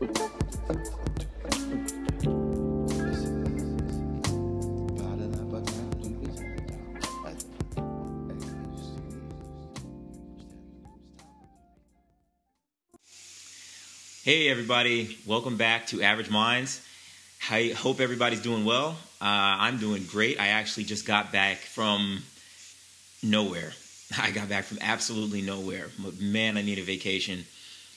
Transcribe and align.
Hey, 0.00 0.06
everybody. 14.48 15.18
Welcome 15.26 15.58
back 15.58 15.88
to 15.88 16.00
Average 16.00 16.30
Minds. 16.30 16.80
I 17.50 17.74
hope 17.76 18.00
everybody's 18.00 18.40
doing 18.40 18.64
well. 18.64 18.96
Uh, 19.20 19.26
I'm 19.26 19.76
doing 19.76 20.04
great. 20.04 20.40
I 20.40 20.46
actually 20.48 20.84
just 20.84 21.06
got 21.06 21.30
back 21.30 21.58
from 21.58 22.22
nowhere. 23.22 23.74
I 24.18 24.30
got 24.30 24.48
back 24.48 24.64
from 24.64 24.78
absolutely 24.80 25.42
nowhere. 25.42 25.88
Man, 26.18 26.56
I 26.56 26.62
need 26.62 26.78
a 26.78 26.84
vacation. 26.84 27.44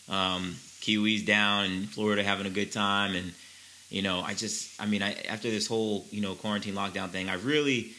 Um, 0.09 0.57
Kiwis 0.83 1.25
down 1.25 1.65
in 1.65 1.85
Florida 1.87 2.23
having 2.23 2.45
a 2.45 2.49
good 2.49 2.71
time. 2.71 3.15
And, 3.15 3.31
you 3.89 4.01
know, 4.01 4.21
I 4.21 4.33
just, 4.33 4.79
I 4.81 4.85
mean, 4.85 5.01
I, 5.01 5.13
after 5.29 5.49
this 5.49 5.65
whole, 5.65 6.05
you 6.11 6.21
know, 6.21 6.35
quarantine 6.35 6.75
lockdown 6.75 7.09
thing, 7.09 7.29
I 7.29 7.35
really, 7.35 7.91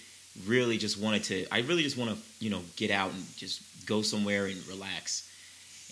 really 0.47 0.77
just 0.77 1.01
wanted 1.01 1.25
to, 1.25 1.47
I 1.51 1.61
really 1.61 1.83
just 1.83 1.97
want 1.97 2.11
to, 2.11 2.17
you 2.45 2.51
know, 2.51 2.61
get 2.77 2.91
out 2.91 3.13
and 3.13 3.37
just 3.37 3.63
go 3.87 4.03
somewhere 4.03 4.47
and 4.47 4.57
relax. 4.69 5.31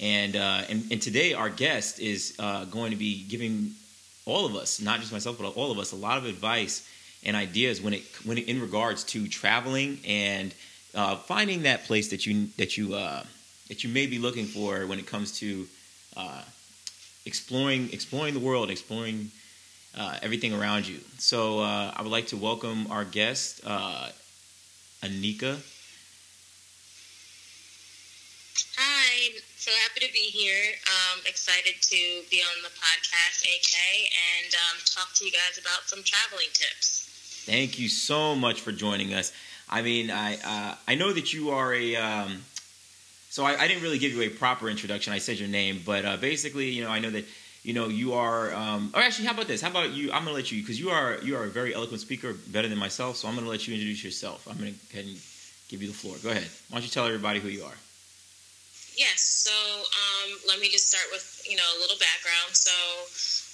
And, 0.00 0.36
uh, 0.36 0.62
and, 0.68 0.84
and 0.92 1.00
today 1.00 1.32
our 1.32 1.48
guest 1.48 1.98
is 1.98 2.34
uh, 2.38 2.66
going 2.66 2.90
to 2.90 2.96
be 2.96 3.24
giving 3.24 3.72
all 4.26 4.44
of 4.46 4.54
us, 4.54 4.80
not 4.80 5.00
just 5.00 5.12
myself, 5.12 5.38
but 5.38 5.56
all 5.56 5.70
of 5.72 5.78
us, 5.78 5.92
a 5.92 5.96
lot 5.96 6.18
of 6.18 6.26
advice 6.26 6.88
and 7.24 7.36
ideas 7.36 7.80
when 7.80 7.94
it 7.94 8.02
when 8.24 8.38
it, 8.38 8.48
in 8.48 8.60
regards 8.60 9.04
to 9.04 9.28
traveling 9.28 9.98
and 10.06 10.54
uh, 10.94 11.16
finding 11.16 11.62
that 11.62 11.84
place 11.84 12.10
that 12.10 12.26
you 12.26 12.48
that 12.58 12.76
you 12.76 12.94
uh, 12.94 13.22
that 13.68 13.84
you 13.84 13.90
may 13.90 14.06
be 14.06 14.18
looking 14.18 14.46
for 14.46 14.86
when 14.86 14.98
it 14.98 15.06
comes 15.06 15.38
to 15.38 15.66
uh, 16.16 16.42
exploring 17.26 17.90
exploring 17.92 18.34
the 18.34 18.40
world, 18.40 18.70
exploring 18.70 19.30
uh, 19.96 20.18
everything 20.22 20.52
around 20.54 20.86
you. 20.88 20.98
So 21.18 21.60
uh, 21.60 21.92
I 21.96 22.02
would 22.02 22.10
like 22.12 22.28
to 22.28 22.36
welcome 22.36 22.86
our 22.90 23.04
guest, 23.04 23.60
uh, 23.66 24.08
Anika 25.02 25.58
Hi, 28.76 29.30
so 29.56 29.70
happy 29.82 30.06
to 30.06 30.12
be 30.12 30.28
here. 30.30 30.72
Um, 30.86 31.20
excited 31.26 31.74
to 31.80 32.22
be 32.30 32.40
on 32.42 32.62
the 32.62 32.68
podcast, 32.68 33.44
AK, 33.44 33.76
and 34.44 34.54
um, 34.54 34.78
talk 34.84 35.12
to 35.14 35.24
you 35.24 35.30
guys 35.30 35.58
about 35.58 35.88
some 35.88 36.02
traveling 36.02 36.48
tips. 36.52 37.08
Thank 37.46 37.78
you 37.78 37.88
so 37.88 38.34
much 38.34 38.60
for 38.60 38.72
joining 38.72 39.14
us. 39.14 39.32
I 39.68 39.82
mean, 39.82 40.10
I 40.10 40.36
uh, 40.36 40.74
I 40.86 40.94
know 40.94 41.12
that 41.12 41.32
you 41.32 41.50
are 41.50 41.74
a. 41.74 41.96
Um, 41.96 42.44
so 43.32 43.46
I, 43.46 43.62
I, 43.62 43.66
didn't 43.66 43.82
really 43.82 43.98
give 43.98 44.12
you 44.12 44.20
a 44.20 44.28
proper 44.28 44.68
introduction. 44.68 45.10
I 45.14 45.16
said 45.16 45.38
your 45.38 45.48
name, 45.48 45.80
but 45.86 46.04
uh, 46.04 46.18
basically, 46.18 46.68
you 46.68 46.84
know, 46.84 46.90
I 46.90 46.98
know 46.98 47.08
that 47.08 47.24
you 47.62 47.72
know 47.72 47.88
you 47.88 48.12
are. 48.12 48.52
Um, 48.52 48.92
or 48.92 49.00
actually, 49.00 49.24
how 49.24 49.32
about 49.32 49.48
this? 49.48 49.62
How 49.62 49.70
about 49.70 49.92
you? 49.92 50.12
I'm 50.12 50.24
gonna 50.24 50.36
let 50.36 50.52
you 50.52 50.60
because 50.60 50.78
you 50.78 50.90
are 50.90 51.16
you 51.24 51.34
are 51.34 51.44
a 51.44 51.48
very 51.48 51.74
eloquent 51.74 52.02
speaker, 52.02 52.34
better 52.52 52.68
than 52.68 52.76
myself. 52.76 53.16
So 53.16 53.28
I'm 53.28 53.34
gonna 53.34 53.48
let 53.48 53.66
you 53.66 53.72
introduce 53.72 54.04
yourself. 54.04 54.46
I'm 54.46 54.58
gonna 54.58 54.76
give 55.72 55.80
you 55.80 55.88
the 55.88 55.96
floor. 55.96 56.16
Go 56.22 56.28
ahead. 56.28 56.44
Why 56.68 56.76
don't 56.76 56.84
you 56.84 56.92
tell 56.92 57.06
everybody 57.06 57.40
who 57.40 57.48
you 57.48 57.64
are? 57.64 57.78
Yes. 59.00 59.48
So 59.48 59.56
um, 59.56 60.36
let 60.46 60.60
me 60.60 60.68
just 60.68 60.92
start 60.92 61.08
with 61.08 61.24
you 61.48 61.56
know 61.56 61.64
a 61.64 61.80
little 61.80 61.96
background. 61.96 62.52
So 62.52 62.76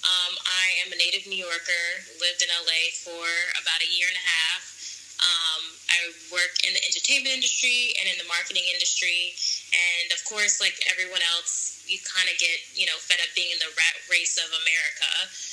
um, 0.03 0.35
I 0.43 0.83
am 0.83 0.91
a 0.91 0.99
native 0.99 1.23
New 1.23 1.39
Yorker. 1.39 1.87
Lived 2.19 2.43
in 2.43 2.51
LA 2.51 2.91
for 2.99 3.23
about 3.63 3.79
a 3.79 3.87
year 3.87 4.11
and 4.11 4.19
a 4.19 4.27
half. 4.27 4.75
Um, 5.19 5.63
I 5.91 5.97
work 6.31 6.63
in 6.63 6.71
the 6.71 6.83
entertainment 6.83 7.35
industry 7.35 7.91
and 7.99 8.07
in 8.07 8.15
the 8.15 8.27
marketing 8.31 8.63
industry, 8.71 9.35
and 9.73 10.11
of 10.11 10.21
course, 10.25 10.57
like 10.57 10.77
everyone 10.89 11.21
else, 11.37 11.85
you 11.85 12.01
kind 12.05 12.29
of 12.29 12.35
get 12.41 12.57
you 12.73 12.89
know 12.89 12.97
fed 12.97 13.21
up 13.21 13.31
being 13.37 13.49
in 13.53 13.59
the 13.61 13.71
rat 13.77 13.95
race 14.09 14.37
of 14.37 14.49
America. 14.49 15.09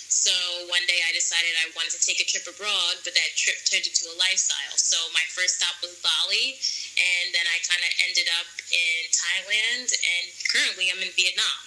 So 0.07 0.33
one 0.73 0.83
day 0.89 1.05
I 1.05 1.13
decided 1.13 1.53
I 1.61 1.71
wanted 1.77 1.93
to 1.95 2.03
take 2.03 2.19
a 2.19 2.27
trip 2.27 2.49
abroad, 2.49 3.05
but 3.05 3.13
that 3.15 3.31
trip 3.37 3.61
turned 3.69 3.85
into 3.85 4.09
a 4.11 4.17
lifestyle. 4.17 4.75
So 4.75 4.97
my 5.13 5.23
first 5.37 5.61
stop 5.61 5.77
was 5.85 5.95
Bali, 6.01 6.57
and 6.97 7.37
then 7.37 7.45
I 7.47 7.61
kind 7.63 7.83
of 7.85 7.93
ended 8.09 8.27
up 8.41 8.49
in 8.73 8.99
Thailand, 9.13 9.89
and 9.93 10.25
currently 10.51 10.89
I'm 10.89 11.03
in 11.05 11.13
Vietnam. 11.15 11.63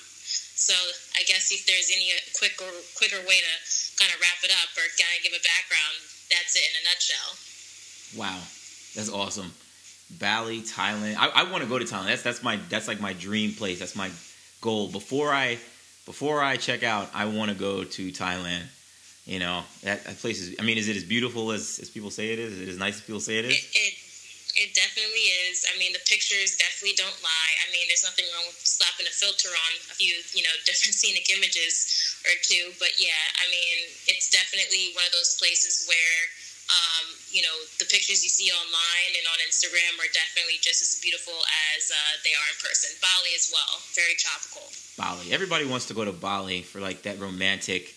So 0.60 0.76
I 1.16 1.24
guess 1.24 1.56
if 1.56 1.64
there's 1.70 1.88
any 1.88 2.12
uh, 2.12 2.20
quicker 2.36 2.68
quicker 3.00 3.22
way 3.24 3.40
to 3.40 3.54
kind 3.96 4.12
of 4.12 4.20
wrap 4.20 4.44
it 4.44 4.52
up 4.52 4.70
or 4.76 4.86
kind 5.00 5.14
of 5.16 5.24
give 5.24 5.31
a 5.31 5.42
background, 5.42 5.96
that's 6.28 6.54
it 6.58 6.66
in 6.68 6.74
a 6.80 6.84
nutshell. 6.84 7.30
Wow, 8.20 8.40
that's 8.92 9.08
awesome. 9.08 9.56
Bali, 10.18 10.62
Thailand. 10.62 11.16
I, 11.18 11.30
I 11.36 11.52
want 11.52 11.64
to 11.64 11.70
go 11.70 11.78
to 11.78 11.86
Thailand. 11.86 12.08
That's 12.08 12.24
that's 12.24 12.44
my 12.44 12.58
that's 12.70 12.88
like 12.88 13.00
my 13.00 13.14
dream 13.14 13.53
place. 13.53 13.80
That's 13.80 13.96
my 13.96 14.09
goal. 14.62 14.88
Before 14.88 15.31
I 15.31 15.58
before 16.06 16.42
I 16.42 16.58
check 16.58 16.84
out, 16.84 17.09
I 17.14 17.25
want 17.25 17.52
to 17.52 17.58
go 17.58 17.84
to 17.84 18.12
Thailand. 18.12 18.66
You 19.30 19.38
know, 19.38 19.62
that, 19.86 20.02
that, 20.09 20.18
place 20.18 20.42
is. 20.42 20.58
I 20.58 20.66
mean, 20.66 20.81
is 20.81 20.90
it 20.90 20.98
as 20.98 21.06
beautiful 21.06 21.52
as, 21.52 21.78
as 21.78 21.86
people 21.86 22.09
say 22.09 22.34
it 22.34 22.40
is? 22.40 22.58
Is 22.58 22.62
it 22.66 22.69
as 22.74 22.80
nice 22.81 22.98
as 22.98 23.06
people 23.06 23.22
say 23.22 23.38
it 23.38 23.46
is? 23.46 23.53
It, 23.53 23.69
it, 23.78 23.94
it 24.58 24.69
definitely 24.74 25.30
is. 25.46 25.69
I 25.69 25.78
mean, 25.78 25.94
the 25.94 26.02
pictures 26.09 26.58
definitely 26.58 26.98
don't 26.98 27.14
lie. 27.22 27.53
I 27.62 27.69
mean, 27.69 27.86
there's 27.86 28.02
nothing 28.02 28.25
wrong 28.34 28.50
with 28.50 28.58
slapping 28.58 29.06
a 29.06 29.14
filter 29.14 29.53
on 29.53 29.72
a 29.86 29.94
few, 30.02 30.18
you 30.34 30.42
know, 30.42 30.56
different 30.66 30.98
scenic 30.98 31.30
images 31.30 31.86
or 32.25 32.34
two. 32.42 32.74
But 32.81 32.98
yeah, 32.98 33.22
I 33.38 33.46
mean, 33.53 33.94
it's 34.09 34.34
definitely 34.34 34.98
one 34.98 35.06
of 35.06 35.14
those 35.14 35.38
places 35.38 35.86
where 35.86 36.19
um, 36.69 37.06
you 37.34 37.41
know, 37.41 37.57
the 37.81 37.85
pictures 37.85 38.22
you 38.22 38.30
see 38.30 38.53
online 38.53 39.12
and 39.18 39.25
on 39.25 39.41
Instagram 39.46 39.97
are 39.97 40.09
definitely 40.13 40.62
just 40.62 40.81
as 40.85 41.02
beautiful 41.02 41.34
as 41.74 41.90
uh, 41.90 41.97
they 42.22 42.34
are 42.38 42.47
in 42.50 42.57
person. 42.62 42.94
Bali 43.02 43.34
as 43.34 43.50
well, 43.50 43.81
very 43.97 44.13
tropical. 44.18 44.66
Bali. 44.97 45.34
Everybody 45.34 45.66
wants 45.66 45.90
to 45.90 45.94
go 45.97 46.06
to 46.06 46.13
Bali 46.13 46.62
for 46.62 46.80
like 46.80 47.03
that 47.03 47.18
romantic, 47.19 47.94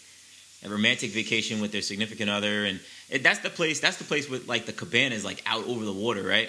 a 0.65 0.69
romantic 0.69 1.13
vacation 1.13 1.61
with 1.61 1.73
their 1.73 1.85
significant 1.85 2.31
other, 2.31 2.65
and 2.65 2.81
it, 3.13 3.23
that's 3.23 3.41
the 3.41 3.53
place. 3.53 3.81
That's 3.81 4.01
the 4.01 4.09
place 4.09 4.29
with 4.29 4.49
like 4.49 4.65
the 4.65 4.73
cabana 4.73 5.15
is 5.15 5.25
like 5.25 5.43
out 5.45 5.69
over 5.69 5.85
the 5.85 5.93
water, 5.93 6.23
right? 6.23 6.49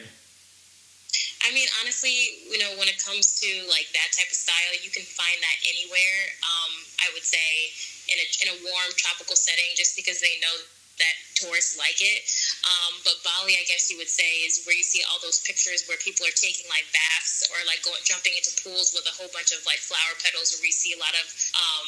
I 1.43 1.51
mean, 1.51 1.67
honestly, 1.83 2.47
you 2.47 2.55
know, 2.55 2.71
when 2.79 2.87
it 2.87 3.03
comes 3.03 3.35
to 3.43 3.49
like 3.67 3.91
that 3.91 4.15
type 4.15 4.31
of 4.31 4.39
style, 4.39 4.73
you 4.79 4.87
can 4.87 5.03
find 5.03 5.35
that 5.43 5.57
anywhere. 5.67 6.19
Um, 6.39 6.71
I 7.03 7.11
would 7.11 7.27
say 7.27 7.67
in 8.07 8.15
a 8.15 8.27
in 8.43 8.47
a 8.55 8.57
warm 8.63 8.91
tropical 8.95 9.35
setting, 9.35 9.75
just 9.75 9.99
because 9.99 10.23
they 10.23 10.39
know 10.39 10.55
that 11.01 11.15
tourists 11.33 11.75
like 11.75 11.97
it. 11.99 12.21
Um, 12.63 13.01
but 13.03 13.17
Bali, 13.25 13.57
I 13.57 13.65
guess 13.65 13.89
you 13.89 13.97
would 13.97 14.11
say, 14.11 14.45
is 14.45 14.63
where 14.63 14.77
you 14.77 14.85
see 14.85 15.01
all 15.09 15.19
those 15.19 15.41
pictures 15.43 15.83
where 15.89 15.97
people 15.99 16.23
are 16.23 16.37
taking 16.37 16.69
like 16.69 16.85
baths 16.93 17.43
or 17.51 17.57
like 17.65 17.81
going 17.81 17.99
jumping 18.05 18.33
into 18.37 18.53
pools 18.61 18.93
with 18.93 19.03
a 19.09 19.13
whole 19.17 19.29
bunch 19.33 19.51
of 19.51 19.65
like 19.65 19.81
flower 19.81 20.13
petals, 20.21 20.53
where 20.55 20.63
we 20.63 20.71
see 20.71 20.93
a 20.93 20.99
lot 21.01 21.13
of 21.17 21.25
um, 21.57 21.87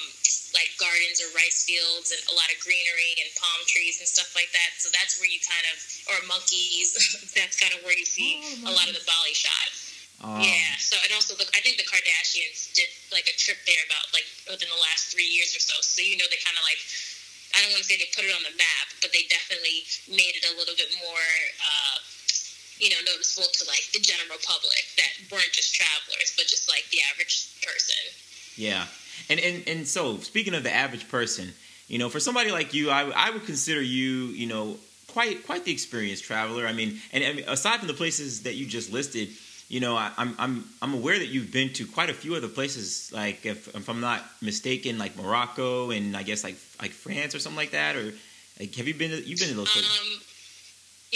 like 0.58 0.74
gardens 0.82 1.22
or 1.22 1.30
rice 1.38 1.64
fields 1.64 2.12
and 2.12 2.22
a 2.32 2.36
lot 2.36 2.50
of 2.50 2.58
greenery 2.64 3.16
and 3.22 3.30
palm 3.38 3.62
trees 3.70 4.02
and 4.02 4.08
stuff 4.10 4.34
like 4.34 4.50
that. 4.52 4.76
So 4.82 4.90
that's 4.92 5.22
where 5.22 5.30
you 5.30 5.40
kind 5.44 5.66
of 5.70 5.78
or 6.12 6.18
monkeys. 6.26 6.98
that's 7.38 7.56
kind 7.56 7.72
of 7.78 7.86
where 7.86 7.96
you 7.96 8.08
see 8.08 8.42
oh, 8.66 8.70
a 8.70 8.74
lot 8.74 8.90
of 8.90 8.96
the 8.98 9.06
Bali 9.06 9.36
shot. 9.36 9.70
Um, 10.24 10.40
yeah. 10.40 10.80
So 10.80 10.96
and 11.04 11.12
also, 11.12 11.36
the, 11.36 11.44
I 11.52 11.60
think 11.60 11.76
the 11.76 11.88
Kardashians 11.88 12.72
did 12.72 12.88
like 13.12 13.28
a 13.28 13.36
trip 13.36 13.60
there 13.68 13.84
about 13.86 14.08
like 14.16 14.26
within 14.48 14.72
the 14.72 14.82
last 14.82 15.12
three 15.12 15.28
years 15.28 15.52
or 15.52 15.62
so. 15.62 15.76
So 15.84 16.00
you 16.02 16.16
know 16.16 16.28
they 16.32 16.40
kind 16.40 16.56
of 16.56 16.64
like 16.64 16.80
I 17.56 17.64
don't 17.64 17.72
want 17.72 17.84
to 17.84 17.88
say 17.88 17.96
they 17.96 18.12
put 18.12 18.28
it 18.28 18.36
on 18.36 18.44
the 18.44 18.56
map, 18.60 18.88
but 19.00 19.16
they 19.16 19.24
definitely 19.32 19.88
made 20.12 20.36
it 20.36 20.44
a 20.44 20.54
little 20.60 20.76
bit 20.76 20.92
more, 21.00 21.28
uh, 21.64 21.98
you 22.78 22.92
know, 22.92 23.00
noticeable 23.08 23.48
to 23.48 23.64
like 23.66 23.88
the 23.96 24.04
general 24.04 24.38
public 24.44 24.84
that 25.00 25.16
weren't 25.32 25.56
just 25.56 25.74
travelers, 25.74 26.36
but 26.36 26.46
just 26.48 26.68
like 26.68 26.84
the 26.92 27.00
average 27.12 27.48
person. 27.64 28.04
Yeah, 28.60 28.86
and 29.30 29.40
and 29.40 29.64
and 29.68 29.88
so 29.88 30.18
speaking 30.20 30.54
of 30.54 30.64
the 30.64 30.74
average 30.74 31.08
person, 31.08 31.54
you 31.88 31.98
know, 31.98 32.10
for 32.10 32.20
somebody 32.20 32.52
like 32.52 32.74
you, 32.74 32.90
I 32.90 33.08
I 33.16 33.32
would 33.32 33.46
consider 33.46 33.82
you, 33.82 34.36
you 34.36 34.48
know, 34.48 34.78
quite 35.08 35.46
quite 35.46 35.64
the 35.64 35.72
experienced 35.72 36.26
traveler. 36.26 36.68
I 36.68 36.74
mean, 36.74 37.00
and, 37.14 37.24
and 37.24 37.40
aside 37.48 37.80
from 37.80 37.88
the 37.88 37.94
places 37.94 38.44
that 38.44 38.56
you 38.56 38.66
just 38.66 38.92
listed 38.92 39.30
you 39.68 39.80
know, 39.80 39.96
I, 39.96 40.12
am 40.18 40.36
I'm 40.38 40.64
I'm 40.81 40.94
aware 40.94 41.18
that 41.18 41.28
you've 41.28 41.52
been 41.52 41.74
to 41.74 41.86
quite 41.88 42.09
a 42.09 42.14
few 42.14 42.36
other 42.36 42.48
places. 42.48 43.12
Like, 43.14 43.46
if, 43.46 43.73
if 43.76 43.90
I'm 43.90 44.00
not 44.00 44.23
mistaken, 44.41 44.97
like 44.97 45.17
Morocco 45.17 45.91
and 45.91 46.16
I 46.16 46.23
guess 46.23 46.44
like 46.44 46.58
like 46.82 46.91
France 46.91 47.34
or 47.34 47.40
something 47.40 47.58
like 47.58 47.72
that. 47.72 47.96
Or 47.96 48.14
like, 48.59 48.76
have 48.76 48.88
you 48.88 48.94
been? 48.94 49.12
To, 49.12 49.17
you've 49.17 49.40
been 49.40 49.50
to 49.50 49.56
those 49.56 49.72
places? 49.72 50.00
Um, 50.02 50.22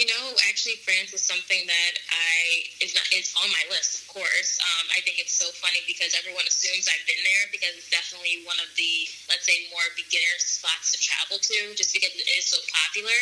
you 0.00 0.08
know, 0.08 0.32
actually, 0.48 0.80
France 0.80 1.12
is 1.12 1.20
something 1.20 1.68
that 1.68 1.92
I 2.08 2.64
is 2.80 2.96
not 2.96 3.04
is 3.12 3.36
on 3.36 3.52
my 3.52 3.68
list. 3.68 4.00
Of 4.00 4.16
course, 4.16 4.56
um, 4.64 4.88
I 4.96 5.04
think 5.04 5.20
it's 5.20 5.36
so 5.36 5.44
funny 5.60 5.84
because 5.84 6.16
everyone 6.16 6.48
assumes 6.48 6.88
I've 6.88 7.04
been 7.04 7.20
there 7.20 7.44
because 7.52 7.76
it's 7.76 7.92
definitely 7.92 8.40
one 8.48 8.56
of 8.64 8.72
the 8.80 9.04
let's 9.28 9.44
say 9.44 9.68
more 9.68 9.84
beginner 10.00 10.40
spots 10.40 10.96
to 10.96 10.98
travel 11.04 11.36
to, 11.36 11.76
just 11.76 11.92
because 11.92 12.16
it 12.16 12.24
is 12.32 12.48
so 12.48 12.56
popular. 12.72 13.20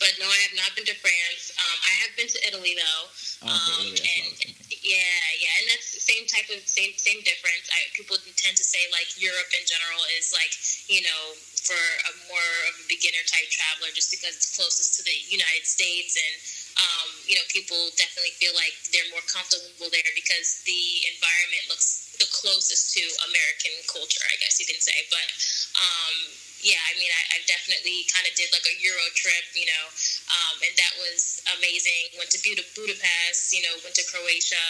But 0.00 0.16
no, 0.16 0.24
I 0.24 0.40
have 0.48 0.56
not 0.56 0.72
been 0.72 0.88
to 0.88 0.96
France. 0.96 1.52
Um, 1.60 1.76
I 1.84 1.92
have 2.08 2.12
been 2.16 2.30
to 2.32 2.40
Italy 2.48 2.72
though, 2.72 3.04
oh, 3.44 3.52
um, 3.52 3.92
and 3.92 4.32
yeah, 4.80 5.20
yeah, 5.36 5.60
and 5.60 5.68
that's 5.68 5.92
the 5.92 6.00
same 6.00 6.24
type 6.24 6.48
of 6.48 6.64
same 6.64 6.96
same 6.96 7.20
difference. 7.20 7.68
I, 7.68 7.84
people 7.92 8.16
tend 8.40 8.56
to 8.56 8.64
say 8.64 8.80
like 8.96 9.12
Europe 9.20 9.52
in 9.52 9.68
general 9.68 10.00
is 10.16 10.32
like 10.32 10.56
you 10.88 11.04
know 11.04 11.36
for 11.64 11.80
a 11.80 12.12
more 12.28 12.50
of 12.68 12.76
a 12.78 12.86
beginner 12.86 13.24
type 13.24 13.48
traveler 13.48 13.88
just 13.96 14.12
because 14.12 14.36
it's 14.36 14.52
closest 14.52 15.00
to 15.00 15.02
the 15.02 15.16
United 15.32 15.64
States 15.64 16.14
and 16.20 16.34
um, 16.76 17.08
you 17.24 17.34
know 17.34 17.46
people 17.48 17.78
definitely 17.96 18.34
feel 18.36 18.52
like 18.54 18.74
they're 18.92 19.08
more 19.10 19.24
comfortable 19.26 19.88
there 19.88 20.12
because 20.12 20.60
the 20.68 21.08
environment 21.08 21.64
looks 21.72 22.14
the 22.18 22.28
closest 22.30 22.94
to 22.94 23.02
American 23.26 23.74
culture, 23.90 24.22
I 24.30 24.38
guess 24.38 24.60
you 24.62 24.66
can 24.66 24.78
say. 24.78 24.94
But 25.10 25.26
Um, 25.74 26.16
yeah, 26.64 26.80
I 26.80 26.96
mean, 26.96 27.12
I, 27.12 27.22
I 27.36 27.38
definitely 27.44 28.08
kind 28.08 28.24
of 28.24 28.32
did 28.40 28.48
like 28.48 28.64
a 28.64 28.72
Euro 28.80 29.04
trip, 29.12 29.52
you 29.52 29.68
know, 29.68 29.84
um, 30.32 30.56
and 30.64 30.72
that 30.80 30.96
was 30.96 31.44
amazing. 31.60 32.16
Went 32.16 32.32
to 32.32 32.40
Budapest, 32.40 33.52
you 33.52 33.60
know, 33.60 33.74
went 33.84 33.92
to 34.00 34.06
Croatia, 34.08 34.64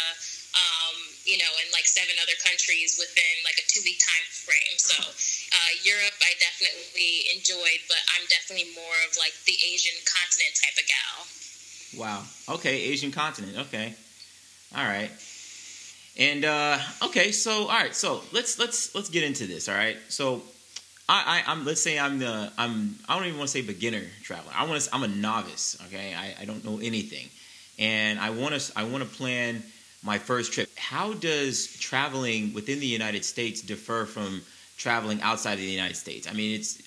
um, 0.55 0.97
you 1.27 1.37
know, 1.39 1.51
in 1.61 1.67
like 1.75 1.87
seven 1.87 2.15
other 2.23 2.39
countries 2.43 2.97
within 2.99 3.35
like 3.43 3.59
a 3.59 3.67
two 3.67 3.83
week 3.83 3.99
time 3.99 4.27
frame. 4.31 4.77
So 4.79 4.99
uh, 5.03 5.73
Europe, 5.83 6.17
I 6.23 6.33
definitely 6.39 7.29
enjoyed, 7.35 7.83
but 7.91 8.01
I'm 8.15 8.25
definitely 8.31 8.71
more 8.75 8.99
of 9.07 9.19
like 9.19 9.35
the 9.45 9.57
Asian 9.59 9.99
continent 10.07 10.55
type 10.57 10.77
of 10.79 10.87
gal. 10.87 11.17
Wow. 11.95 12.21
Okay, 12.59 12.91
Asian 12.91 13.11
continent. 13.11 13.59
Okay. 13.69 13.95
All 14.77 14.85
right. 14.85 15.11
And 16.17 16.45
uh, 16.45 16.79
okay, 17.07 17.33
so 17.33 17.63
all 17.63 17.69
right, 17.69 17.95
so 17.95 18.23
let's 18.33 18.59
let's 18.59 18.95
let's 18.95 19.09
get 19.09 19.25
into 19.25 19.47
this. 19.47 19.69
All 19.69 19.75
right, 19.75 19.97
so 20.09 20.43
I, 21.09 21.43
I 21.47 21.53
am 21.53 21.65
let's 21.65 21.81
say 21.81 21.99
I'm 21.99 22.21
the 22.21 22.53
I'm 22.57 22.97
I 23.09 23.17
don't 23.17 23.27
even 23.27 23.39
want 23.39 23.51
to 23.51 23.59
say 23.59 23.63
beginner 23.63 24.03
traveler. 24.23 24.53
I 24.55 24.65
want 24.67 24.81
to 24.81 24.95
I'm 24.95 25.03
a 25.03 25.09
novice. 25.09 25.77
Okay, 25.89 26.15
I, 26.15 26.43
I 26.43 26.45
don't 26.45 26.65
know 26.65 26.79
anything, 26.79 27.29
and 27.81 28.21
I 28.21 28.31
want 28.31 28.55
to 28.55 28.79
I 28.79 28.85
want 28.85 29.03
to 29.03 29.11
plan 29.11 29.65
my 30.05 30.19
first 30.19 30.53
trip. 30.53 30.69
How 30.77 31.15
does 31.15 31.77
traveling 31.79 32.53
within 32.53 32.79
the 32.79 32.87
United 32.87 33.25
States 33.25 33.63
differ 33.63 34.05
from 34.05 34.43
traveling 34.77 35.21
outside 35.23 35.55
of 35.55 35.61
the 35.61 35.65
United 35.65 35.97
States? 35.97 36.29
I 36.29 36.33
mean, 36.33 36.55
it's 36.55 36.83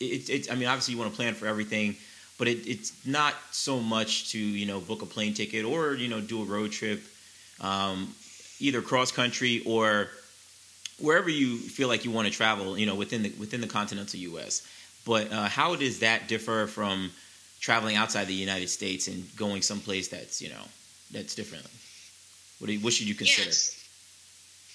it's 0.00 0.28
it's 0.30 0.50
I 0.50 0.54
mean 0.54 0.66
obviously 0.66 0.94
you 0.94 1.00
want 1.00 1.10
to 1.12 1.16
plan 1.16 1.34
for 1.34 1.46
everything, 1.46 1.96
but 2.38 2.48
it, 2.48 2.66
it's 2.66 3.06
not 3.06 3.34
so 3.50 3.78
much 3.78 4.30
to 4.30 4.38
you 4.38 4.66
know 4.66 4.80
book 4.80 5.02
a 5.02 5.06
plane 5.06 5.34
ticket 5.34 5.64
or 5.64 5.94
you 5.94 6.08
know 6.08 6.20
do 6.20 6.42
a 6.42 6.46
road 6.46 6.72
trip, 6.72 7.02
um, 7.60 8.14
either 8.58 8.80
cross 8.80 9.12
country 9.12 9.62
or 9.66 10.08
wherever 10.98 11.28
you 11.28 11.58
feel 11.58 11.88
like 11.88 12.04
you 12.04 12.10
want 12.10 12.26
to 12.26 12.32
travel, 12.32 12.78
you 12.78 12.86
know, 12.86 12.94
within 12.94 13.22
the 13.22 13.30
within 13.38 13.60
the 13.60 13.66
continental 13.66 14.18
U.S. 14.18 14.66
But 15.04 15.30
uh, 15.32 15.48
how 15.48 15.76
does 15.76 15.98
that 15.98 16.28
differ 16.28 16.66
from 16.66 17.10
traveling 17.60 17.96
outside 17.96 18.28
the 18.28 18.34
United 18.34 18.68
States 18.68 19.08
and 19.08 19.24
going 19.36 19.60
someplace 19.60 20.08
that's 20.08 20.40
you 20.40 20.48
know 20.48 20.64
that's 21.10 21.34
different? 21.34 21.66
What, 22.62 22.70
do 22.70 22.78
you, 22.78 22.82
what 22.86 22.94
should 22.94 23.10
you 23.10 23.18
consider? 23.18 23.50
Yes. 23.50 23.74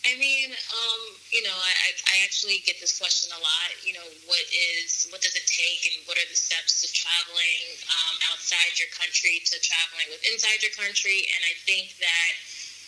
I 0.03 0.19
mean, 0.19 0.51
um, 0.51 1.01
you 1.31 1.39
know, 1.39 1.55
I, 1.55 1.95
I 2.11 2.15
actually 2.27 2.59
get 2.67 2.83
this 2.83 2.99
question 2.99 3.31
a 3.31 3.39
lot. 3.39 3.69
You 3.79 3.95
know, 3.95 4.03
what 4.27 4.43
is 4.51 5.07
what 5.07 5.23
does 5.23 5.39
it 5.39 5.47
take, 5.47 5.87
and 5.87 6.03
what 6.03 6.19
are 6.19 6.27
the 6.27 6.35
steps 6.35 6.83
to 6.83 6.91
traveling 6.91 7.63
um, 7.87 8.15
outside 8.27 8.75
your 8.75 8.91
country 8.91 9.39
to 9.39 9.55
traveling 9.63 10.11
with 10.11 10.19
inside 10.27 10.59
your 10.59 10.75
country? 10.75 11.31
And 11.31 11.41
I 11.47 11.55
think 11.63 11.95
that 12.03 12.31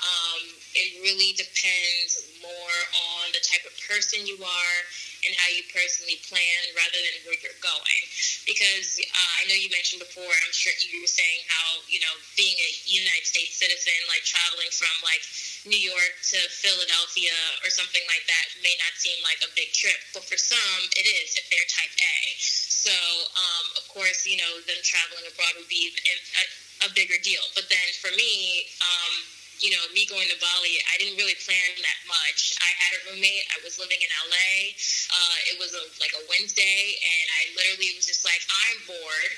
um, 0.03 0.43
it 0.75 0.99
really 0.99 1.31
depends 1.39 2.19
more 2.43 2.79
on 3.15 3.31
the 3.31 3.39
type 3.39 3.63
of 3.63 3.71
person 3.87 4.27
you 4.27 4.35
are 4.43 4.79
and 5.25 5.35
how 5.35 5.49
you 5.51 5.63
personally 5.71 6.17
plan 6.25 6.61
rather 6.75 6.99
than 6.99 7.15
where 7.27 7.37
you're 7.39 7.59
going. 7.59 8.01
Because 8.47 8.99
uh, 9.01 9.31
I 9.39 9.47
know 9.49 9.57
you 9.57 9.69
mentioned 9.71 10.01
before, 10.03 10.29
I'm 10.29 10.55
sure 10.55 10.73
you 10.79 11.03
were 11.03 11.11
saying 11.11 11.41
how, 11.47 11.83
you 11.91 11.99
know, 12.01 12.13
being 12.39 12.55
a 12.55 12.69
United 12.87 13.27
States 13.27 13.59
citizen, 13.59 13.95
like 14.07 14.23
traveling 14.25 14.71
from 14.71 14.93
like 15.05 15.21
New 15.67 15.79
York 15.79 16.13
to 16.33 16.39
Philadelphia 16.49 17.35
or 17.65 17.69
something 17.69 18.03
like 18.07 18.23
that 18.29 18.45
may 18.63 18.73
not 18.79 18.95
seem 18.95 19.19
like 19.21 19.43
a 19.43 19.51
big 19.53 19.71
trip. 19.75 19.99
But 20.15 20.25
for 20.25 20.39
some, 20.39 20.81
it 20.95 21.05
is 21.05 21.35
if 21.35 21.45
they're 21.51 21.69
type 21.69 21.93
A. 21.99 22.17
So, 22.39 22.95
um, 23.35 23.65
of 23.75 23.85
course, 23.91 24.23
you 24.23 24.39
know, 24.39 24.63
them 24.63 24.79
traveling 24.87 25.27
abroad 25.27 25.59
would 25.59 25.67
be 25.67 25.91
a, 25.99 26.87
a 26.87 26.89
bigger 26.95 27.19
deal. 27.19 27.43
But 27.55 27.67
then 27.67 27.87
for 27.99 28.11
me, 28.15 28.71
um, 28.79 29.13
you 29.59 29.75
know, 29.75 29.83
me 29.91 30.07
going 30.07 30.27
to 30.31 30.39
Bali, 30.39 30.79
I 30.87 30.95
didn't 30.99 31.19
really 31.19 31.35
plan 31.43 31.75
that 31.83 32.01
much. 32.07 32.55
I 32.63 32.71
had 32.79 32.91
a 32.95 32.99
roommate. 33.11 33.45
I 33.51 33.59
was 33.63 33.75
living 33.75 33.99
in 33.99 34.09
LA. 34.31 34.75
Uh, 35.11 35.37
it 35.51 35.55
was 35.59 35.75
a, 35.75 35.83
like 35.99 36.15
a 36.15 36.23
Wednesday, 36.31 36.95
and 36.95 37.25
I 37.35 37.41
literally 37.59 37.91
was 37.99 38.07
just 38.07 38.23
like, 38.23 38.39
I'm 38.47 38.79
bored. 38.87 39.33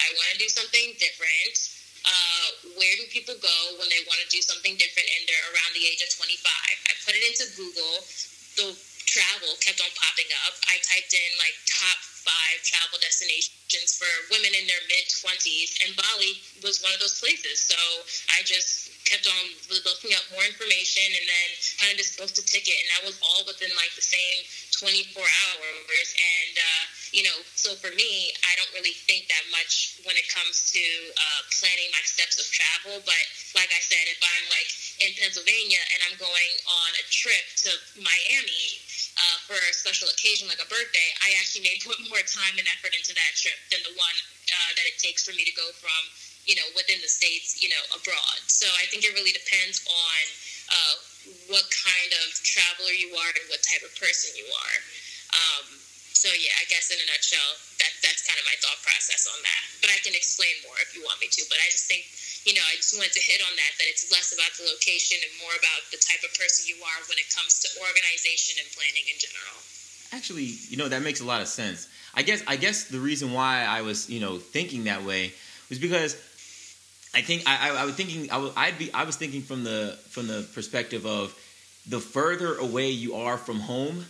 I 0.00 0.08
want 0.16 0.28
to 0.32 0.38
do 0.40 0.48
something 0.48 0.96
different. 0.96 1.56
Uh, 2.08 2.46
where 2.80 2.94
do 2.96 3.04
people 3.12 3.36
go 3.36 3.58
when 3.76 3.90
they 3.92 4.00
want 4.08 4.16
to 4.24 4.28
do 4.32 4.40
something 4.40 4.72
different 4.80 5.04
and 5.04 5.28
they're 5.28 5.48
around 5.52 5.70
the 5.76 5.84
age 5.84 6.00
of 6.00 6.08
25? 6.16 6.40
I 6.40 6.92
put 7.04 7.12
it 7.12 7.24
into 7.28 7.44
Google. 7.58 8.00
The 8.56 8.72
travel 9.08 9.56
kept 9.64 9.80
on 9.80 9.88
popping 9.96 10.28
up. 10.44 10.54
I 10.68 10.76
typed 10.84 11.16
in 11.16 11.30
like 11.40 11.56
top 11.64 11.98
five 12.28 12.60
travel 12.60 13.00
destinations 13.00 13.96
for 13.96 14.08
women 14.28 14.52
in 14.52 14.68
their 14.68 14.84
mid 14.92 15.08
20s, 15.08 15.80
and 15.80 15.96
Bali 15.96 16.36
was 16.60 16.84
one 16.84 16.92
of 16.92 17.00
those 17.00 17.16
places. 17.16 17.64
So 17.64 17.78
I 18.36 18.44
just 18.44 18.92
kept 19.08 19.24
on 19.24 19.44
looking 19.72 20.12
up 20.12 20.20
more 20.36 20.44
information 20.44 21.08
and 21.16 21.24
then 21.24 21.48
kind 21.80 21.90
of 21.92 21.96
just 21.96 22.20
booked 22.20 22.36
a 22.36 22.44
ticket 22.44 22.76
and 22.76 22.88
that 22.92 23.02
was 23.08 23.16
all 23.24 23.40
within 23.48 23.72
like 23.72 23.88
the 23.96 24.04
same 24.04 24.44
24 24.76 25.16
hours 25.24 26.08
and 26.12 26.54
uh, 26.60 26.84
you 27.16 27.24
know 27.24 27.38
so 27.56 27.72
for 27.80 27.88
me 27.96 28.28
i 28.44 28.52
don't 28.60 28.68
really 28.76 28.92
think 29.08 29.24
that 29.32 29.42
much 29.48 29.96
when 30.04 30.12
it 30.12 30.28
comes 30.28 30.68
to 30.68 30.84
uh, 31.16 31.40
planning 31.56 31.88
my 31.96 32.04
steps 32.04 32.36
of 32.36 32.44
travel 32.52 33.00
but 33.08 33.24
like 33.56 33.72
i 33.72 33.80
said 33.80 34.04
if 34.12 34.20
i'm 34.20 34.46
like 34.52 34.68
in 35.00 35.10
pennsylvania 35.16 35.80
and 35.96 36.04
i'm 36.04 36.16
going 36.20 36.52
on 36.68 36.90
a 37.00 37.04
trip 37.08 37.48
to 37.56 37.72
miami 37.96 38.76
uh, 39.18 39.36
for 39.50 39.58
a 39.58 39.72
special 39.74 40.06
occasion 40.14 40.46
like 40.46 40.62
a 40.62 40.68
birthday 40.70 41.08
i 41.26 41.34
actually 41.42 41.66
may 41.66 41.76
put 41.82 41.98
more 42.10 42.22
time 42.24 42.54
and 42.56 42.66
effort 42.70 42.94
into 42.94 43.12
that 43.12 43.34
trip 43.34 43.58
than 43.68 43.82
the 43.82 43.94
one 43.98 44.16
uh, 44.54 44.70
that 44.78 44.86
it 44.86 44.96
takes 44.96 45.26
for 45.26 45.34
me 45.34 45.42
to 45.44 45.54
go 45.58 45.66
from 45.82 46.02
you 46.48 46.56
know, 46.56 46.64
within 46.72 46.96
the 47.04 47.12
states, 47.12 47.60
you 47.60 47.68
know, 47.68 47.82
abroad. 47.92 48.40
So 48.48 48.64
I 48.80 48.88
think 48.88 49.04
it 49.04 49.12
really 49.12 49.36
depends 49.36 49.84
on 49.84 50.20
uh, 50.72 50.94
what 51.52 51.68
kind 51.68 52.10
of 52.24 52.26
traveler 52.40 52.96
you 52.96 53.12
are 53.12 53.30
and 53.36 53.44
what 53.52 53.60
type 53.60 53.84
of 53.84 53.92
person 54.00 54.32
you 54.32 54.48
are. 54.48 54.76
Um, 55.36 55.76
so 56.16 56.32
yeah, 56.32 56.56
I 56.56 56.64
guess 56.72 56.88
in 56.88 56.96
a 56.98 57.06
nutshell, 57.06 57.52
that 57.84 57.92
that's 58.00 58.24
kind 58.24 58.40
of 58.40 58.48
my 58.48 58.56
thought 58.64 58.80
process 58.80 59.28
on 59.28 59.38
that. 59.44 59.62
But 59.84 59.92
I 59.92 60.00
can 60.00 60.16
explain 60.16 60.56
more 60.64 60.74
if 60.80 60.96
you 60.96 61.04
want 61.04 61.20
me 61.20 61.28
to. 61.28 61.44
But 61.52 61.60
I 61.60 61.68
just 61.68 61.84
think, 61.84 62.08
you 62.44 62.54
know, 62.54 62.64
I 62.70 62.76
just 62.76 62.94
wanted 62.94 63.12
to 63.12 63.22
hit 63.22 63.40
on 63.42 63.54
that 63.56 63.72
that 63.78 63.88
it's 63.88 64.10
less 64.10 64.32
about 64.32 64.50
the 64.58 64.64
location 64.68 65.18
and 65.22 65.32
more 65.42 65.54
about 65.56 65.82
the 65.90 65.98
type 65.98 66.22
of 66.22 66.30
person 66.38 66.66
you 66.68 66.76
are 66.82 67.00
when 67.08 67.18
it 67.18 67.28
comes 67.34 67.58
to 67.64 67.68
organization 67.80 68.60
and 68.62 68.68
planning 68.74 69.06
in 69.10 69.18
general. 69.18 69.58
Actually, 70.12 70.56
you 70.68 70.76
know, 70.76 70.88
that 70.88 71.02
makes 71.02 71.20
a 71.20 71.26
lot 71.26 71.40
of 71.40 71.48
sense. 71.48 71.88
I 72.14 72.22
guess 72.22 72.42
I 72.46 72.56
guess 72.56 72.84
the 72.84 73.00
reason 73.00 73.32
why 73.32 73.64
I 73.64 73.82
was, 73.82 74.08
you 74.08 74.20
know, 74.20 74.38
thinking 74.38 74.84
that 74.84 75.04
way 75.04 75.32
was 75.68 75.78
because 75.78 76.14
I 77.14 77.20
think 77.20 77.42
I, 77.46 77.70
I, 77.70 77.82
I 77.82 77.84
was 77.84 77.94
thinking 77.94 78.30
I 78.30 78.38
was 78.38 78.52
I'd 78.56 78.78
be 78.78 78.92
I 78.92 79.04
was 79.04 79.16
thinking 79.16 79.42
from 79.42 79.64
the 79.64 79.98
from 80.08 80.26
the 80.26 80.46
perspective 80.54 81.04
of 81.04 81.36
the 81.88 82.00
further 82.00 82.54
away 82.56 82.90
you 82.90 83.14
are 83.14 83.38
from 83.38 83.60
home, 83.60 84.04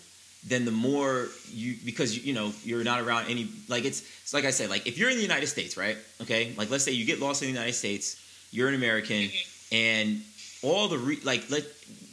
then 0.46 0.64
the 0.64 0.70
more 0.70 1.28
you 1.50 1.76
because 1.84 2.24
you, 2.24 2.32
know 2.32 2.52
you're 2.64 2.84
not 2.84 3.00
around 3.00 3.26
any 3.28 3.48
like 3.68 3.84
it's 3.84 4.02
it's 4.22 4.34
like 4.34 4.44
I 4.44 4.50
said 4.50 4.70
like 4.70 4.86
if 4.86 4.98
you're 4.98 5.10
in 5.10 5.16
the 5.16 5.22
United 5.22 5.46
States 5.46 5.76
right 5.76 5.96
okay 6.22 6.52
like 6.56 6.70
let's 6.70 6.84
say 6.84 6.92
you 6.92 7.04
get 7.04 7.20
lost 7.20 7.42
in 7.42 7.48
the 7.48 7.52
United 7.52 7.74
States 7.74 8.22
you're 8.50 8.68
an 8.68 8.74
American 8.74 9.30
and 9.72 10.22
all 10.62 10.88
the 10.88 10.98
re, 10.98 11.18
like 11.24 11.50
let 11.50 11.64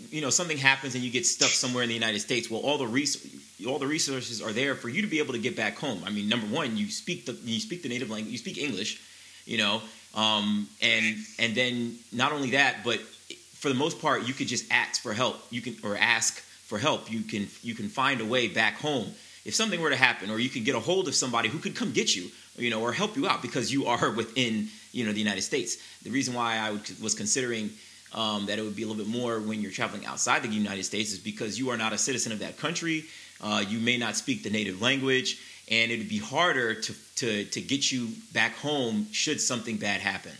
you 0.09 0.21
know 0.21 0.29
something 0.29 0.57
happens 0.57 0.95
and 0.95 1.03
you 1.03 1.11
get 1.11 1.25
stuck 1.25 1.49
somewhere 1.49 1.83
in 1.83 1.89
the 1.89 1.95
United 1.95 2.19
States 2.19 2.49
well 2.49 2.61
all 2.61 2.77
the 2.77 2.87
res- 2.87 3.25
all 3.67 3.79
the 3.79 3.87
resources 3.87 4.41
are 4.41 4.51
there 4.51 4.75
for 4.75 4.89
you 4.89 5.01
to 5.01 5.07
be 5.07 5.19
able 5.19 5.33
to 5.33 5.39
get 5.39 5.55
back 5.55 5.77
home 5.77 6.03
I 6.05 6.09
mean 6.09 6.27
number 6.27 6.47
one 6.47 6.77
you 6.77 6.87
speak 6.87 7.25
the 7.25 7.33
you 7.43 7.59
speak 7.59 7.83
the 7.83 7.89
native 7.89 8.09
language 8.09 8.31
you 8.31 8.37
speak 8.37 8.57
English 8.57 8.99
you 9.45 9.57
know 9.57 9.81
um, 10.15 10.67
and 10.81 11.17
and 11.39 11.55
then 11.55 11.95
not 12.11 12.31
only 12.31 12.51
that, 12.51 12.77
but 12.83 12.99
for 12.99 13.69
the 13.69 13.75
most 13.75 14.01
part, 14.01 14.27
you 14.27 14.33
could 14.33 14.47
just 14.47 14.71
ask 14.71 15.01
for 15.01 15.13
help. 15.13 15.37
You 15.49 15.61
can 15.61 15.75
or 15.83 15.97
ask 15.97 16.41
for 16.65 16.77
help. 16.77 17.11
You 17.11 17.21
can 17.21 17.47
you 17.63 17.75
can 17.75 17.89
find 17.89 18.21
a 18.21 18.25
way 18.25 18.47
back 18.47 18.75
home 18.75 19.11
if 19.45 19.53
something 19.53 19.79
were 19.79 19.91
to 19.91 19.95
happen, 19.95 20.29
or 20.29 20.39
you 20.39 20.49
could 20.49 20.65
get 20.65 20.75
a 20.75 20.79
hold 20.79 21.07
of 21.07 21.15
somebody 21.15 21.49
who 21.49 21.59
could 21.59 21.75
come 21.75 21.91
get 21.91 22.15
you, 22.15 22.29
you 22.57 22.69
know, 22.69 22.81
or 22.81 22.91
help 22.91 23.15
you 23.15 23.27
out 23.27 23.41
because 23.41 23.71
you 23.71 23.85
are 23.85 24.11
within 24.21 24.67
you 24.91 25.05
know 25.05 25.11
the 25.11 25.19
United 25.19 25.43
States. 25.43 25.77
The 26.03 26.11
reason 26.11 26.33
why 26.33 26.57
I 26.57 26.71
was 27.01 27.13
considering 27.13 27.69
um, 28.13 28.45
that 28.45 28.57
it 28.57 28.63
would 28.63 28.75
be 28.75 28.83
a 28.83 28.87
little 28.87 29.03
bit 29.03 29.11
more 29.11 29.39
when 29.39 29.61
you're 29.61 29.71
traveling 29.71 30.05
outside 30.05 30.41
the 30.41 30.47
United 30.47 30.83
States 30.85 31.11
is 31.11 31.19
because 31.19 31.59
you 31.59 31.69
are 31.69 31.77
not 31.77 31.93
a 31.93 31.97
citizen 31.97 32.31
of 32.31 32.39
that 32.39 32.57
country. 32.57 33.05
Uh, 33.41 33.63
you 33.67 33.79
may 33.79 33.97
not 33.97 34.15
speak 34.15 34.43
the 34.43 34.49
native 34.49 34.81
language 34.81 35.37
and 35.69 35.91
it 35.91 35.97
would 35.97 36.09
be 36.09 36.19
harder 36.19 36.75
to, 36.75 36.93
to, 37.15 37.45
to 37.45 37.61
get 37.61 37.91
you 37.91 38.09
back 38.33 38.55
home 38.57 39.07
should 39.11 39.41
something 39.41 39.77
bad 39.77 40.01
happen. 40.01 40.31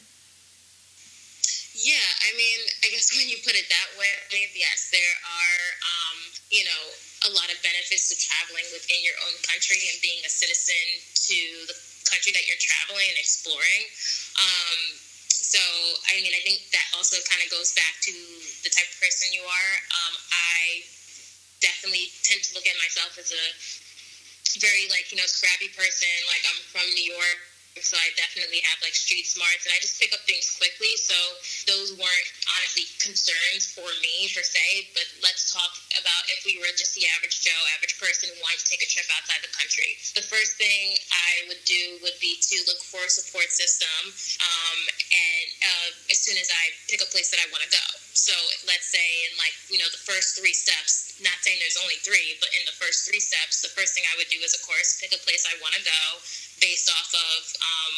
Yeah, 1.74 1.96
I 1.96 2.38
mean, 2.38 2.60
guess 2.96 3.12
when 3.12 3.28
you 3.28 3.36
put 3.44 3.60
it 3.60 3.68
that 3.68 3.90
way, 4.00 4.08
yes, 4.56 4.88
there 4.88 5.16
are, 5.28 5.64
um, 5.84 6.18
you 6.48 6.64
know, 6.64 6.84
a 7.28 7.30
lot 7.36 7.52
of 7.52 7.60
benefits 7.60 8.08
to 8.08 8.16
traveling 8.16 8.64
within 8.72 9.04
your 9.04 9.20
own 9.28 9.36
country 9.44 9.84
and 9.92 10.00
being 10.00 10.24
a 10.24 10.32
citizen 10.32 11.04
to 11.28 11.38
the 11.68 11.76
country 12.08 12.32
that 12.32 12.48
you're 12.48 12.62
traveling 12.64 13.04
and 13.12 13.20
exploring. 13.20 13.84
Um, 14.40 14.80
so, 15.28 15.60
I 16.08 16.24
mean, 16.24 16.32
I 16.32 16.40
think 16.48 16.72
that 16.72 16.88
also 16.96 17.20
kind 17.28 17.44
of 17.44 17.52
goes 17.52 17.76
back 17.76 18.00
to 18.08 18.16
the 18.64 18.72
type 18.72 18.88
of 18.88 18.98
person 19.04 19.36
you 19.36 19.44
are. 19.44 19.72
Um, 19.92 20.14
I 20.32 20.88
definitely 21.60 22.16
tend 22.24 22.48
to 22.48 22.56
look 22.56 22.64
at 22.64 22.80
myself 22.80 23.20
as 23.20 23.36
a 23.36 23.46
very 24.64 24.88
like 24.88 25.12
you 25.12 25.20
know 25.20 25.28
scrappy 25.28 25.68
person. 25.76 26.12
Like 26.32 26.44
I'm 26.48 26.60
from 26.72 26.88
New 26.96 27.12
York. 27.12 27.55
So 27.84 28.00
I 28.00 28.08
definitely 28.16 28.64
have 28.72 28.80
like 28.80 28.96
street 28.96 29.28
smarts, 29.28 29.68
and 29.68 29.76
I 29.76 29.80
just 29.84 30.00
pick 30.00 30.16
up 30.16 30.24
things 30.24 30.56
quickly. 30.56 30.96
So 30.96 31.18
those 31.68 31.92
weren't 32.00 32.30
honestly 32.56 32.88
concerns 33.04 33.68
for 33.76 33.88
me 34.00 34.32
per 34.32 34.48
se. 34.48 34.96
But 34.96 35.08
let's 35.20 35.52
talk 35.52 35.76
about 36.00 36.24
if 36.32 36.48
we 36.48 36.56
were 36.64 36.72
just 36.80 36.96
the 36.96 37.04
average 37.20 37.44
Joe, 37.44 37.58
average 37.76 38.00
person 38.00 38.32
who 38.32 38.38
wanted 38.40 38.64
to 38.64 38.68
take 38.72 38.80
a 38.80 38.88
trip 38.88 39.08
outside 39.12 39.44
the 39.44 39.52
country. 39.52 40.00
The 40.16 40.24
first 40.24 40.56
thing 40.56 40.96
I 41.12 41.52
would 41.52 41.60
do 41.68 42.00
would 42.00 42.16
be 42.24 42.40
to 42.40 42.56
look 42.64 42.80
for 42.88 43.04
a 43.04 43.12
support 43.12 43.52
system, 43.52 44.00
um, 44.40 44.80
and 45.12 45.48
uh, 45.68 45.90
as 46.16 46.24
soon 46.24 46.40
as 46.40 46.48
I 46.48 46.72
pick 46.88 47.04
a 47.04 47.10
place 47.12 47.28
that 47.36 47.44
I 47.44 47.48
want 47.52 47.68
to 47.68 47.72
go. 47.76 47.86
So 48.16 48.32
let's 48.72 48.88
say 48.88 49.04
in 49.28 49.36
like 49.36 49.56
you 49.68 49.84
know 49.84 49.92
the 49.92 50.00
first 50.00 50.40
three 50.40 50.56
steps. 50.56 51.20
Not 51.20 51.36
saying 51.44 51.60
there's 51.60 51.80
only 51.80 52.00
three, 52.04 52.40
but 52.40 52.52
in 52.56 52.64
the 52.64 52.76
first 52.76 53.04
three 53.08 53.24
steps, 53.24 53.64
the 53.64 53.72
first 53.72 53.96
thing 53.96 54.04
I 54.08 54.16
would 54.16 54.32
do 54.32 54.40
is 54.40 54.56
of 54.56 54.64
course 54.64 55.00
pick 55.00 55.12
a 55.12 55.20
place 55.28 55.44
I 55.44 55.56
want 55.60 55.76
to 55.76 55.84
go 55.84 56.04
based 56.62 56.90
off 56.90 57.10
of, 57.14 57.42
um, 57.60 57.94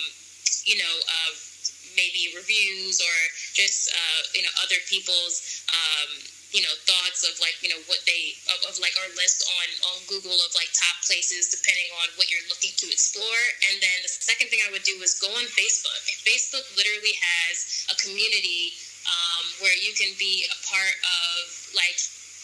you 0.66 0.78
know, 0.78 0.96
uh, 1.08 1.34
maybe 1.96 2.30
reviews 2.38 3.02
or 3.02 3.18
just, 3.58 3.90
uh, 3.90 4.22
you 4.38 4.46
know, 4.46 4.54
other 4.62 4.78
people's, 4.86 5.66
um, 5.74 6.10
you 6.54 6.64
know, 6.64 6.72
thoughts 6.88 7.28
of 7.28 7.36
like, 7.44 7.60
you 7.60 7.68
know, 7.68 7.82
what 7.92 8.00
they, 8.08 8.38
of, 8.48 8.72
of, 8.72 8.80
like 8.80 8.96
our 9.04 9.12
list 9.20 9.44
on, 9.60 9.68
on 9.92 9.98
Google 10.08 10.38
of 10.48 10.52
like 10.56 10.72
top 10.72 10.96
places 11.04 11.52
depending 11.52 11.90
on 12.00 12.08
what 12.16 12.32
you're 12.32 12.46
looking 12.48 12.72
to 12.80 12.88
explore. 12.88 13.44
And 13.68 13.84
then 13.84 13.98
the 14.06 14.12
second 14.12 14.48
thing 14.48 14.64
I 14.64 14.72
would 14.72 14.88
do 14.88 14.96
is 15.04 15.20
go 15.20 15.28
on 15.28 15.44
Facebook. 15.58 16.00
Facebook 16.24 16.64
literally 16.80 17.18
has 17.20 17.88
a 17.92 17.96
community 18.00 18.78
um, 19.08 19.44
where 19.60 19.76
you 19.76 19.92
can 19.98 20.16
be 20.16 20.48
a 20.48 20.58
part 20.68 20.96
of 21.04 21.42
like, 21.76 22.00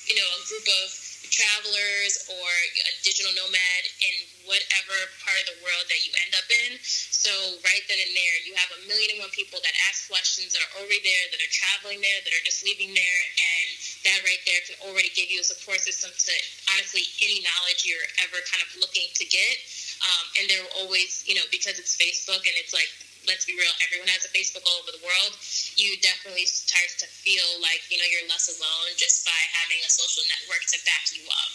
you 0.09 0.19
know, 0.19 0.27
a 0.35 0.41
group 0.51 0.67
of 0.67 0.87
travelers 1.31 2.27
or 2.27 2.49
a 2.91 2.91
digital 3.07 3.31
nomad 3.31 3.83
in 4.03 4.15
whatever 4.45 4.97
part 5.23 5.37
of 5.43 5.47
the 5.53 5.59
world 5.63 5.85
that 5.87 6.01
you 6.03 6.11
end 6.23 6.33
up 6.35 6.47
in. 6.49 6.77
So 6.83 7.31
right 7.63 7.83
then 7.87 7.99
and 7.99 8.13
there, 8.13 8.35
you 8.43 8.53
have 8.59 8.71
a 8.75 8.79
million 8.87 9.15
and 9.15 9.21
one 9.23 9.33
people 9.33 9.59
that 9.63 9.75
ask 9.87 10.07
questions 10.11 10.51
that 10.53 10.61
are 10.63 10.73
already 10.83 11.01
there, 11.03 11.25
that 11.31 11.41
are 11.41 11.53
traveling 11.53 12.03
there, 12.03 12.19
that 12.23 12.33
are 12.33 12.45
just 12.45 12.61
leaving 12.63 12.91
there, 12.91 13.21
and 13.39 13.67
that 14.03 14.19
right 14.27 14.41
there 14.43 14.61
can 14.67 14.77
already 14.83 15.11
give 15.15 15.31
you 15.31 15.39
a 15.39 15.47
support 15.47 15.79
system 15.79 16.11
to 16.11 16.33
honestly 16.75 17.03
any 17.23 17.39
knowledge 17.43 17.87
you're 17.87 18.09
ever 18.23 18.39
kind 18.47 18.61
of 18.63 18.69
looking 18.79 19.07
to 19.15 19.25
get. 19.27 19.55
Um, 20.03 20.25
and 20.39 20.43
they're 20.51 20.71
always, 20.83 21.23
you 21.23 21.35
know, 21.35 21.47
because 21.47 21.79
it's 21.79 21.95
Facebook 21.95 22.43
and 22.43 22.55
it's 22.59 22.75
like 22.75 22.91
let's 23.27 23.47
be 23.47 23.55
real, 23.55 23.71
everyone 23.83 24.11
has 24.11 24.27
a 24.27 24.31
Facebook 24.35 24.63
all 24.67 24.83
over 24.83 24.91
the 24.91 25.03
world. 25.03 25.33
You 25.79 25.95
definitely 26.03 26.43
start 26.47 26.91
to 26.99 27.07
feel 27.07 27.45
like, 27.63 27.83
you 27.87 27.95
know, 27.95 28.07
you're 28.07 28.27
less 28.27 28.51
alone 28.51 28.91
just 28.99 29.23
by 29.23 29.39
having 29.55 29.79
a 29.83 29.91
social 29.91 30.23
network 30.27 30.63
to 30.75 30.77
back 30.83 31.07
you 31.15 31.23
up. 31.31 31.51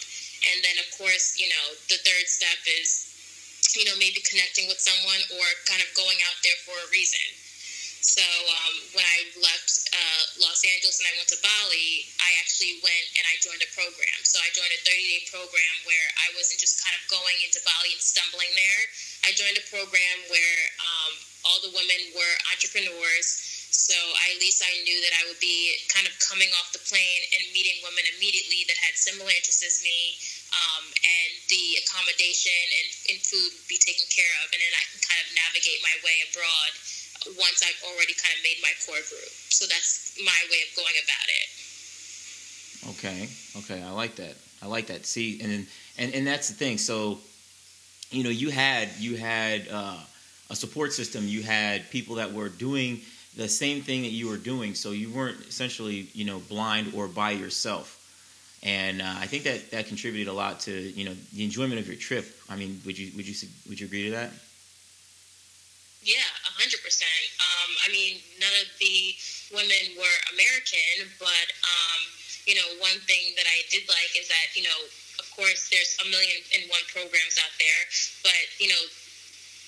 And 0.47 0.63
then, 0.63 0.77
of 0.79 0.87
course, 0.95 1.35
you 1.35 1.51
know, 1.51 1.65
the 1.91 1.99
third 2.01 2.25
step 2.27 2.59
is, 2.79 3.11
you 3.75 3.83
know, 3.83 3.95
maybe 3.99 4.23
connecting 4.23 4.71
with 4.71 4.79
someone 4.79 5.21
or 5.35 5.45
kind 5.67 5.83
of 5.83 5.89
going 5.93 6.17
out 6.25 6.37
there 6.41 6.57
for 6.63 6.75
a 6.75 6.87
reason. 6.89 7.27
So 7.99 8.23
um, 8.23 8.75
when 8.95 9.03
I 9.03 9.27
left 9.43 9.91
uh, 9.91 10.23
Los 10.41 10.63
Angeles 10.65 10.97
and 11.03 11.07
I 11.11 11.13
went 11.19 11.29
to 11.29 11.39
Bali, 11.43 12.07
I 12.23 12.31
actually 12.39 12.79
went 12.79 13.05
and 13.19 13.27
I 13.27 13.35
joined 13.43 13.61
a 13.61 13.69
program. 13.75 14.19
So 14.23 14.39
I 14.39 14.49
joined 14.55 14.71
a 14.71 14.81
30 14.81 14.97
day 14.97 15.21
program 15.29 15.75
where 15.83 16.07
I 16.25 16.33
wasn't 16.33 16.63
just 16.63 16.81
kind 16.81 16.95
of 16.95 17.03
going 17.11 17.37
into 17.43 17.61
Bali 17.67 17.91
and 17.93 18.01
stumbling 18.01 18.49
there. 18.55 18.81
I 19.27 19.35
joined 19.35 19.59
a 19.59 19.65
program 19.69 20.17
where 20.31 20.59
um, 20.79 21.11
all 21.43 21.59
the 21.59 21.75
women 21.75 22.15
were 22.15 22.35
entrepreneurs. 22.49 23.45
So 23.69 23.93
I, 23.93 24.33
at 24.33 24.39
least 24.41 24.63
I 24.65 24.73
knew 24.87 24.99
that 25.05 25.13
I 25.19 25.29
would 25.29 25.39
be 25.43 25.68
kind 25.99 26.07
of 26.07 26.15
coming 26.23 26.47
off 26.55 26.71
the 26.71 26.79
plane 26.87 27.21
and 27.35 27.43
meeting 27.51 27.75
women 27.83 28.07
immediately 28.15 28.63
that 28.71 28.79
had 28.79 28.95
similar 28.95 29.27
interests 29.35 29.59
as 29.67 29.83
me, 29.83 30.15
um, 30.55 30.87
and 30.95 31.31
the 31.51 31.75
accommodation 31.83 32.55
and, 32.79 32.87
and 33.11 33.17
food 33.19 33.51
would 33.51 33.67
be 33.67 33.75
taken 33.75 34.07
care 34.07 34.31
of, 34.39 34.47
and 34.55 34.63
then 34.63 34.71
I 34.79 34.83
can 34.95 35.03
kind 35.03 35.19
of 35.19 35.27
navigate 35.35 35.83
my 35.83 35.91
way 35.99 36.23
abroad 36.31 36.71
once 37.35 37.59
I've 37.67 37.83
already 37.91 38.15
kind 38.15 38.31
of 38.31 38.39
made 38.47 38.63
my 38.63 38.71
core 38.87 39.03
group. 39.11 39.27
So 39.51 39.67
that's 39.67 40.15
my 40.23 40.39
way 40.47 40.63
of 40.63 40.71
going 40.79 40.95
about 41.03 41.27
it. 41.27 41.47
Okay, 42.95 43.27
okay, 43.59 43.83
I 43.83 43.91
like 43.91 44.15
that. 44.23 44.39
I 44.63 44.71
like 44.71 44.87
that. 44.87 45.03
See, 45.03 45.43
and 45.43 45.67
and 45.99 46.15
and 46.15 46.23
that's 46.23 46.47
the 46.47 46.55
thing. 46.55 46.79
So, 46.79 47.19
you 48.07 48.23
know, 48.23 48.31
you 48.31 48.55
had 48.55 48.87
you 49.03 49.19
had. 49.19 49.67
Uh, 49.67 49.99
a 50.49 50.55
support 50.55 50.91
system. 50.93 51.27
You 51.27 51.43
had 51.43 51.87
people 51.91 52.15
that 52.15 52.33
were 52.33 52.49
doing 52.49 53.01
the 53.35 53.47
same 53.47 53.81
thing 53.81 54.01
that 54.01 54.09
you 54.09 54.27
were 54.27 54.37
doing, 54.37 54.73
so 54.73 54.91
you 54.91 55.09
weren't 55.11 55.39
essentially, 55.47 56.07
you 56.13 56.25
know, 56.25 56.39
blind 56.39 56.93
or 56.95 57.07
by 57.07 57.31
yourself. 57.31 57.95
And 58.61 59.01
uh, 59.01 59.15
I 59.17 59.25
think 59.25 59.43
that 59.43 59.71
that 59.71 59.87
contributed 59.87 60.27
a 60.27 60.33
lot 60.33 60.59
to 60.61 60.71
you 60.71 61.05
know 61.05 61.15
the 61.33 61.43
enjoyment 61.45 61.79
of 61.79 61.87
your 61.87 61.95
trip. 61.95 62.25
I 62.49 62.55
mean, 62.55 62.81
would 62.85 62.97
you 62.97 63.11
would 63.15 63.27
you 63.27 63.35
would 63.69 63.79
you 63.79 63.87
agree 63.87 64.05
to 64.05 64.11
that? 64.11 64.31
Yeah, 66.03 66.27
hundred 66.57 66.79
um, 66.79 66.83
percent. 66.83 67.23
I 67.39 67.91
mean, 67.91 68.19
none 68.37 68.53
of 68.61 68.67
the 68.77 69.15
women 69.55 69.97
were 69.97 70.17
American, 70.35 71.09
but 71.17 71.47
um, 71.63 72.01
you 72.45 72.53
know, 72.53 72.67
one 72.83 72.99
thing 73.07 73.33
that 73.39 73.47
I 73.47 73.63
did 73.71 73.87
like 73.87 74.11
is 74.19 74.27
that 74.27 74.53
you 74.53 74.67
know, 74.67 74.79
of 75.17 75.27
course, 75.33 75.71
there's 75.71 75.95
a 76.03 76.07
million 76.11 76.43
and 76.53 76.67
one 76.67 76.83
programs 76.91 77.39
out 77.39 77.53
there, 77.57 77.81
but 78.21 78.43
you 78.59 78.67
know, 78.67 78.83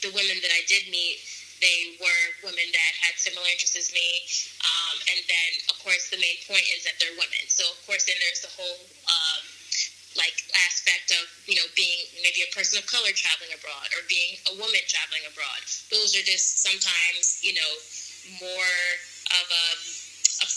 the 0.04 0.12
women 0.12 0.38
that 0.44 0.52
I 0.52 0.62
did 0.68 0.92
meet, 0.92 1.24
they 1.62 1.96
were 2.02 2.24
women 2.42 2.68
that 2.74 2.94
had 3.06 3.14
similar 3.22 3.46
interests 3.46 3.78
as 3.78 3.94
me. 3.94 4.26
Um, 4.66 4.96
and 5.14 5.20
then, 5.30 5.50
of 5.70 5.78
course, 5.86 6.10
the 6.10 6.18
main 6.18 6.42
point 6.50 6.66
is 6.74 6.84
that 6.90 6.98
they're 6.98 7.16
women. 7.16 7.46
So, 7.48 7.70
of 7.70 7.80
course, 7.86 8.04
then 8.10 8.18
there's 8.18 8.42
the 8.42 8.52
whole 8.58 8.82
um, 9.06 9.42
like 10.20 10.36
aspect 10.68 11.16
of 11.16 11.24
you 11.48 11.56
know 11.56 11.64
being 11.72 12.04
maybe 12.20 12.44
a 12.44 12.52
person 12.52 12.76
of 12.76 12.84
color 12.84 13.16
traveling 13.16 13.54
abroad 13.56 13.88
or 13.96 14.04
being 14.12 14.36
a 14.52 14.54
woman 14.60 14.84
traveling 14.90 15.24
abroad. 15.24 15.62
Those 15.88 16.18
are 16.20 16.26
just 16.26 16.60
sometimes 16.60 17.40
you 17.46 17.56
know 17.56 17.72
more 18.44 18.76
of 19.40 19.46
a 19.48 19.66
a, 20.44 20.48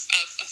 a, 0.43 0.47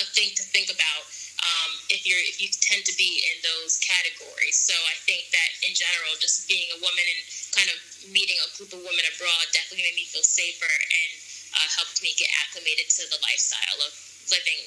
a 0.00 0.04
thing 0.16 0.32
to 0.32 0.44
think 0.48 0.72
about 0.72 1.04
um, 1.42 1.70
if 1.90 2.06
you're 2.06 2.22
if 2.22 2.38
you 2.38 2.46
tend 2.62 2.86
to 2.86 2.94
be 2.94 3.22
in 3.26 3.36
those 3.42 3.82
categories. 3.82 4.54
So 4.54 4.74
I 4.74 4.94
think 5.04 5.34
that 5.34 5.50
in 5.66 5.74
general, 5.74 6.14
just 6.22 6.46
being 6.46 6.70
a 6.70 6.78
woman 6.78 7.02
and 7.02 7.20
kind 7.50 7.68
of 7.68 7.78
meeting 8.14 8.38
a 8.38 8.48
group 8.54 8.70
of 8.70 8.80
women 8.80 9.04
abroad 9.10 9.50
definitely 9.50 9.90
made 9.90 9.98
me 9.98 10.06
feel 10.06 10.22
safer 10.22 10.70
and 10.70 11.10
uh, 11.58 11.68
helped 11.74 11.98
me 11.98 12.14
get 12.14 12.30
acclimated 12.38 12.86
to 12.94 13.02
the 13.10 13.18
lifestyle 13.26 13.78
of 13.82 13.92
living, 14.30 14.60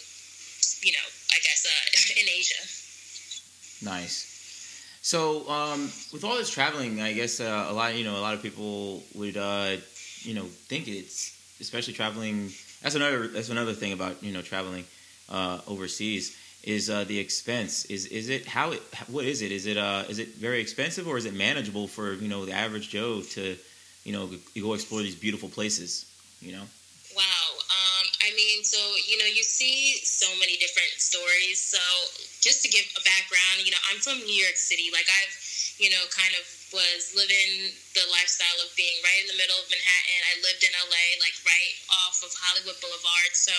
you 0.84 0.94
know, 0.94 1.08
I 1.32 1.40
guess 1.42 1.64
uh, 1.64 2.20
in 2.22 2.28
Asia. 2.28 2.62
Nice. 3.84 4.36
So, 5.02 5.48
um, 5.48 5.92
with 6.12 6.24
all 6.24 6.36
this 6.36 6.50
traveling, 6.50 7.00
I 7.00 7.14
guess 7.14 7.40
uh, 7.40 7.68
a 7.70 7.74
lot, 7.74 7.96
you 7.96 8.04
know, 8.04 8.18
a 8.18 8.24
lot 8.24 8.34
of 8.34 8.42
people 8.42 9.04
would, 9.14 9.38
uh, 9.38 9.78
you 10.22 10.34
know, 10.34 10.46
think 10.68 10.88
it's 10.88 11.32
especially 11.62 11.94
traveling. 11.94 12.52
That's 12.82 12.96
another. 12.96 13.28
That's 13.28 13.50
another 13.50 13.74
thing 13.74 13.94
about 13.94 14.22
you 14.24 14.34
know 14.34 14.42
traveling 14.42 14.84
uh, 15.30 15.62
overseas 15.68 16.36
is 16.66 16.90
uh, 16.90 17.04
the 17.04 17.20
expense. 17.20 17.86
Is 17.86 18.08
is 18.08 18.30
it 18.30 18.48
how 18.48 18.72
it 18.72 18.82
what 19.08 19.26
is 19.26 19.42
it? 19.42 19.52
Is 19.52 19.66
it 19.68 19.78
uh 19.78 20.04
is 20.10 20.20
it 20.20 20.30
very 20.36 20.60
expensive 20.60 21.08
or 21.08 21.18
is 21.18 21.26
it 21.26 21.34
manageable 21.34 21.88
for 21.88 22.14
you 22.14 22.28
know 22.28 22.46
the 22.46 22.54
average 22.54 22.90
Joe 22.90 23.22
to 23.22 23.56
you 24.04 24.12
know 24.12 24.30
go 24.60 24.74
explore 24.74 25.02
these 25.02 25.16
beautiful 25.16 25.50
places? 25.50 26.06
You 26.42 26.54
know. 26.54 26.66
Wow. 27.16 27.48
Um, 27.72 28.06
I 28.28 28.36
mean, 28.36 28.64
so 28.64 28.78
you 29.08 29.18
know, 29.18 29.26
you 29.26 29.44
see 29.44 30.02
so 30.04 30.28
many 30.40 30.58
different 30.58 30.98
stories. 30.98 31.62
So 31.62 31.80
just 32.42 32.62
to 32.64 32.70
give 32.70 32.84
a 32.98 33.04
background, 33.06 33.64
you 33.64 33.72
know, 33.72 33.84
I'm 33.90 34.02
from 34.02 34.20
New 34.26 34.36
York 34.36 34.58
City. 34.58 34.90
Like 34.92 35.08
I've 35.08 35.34
you 35.78 35.90
know 35.90 36.02
kind 36.10 36.34
of 36.34 36.44
was 36.76 37.16
living 37.16 37.72
the 37.96 38.04
lifestyle 38.12 38.60
of 38.60 38.68
being 38.76 39.00
right 39.00 39.24
in 39.24 39.32
the 39.32 39.40
middle 39.40 39.56
of 39.56 39.66
Manhattan. 39.72 40.20
I 40.28 40.36
lived 40.44 40.60
in 40.60 40.76
LA, 40.76 41.06
like 41.24 41.34
right 41.48 41.76
off 42.04 42.20
of 42.20 42.36
Hollywood 42.36 42.76
Boulevard. 42.84 43.32
So, 43.32 43.56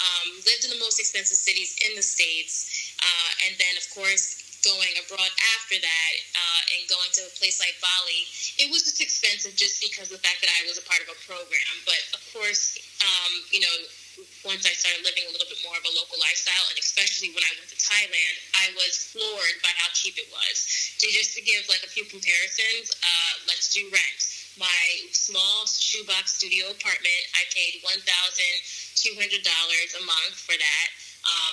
um, 0.00 0.40
lived 0.48 0.64
in 0.64 0.72
the 0.72 0.80
most 0.80 0.96
expensive 0.96 1.36
cities 1.36 1.76
in 1.84 1.92
the 1.92 2.02
States. 2.02 2.96
Uh, 3.04 3.30
and 3.44 3.52
then, 3.60 3.76
of 3.76 3.84
course, 3.92 4.40
going 4.64 4.96
abroad 4.98 5.30
after 5.56 5.76
that 5.76 6.12
uh, 6.34 6.60
and 6.74 6.88
going 6.88 7.10
to 7.20 7.22
a 7.28 7.32
place 7.36 7.60
like 7.60 7.76
Bali, 7.84 8.24
it 8.58 8.72
was 8.72 8.88
just 8.88 8.98
expensive 9.04 9.52
just 9.54 9.78
because 9.84 10.08
of 10.08 10.18
the 10.18 10.24
fact 10.24 10.40
that 10.40 10.50
I 10.50 10.64
was 10.64 10.80
a 10.80 10.84
part 10.88 11.04
of 11.04 11.12
a 11.12 11.18
program. 11.28 11.74
But 11.84 12.00
of 12.16 12.22
course, 12.32 12.80
um, 13.04 13.32
you 13.52 13.60
know, 13.60 13.76
once 14.46 14.62
I 14.62 14.72
started 14.72 15.02
living 15.02 15.26
a 15.26 15.32
little 15.34 15.50
bit 15.50 15.58
more 15.66 15.74
of 15.74 15.84
a 15.84 15.92
local 15.98 16.16
lifestyle, 16.22 16.64
and 16.70 16.78
especially 16.78 17.34
when 17.34 17.42
I 17.42 17.52
went 17.58 17.66
to 17.74 17.78
Thailand, 17.78 18.34
I 18.54 18.70
was 18.78 19.10
floored 19.10 19.58
by 19.60 19.74
how 19.74 19.90
cheap 19.90 20.14
it 20.16 20.30
was. 20.30 20.54
So 21.02 21.10
just 21.10 21.34
to 21.34 21.42
give 21.42 21.66
like 21.66 21.82
a 21.82 21.90
few 21.90 22.06
comparisons, 22.06 22.94
uh, 23.02 23.32
let's 23.50 23.74
do 23.74 23.84
rent. 23.90 24.20
My 24.54 25.10
small 25.10 25.66
shoebox 25.66 26.38
studio 26.38 26.70
apartment, 26.70 27.22
I 27.34 27.42
paid 27.50 27.82
one 27.82 27.98
thousand 28.06 28.54
two 28.94 29.18
hundred 29.18 29.42
dollars 29.42 29.98
a 29.98 30.02
month 30.06 30.38
for 30.38 30.54
that, 30.54 30.86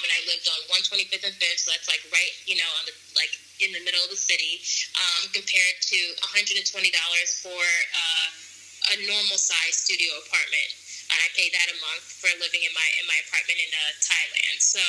and 0.04 0.12
I 0.12 0.20
lived 0.28 0.46
on 0.50 0.60
one 0.70 0.84
twenty 0.86 1.06
fifth 1.08 1.26
and 1.26 1.36
Fifth, 1.38 1.66
so 1.66 1.74
that's 1.74 1.88
like 1.88 2.04
right, 2.14 2.34
you 2.46 2.58
know, 2.58 2.70
on 2.82 2.86
the 2.90 2.96
like 3.18 3.34
in 3.62 3.74
the 3.74 3.82
middle 3.86 4.02
of 4.02 4.12
the 4.12 4.20
city. 4.20 4.62
Um, 4.98 5.32
compared 5.34 5.78
to 5.82 6.00
one 6.22 6.32
hundred 6.34 6.62
and 6.62 6.68
twenty 6.68 6.92
dollars 6.92 7.42
for 7.42 7.62
uh, 7.62 8.28
a 8.94 9.06
normal 9.06 9.38
size 9.38 9.78
studio 9.78 10.12
apartment 10.26 10.72
and 11.12 11.20
I 11.20 11.28
pay 11.36 11.52
that 11.52 11.68
a 11.68 11.78
month 11.84 12.08
for 12.08 12.32
living 12.40 12.64
in 12.64 12.72
my 12.72 12.88
in 13.04 13.06
my 13.06 13.20
apartment 13.28 13.60
in 13.60 13.68
uh, 13.68 13.92
Thailand. 14.00 14.58
So 14.64 14.84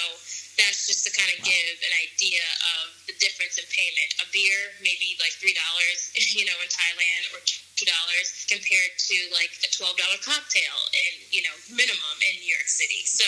that's 0.54 0.86
just 0.86 1.02
to 1.06 1.10
kind 1.10 1.30
of 1.34 1.42
wow. 1.42 1.50
give 1.50 1.74
an 1.82 1.94
idea 1.98 2.44
of 2.78 2.94
the 3.10 3.14
difference 3.18 3.58
in 3.58 3.66
payment. 3.74 4.22
A 4.22 4.26
beer 4.30 4.70
maybe 4.78 5.18
like 5.18 5.34
three 5.42 5.54
dollars, 5.54 6.14
you 6.38 6.46
know, 6.46 6.54
in 6.62 6.70
Thailand, 6.70 7.22
or 7.34 7.42
dollars 7.84 8.46
compared 8.48 8.92
to 8.98 9.16
like 9.34 9.52
a 9.62 9.70
twelve 9.72 9.96
dollar 9.96 10.18
cocktail 10.22 10.76
and 10.92 11.14
you 11.30 11.42
know 11.42 11.54
minimum 11.70 12.16
in 12.28 12.40
New 12.40 12.50
York 12.50 12.68
City. 12.68 13.06
So 13.06 13.26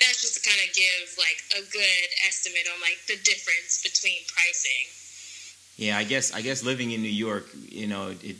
that's 0.00 0.20
just 0.20 0.38
to 0.38 0.42
kind 0.42 0.60
of 0.62 0.74
give 0.74 1.14
like 1.16 1.40
a 1.58 1.62
good 1.70 2.08
estimate 2.26 2.66
on 2.72 2.80
like 2.80 3.00
the 3.06 3.18
difference 3.22 3.82
between 3.82 4.24
pricing. 4.30 4.86
Yeah, 5.76 5.98
I 5.98 6.04
guess 6.04 6.32
I 6.32 6.40
guess 6.40 6.62
living 6.62 6.92
in 6.92 7.02
New 7.02 7.12
York, 7.12 7.50
you 7.68 7.86
know, 7.86 8.14
it 8.22 8.36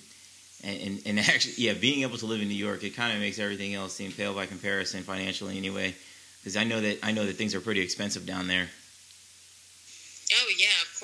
and, 0.64 1.00
and 1.04 1.18
actually, 1.32 1.54
yeah, 1.58 1.74
being 1.74 2.02
able 2.02 2.18
to 2.18 2.26
live 2.26 2.40
in 2.40 2.48
New 2.48 2.54
York, 2.54 2.82
it 2.84 2.96
kind 2.96 3.12
of 3.12 3.20
makes 3.20 3.38
everything 3.38 3.74
else 3.74 3.94
seem 3.94 4.12
pale 4.12 4.34
by 4.34 4.46
comparison 4.46 5.02
financially, 5.02 5.56
anyway. 5.56 5.94
Because 6.40 6.56
I 6.56 6.64
know 6.64 6.80
that 6.80 6.98
I 7.02 7.12
know 7.12 7.24
that 7.24 7.36
things 7.36 7.54
are 7.54 7.60
pretty 7.60 7.80
expensive 7.80 8.26
down 8.26 8.46
there. 8.46 8.68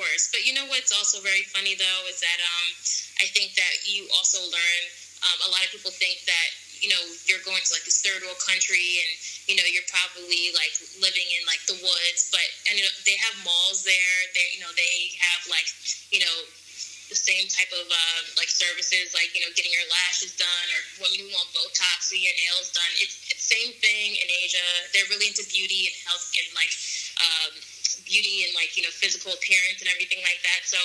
Course. 0.01 0.33
But 0.33 0.49
you 0.49 0.57
know 0.57 0.65
what's 0.73 0.97
also 0.97 1.21
very 1.21 1.45
funny 1.53 1.77
though 1.77 2.01
is 2.09 2.25
that 2.25 2.41
um, 2.41 2.67
I 3.21 3.29
think 3.37 3.53
that 3.61 3.85
you 3.85 4.09
also 4.17 4.41
learn. 4.41 4.83
Um, 5.21 5.37
a 5.45 5.49
lot 5.53 5.61
of 5.61 5.69
people 5.77 5.93
think 5.93 6.25
that 6.25 6.49
you 6.81 6.89
know 6.89 7.03
you're 7.29 7.45
going 7.45 7.61
to 7.61 7.71
like 7.77 7.85
this 7.85 8.01
third 8.01 8.25
world 8.25 8.41
country 8.41 9.05
and 9.05 9.11
you 9.45 9.61
know 9.61 9.67
you're 9.69 9.85
probably 9.93 10.57
like 10.57 10.73
living 11.05 11.29
in 11.37 11.45
like 11.45 11.61
the 11.69 11.77
woods, 11.85 12.33
but 12.33 12.49
and 12.73 12.81
you 12.81 12.85
know, 12.89 12.95
they 13.05 13.21
have 13.21 13.37
malls 13.45 13.85
there. 13.85 14.17
They 14.33 14.57
you 14.57 14.65
know 14.65 14.73
they 14.73 15.13
have 15.21 15.45
like 15.53 15.69
you 16.09 16.25
know 16.25 16.37
the 17.13 17.21
same 17.21 17.45
type 17.53 17.69
of 17.77 17.85
uh, 17.85 18.21
like 18.41 18.49
services, 18.49 19.13
like 19.13 19.37
you 19.37 19.45
know, 19.45 19.53
getting 19.53 19.75
your 19.77 19.85
lashes 19.93 20.33
done 20.41 20.67
or 20.73 20.81
women 21.05 21.27
who 21.27 21.29
want 21.29 21.53
Botox 21.53 22.09
or 22.09 22.17
your 22.17 22.33
nails 22.49 22.73
done. 22.73 22.93
It's, 23.05 23.21
it's 23.29 23.45
same 23.45 23.77
thing 23.85 24.17
in 24.17 24.29
Asia. 24.41 24.65
They're 24.97 25.11
really 25.13 25.29
into 25.29 25.45
beauty 25.53 25.93
and 25.93 25.97
health 26.09 26.25
and 26.41 26.49
like 26.57 26.73
um, 27.21 27.53
beauty 28.05 28.47
and 28.49 28.53
like 28.55 28.77
you 28.77 28.83
know 28.83 28.93
physical 28.93 29.33
appearance 29.33 29.81
and 29.81 29.89
everything 29.89 30.21
like 30.25 30.41
that. 30.43 30.65
So 30.65 30.79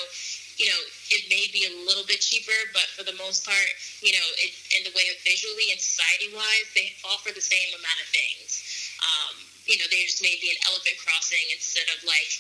you 0.56 0.72
know, 0.72 0.82
it 1.12 1.28
may 1.28 1.52
be 1.52 1.68
a 1.68 1.74
little 1.84 2.08
bit 2.08 2.24
cheaper, 2.24 2.56
but 2.72 2.88
for 2.96 3.04
the 3.04 3.16
most 3.20 3.44
part, 3.44 3.68
you 4.00 4.16
know, 4.16 4.28
it, 4.40 4.56
in 4.72 4.88
the 4.88 4.94
way 4.96 5.12
of 5.12 5.20
visually 5.28 5.68
and 5.76 5.80
society 5.80 6.32
wise, 6.32 6.68
they 6.72 6.96
offer 7.04 7.36
the 7.36 7.44
same 7.44 7.76
amount 7.76 8.00
of 8.00 8.08
things. 8.08 8.64
Um, 9.04 9.36
you 9.68 9.76
know, 9.76 9.88
they 9.92 10.08
just 10.08 10.24
may 10.24 10.40
be 10.40 10.56
an 10.56 10.60
elephant 10.72 10.96
crossing 11.04 11.44
instead 11.52 11.92
of 11.92 12.00
like 12.08 12.32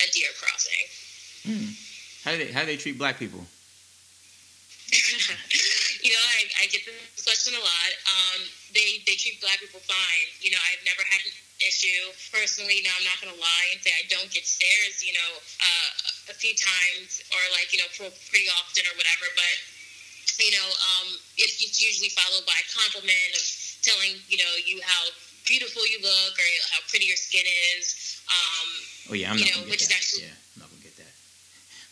a 0.00 0.06
deer 0.08 0.32
crossing. 0.40 0.86
Hmm. 1.44 1.76
How 2.24 2.32
do 2.32 2.38
they 2.44 2.52
how 2.52 2.64
do 2.64 2.72
they 2.72 2.80
treat 2.80 2.96
black 2.96 3.20
people? 3.20 3.44
you 6.02 6.10
know, 6.10 6.24
I, 6.34 6.64
I 6.64 6.72
get 6.72 6.82
this 6.82 7.22
question 7.22 7.54
a 7.54 7.62
lot. 7.62 7.92
Um, 8.08 8.40
they 8.72 9.04
they 9.04 9.20
treat 9.20 9.40
black 9.40 9.60
people 9.60 9.84
fine. 9.84 10.28
You 10.40 10.50
know, 10.56 10.60
I've 10.72 10.82
never 10.88 11.04
had 11.04 11.20
an 11.28 11.32
issue 11.64 12.12
personally. 12.32 12.80
Now 12.84 12.94
I'm 12.96 13.06
not 13.06 13.20
going 13.20 13.32
to 13.32 13.40
lie 13.40 13.66
and 13.72 13.78
say 13.80 13.92
I 13.92 14.04
don't 14.08 14.28
get 14.32 14.44
stares. 14.44 15.04
You 15.04 15.14
know, 15.16 15.30
uh, 15.60 16.32
a 16.32 16.36
few 16.36 16.52
times 16.56 17.24
or 17.32 17.42
like 17.56 17.72
you 17.72 17.80
know 17.80 17.88
pretty 17.96 18.48
often 18.56 18.84
or 18.88 18.94
whatever. 18.96 19.26
But 19.36 19.56
you 20.40 20.52
know, 20.56 20.68
um, 20.96 21.08
it's, 21.36 21.60
it's 21.60 21.80
usually 21.80 22.12
followed 22.16 22.48
by 22.48 22.56
a 22.56 22.66
compliment 22.72 23.32
of 23.36 23.44
telling 23.84 24.20
you 24.28 24.40
know 24.40 24.52
you 24.64 24.80
how 24.84 25.02
beautiful 25.48 25.82
you 25.88 26.00
look 26.00 26.34
or 26.36 26.48
how 26.72 26.80
pretty 26.88 27.06
your 27.08 27.20
skin 27.20 27.44
is. 27.76 28.20
Um, 28.28 28.68
oh 29.12 29.16
yeah, 29.16 29.32
I'm 29.32 29.38
you 29.38 29.48
not 29.48 29.64
know, 29.64 29.72
which 29.72 29.84
that. 29.88 29.94
is 29.94 29.96
actually 29.96 30.24
yeah 30.28 30.40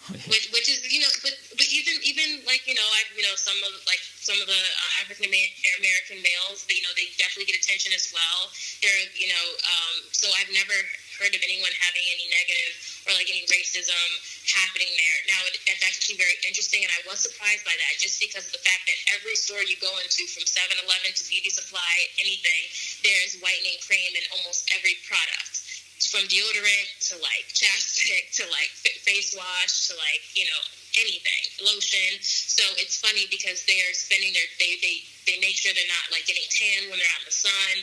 which, 0.09 0.49
which 0.57 0.69
is 0.73 0.81
you 0.89 1.05
know, 1.05 1.13
but 1.21 1.37
but 1.53 1.69
even 1.69 1.93
even 2.01 2.41
like 2.49 2.65
you 2.65 2.73
know, 2.73 2.89
I've, 2.97 3.13
you 3.13 3.25
know 3.29 3.37
some 3.37 3.57
of 3.61 3.73
like 3.85 4.01
some 4.29 4.37
of 4.45 4.49
the 4.53 4.61
uh, 4.61 5.01
African 5.01 5.33
American 5.33 6.21
males, 6.21 6.69
you 6.69 6.85
know, 6.85 6.93
they 6.93 7.09
definitely 7.17 7.49
get 7.49 7.57
attention 7.57 7.97
as 7.97 8.13
well. 8.13 8.53
They're 8.85 9.09
you 9.17 9.33
know, 9.33 9.47
um, 9.65 9.95
so 10.13 10.29
I've 10.37 10.53
never 10.53 10.77
heard 11.17 11.33
of 11.33 11.41
anyone 11.41 11.73
having 11.81 12.05
any 12.13 12.29
negative 12.29 12.77
or 13.09 13.17
like 13.17 13.27
any 13.33 13.49
racism 13.49 14.09
happening 14.53 14.93
there. 15.01 15.19
Now 15.33 15.41
it, 15.49 15.57
it's 15.65 15.81
actually 15.81 16.21
very 16.21 16.37
interesting, 16.45 16.85
and 16.85 16.93
I 16.93 17.01
was 17.09 17.25
surprised 17.25 17.65
by 17.65 17.73
that 17.73 17.97
just 17.97 18.21
because 18.21 18.45
of 18.45 18.53
the 18.53 18.61
fact 18.61 18.85
that 18.85 19.01
every 19.17 19.33
store 19.33 19.65
you 19.65 19.81
go 19.81 19.91
into, 20.05 20.29
from 20.29 20.45
7-Eleven 20.45 21.11
to 21.17 21.25
beauty 21.25 21.49
supply, 21.49 21.95
anything, 22.21 22.63
there's 23.01 23.41
whitening 23.41 23.81
cream 23.89 24.13
in 24.13 24.25
almost 24.37 24.69
every 24.77 25.01
product 25.09 25.65
from 26.07 26.23
deodorant 26.31 26.89
to 27.11 27.19
like 27.19 27.51
chapstick 27.51 28.31
to 28.31 28.47
like 28.55 28.71
face 29.03 29.35
wash 29.35 29.91
to 29.91 29.99
like 29.99 30.23
you 30.39 30.47
know 30.47 30.63
anything 30.99 31.43
lotion 31.63 32.19
so 32.23 32.63
it's 32.79 32.99
funny 32.99 33.27
because 33.31 33.63
they're 33.67 33.95
spending 33.95 34.35
their 34.35 34.47
they 34.59 34.79
they 34.83 35.03
they 35.29 35.37
make 35.45 35.55
sure 35.55 35.71
they're 35.77 35.93
not 35.93 36.09
like 36.09 36.25
getting 36.25 36.47
tan 36.49 36.89
when 36.89 36.97
they're 36.97 37.15
out 37.15 37.23
in 37.23 37.29
the 37.29 37.35
sun 37.35 37.75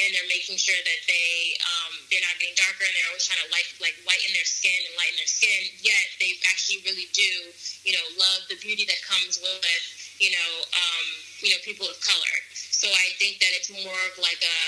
and 0.00 0.08
they're 0.16 0.30
making 0.32 0.56
sure 0.56 0.78
that 0.88 1.00
they 1.04 1.52
um, 1.60 1.92
they're 2.08 2.24
not 2.24 2.32
getting 2.40 2.56
darker 2.56 2.82
and 2.82 2.94
they're 2.96 3.10
always 3.12 3.26
trying 3.28 3.42
to 3.44 3.50
like 3.52 3.68
like 3.78 3.96
whiten 4.08 4.32
their 4.32 4.48
skin 4.48 4.74
and 4.88 4.94
lighten 4.96 5.18
their 5.20 5.28
skin 5.28 5.68
yet 5.84 6.06
they 6.16 6.40
actually 6.48 6.80
really 6.88 7.06
do 7.12 7.52
you 7.84 7.92
know 7.92 8.04
love 8.16 8.46
the 8.48 8.56
beauty 8.64 8.88
that 8.88 8.98
comes 9.04 9.36
with 9.38 9.84
you 10.18 10.32
know 10.32 10.50
um, 10.72 11.06
you 11.44 11.52
know 11.52 11.60
people 11.62 11.84
of 11.84 11.98
color 12.00 12.36
so 12.84 12.92
I 12.92 13.16
think 13.16 13.40
that 13.40 13.48
it's 13.56 13.72
more 13.72 13.96
of 14.12 14.14
like 14.20 14.44
a 14.44 14.58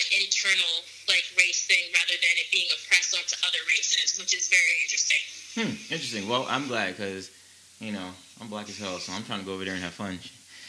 an 0.00 0.06
internal 0.24 0.80
like 1.12 1.28
race 1.36 1.68
thing 1.68 1.92
rather 1.92 2.16
than 2.16 2.34
it 2.40 2.48
being 2.48 2.72
oppressed 2.72 3.12
onto 3.12 3.36
other 3.44 3.60
races, 3.68 4.16
which 4.16 4.32
is 4.32 4.48
very 4.48 4.76
interesting. 4.80 5.22
Hmm, 5.52 5.74
interesting. 5.92 6.24
Well, 6.24 6.46
I'm 6.48 6.68
glad 6.68 6.96
because 6.96 7.28
you 7.80 7.92
know 7.92 8.10
I'm 8.40 8.48
black 8.48 8.68
as 8.68 8.78
hell, 8.78 8.98
so 8.98 9.12
I'm 9.12 9.24
trying 9.24 9.40
to 9.40 9.46
go 9.46 9.54
over 9.54 9.64
there 9.64 9.74
and 9.74 9.82
have 9.82 9.92
fun. 9.94 10.18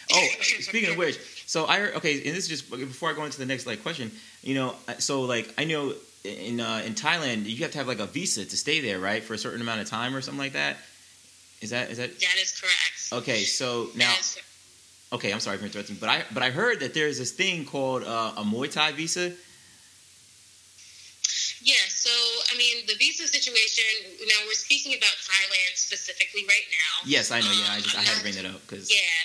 Oh, 0.09 0.25
speaking 0.41 0.89
of 0.91 0.95
which, 0.95 1.19
so 1.47 1.65
I 1.65 1.81
okay, 1.95 2.13
and 2.13 2.33
this 2.33 2.49
is 2.49 2.61
just 2.61 2.71
before 2.71 3.09
I 3.09 3.13
go 3.13 3.25
into 3.25 3.39
the 3.39 3.45
next 3.45 3.67
like 3.67 3.83
question. 3.83 4.09
You 4.41 4.55
know, 4.55 4.75
so 4.99 5.23
like 5.23 5.53
I 5.57 5.65
know 5.65 5.95
in 6.23 6.61
uh, 6.61 6.81
in 6.85 6.93
Thailand 6.93 7.43
you 7.43 7.57
have 7.57 7.71
to 7.71 7.77
have 7.77 7.89
like 7.89 7.99
a 7.99 8.05
visa 8.05 8.45
to 8.45 8.55
stay 8.55 8.79
there, 8.79 8.99
right, 8.99 9.21
for 9.21 9.33
a 9.33 9.37
certain 9.37 9.59
amount 9.59 9.81
of 9.81 9.89
time 9.89 10.15
or 10.15 10.21
something 10.21 10.39
like 10.39 10.53
that. 10.53 10.77
Is 11.59 11.71
that 11.71 11.91
is 11.91 11.97
that? 11.97 12.17
That 12.21 12.37
is 12.41 12.57
correct. 12.57 13.21
Okay, 13.21 13.39
so 13.39 13.89
now. 13.95 14.13
Okay, 15.11 15.33
I'm 15.33 15.41
sorry 15.41 15.57
for 15.57 15.65
interrupting, 15.65 15.97
but 15.99 16.07
I 16.07 16.23
but 16.33 16.41
I 16.41 16.51
heard 16.51 16.79
that 16.79 16.93
there's 16.93 17.17
this 17.17 17.31
thing 17.31 17.65
called 17.65 18.03
uh, 18.03 18.33
a 18.37 18.43
Muay 18.43 18.71
Thai 18.71 18.93
visa 18.93 19.33
yeah, 21.61 21.85
so 21.89 22.11
I 22.53 22.57
mean, 22.57 22.85
the 22.85 22.95
visa 23.01 23.25
situation. 23.25 23.85
Now 24.21 24.45
we're 24.45 24.57
speaking 24.57 24.93
about 24.93 25.15
Thailand 25.25 25.73
specifically 25.73 26.45
right 26.45 26.67
now. 26.69 26.93
Yes, 27.09 27.33
I 27.33 27.41
know. 27.41 27.49
Um, 27.49 27.57
yeah, 27.57 27.73
I 27.73 27.79
just 27.81 27.97
I'm 27.97 28.01
I 28.01 28.07
had 28.07 28.17
to 28.17 28.23
bring 28.23 28.37
that 28.37 28.47
up 28.49 28.61
because. 28.69 28.87
Yeah, 28.93 29.17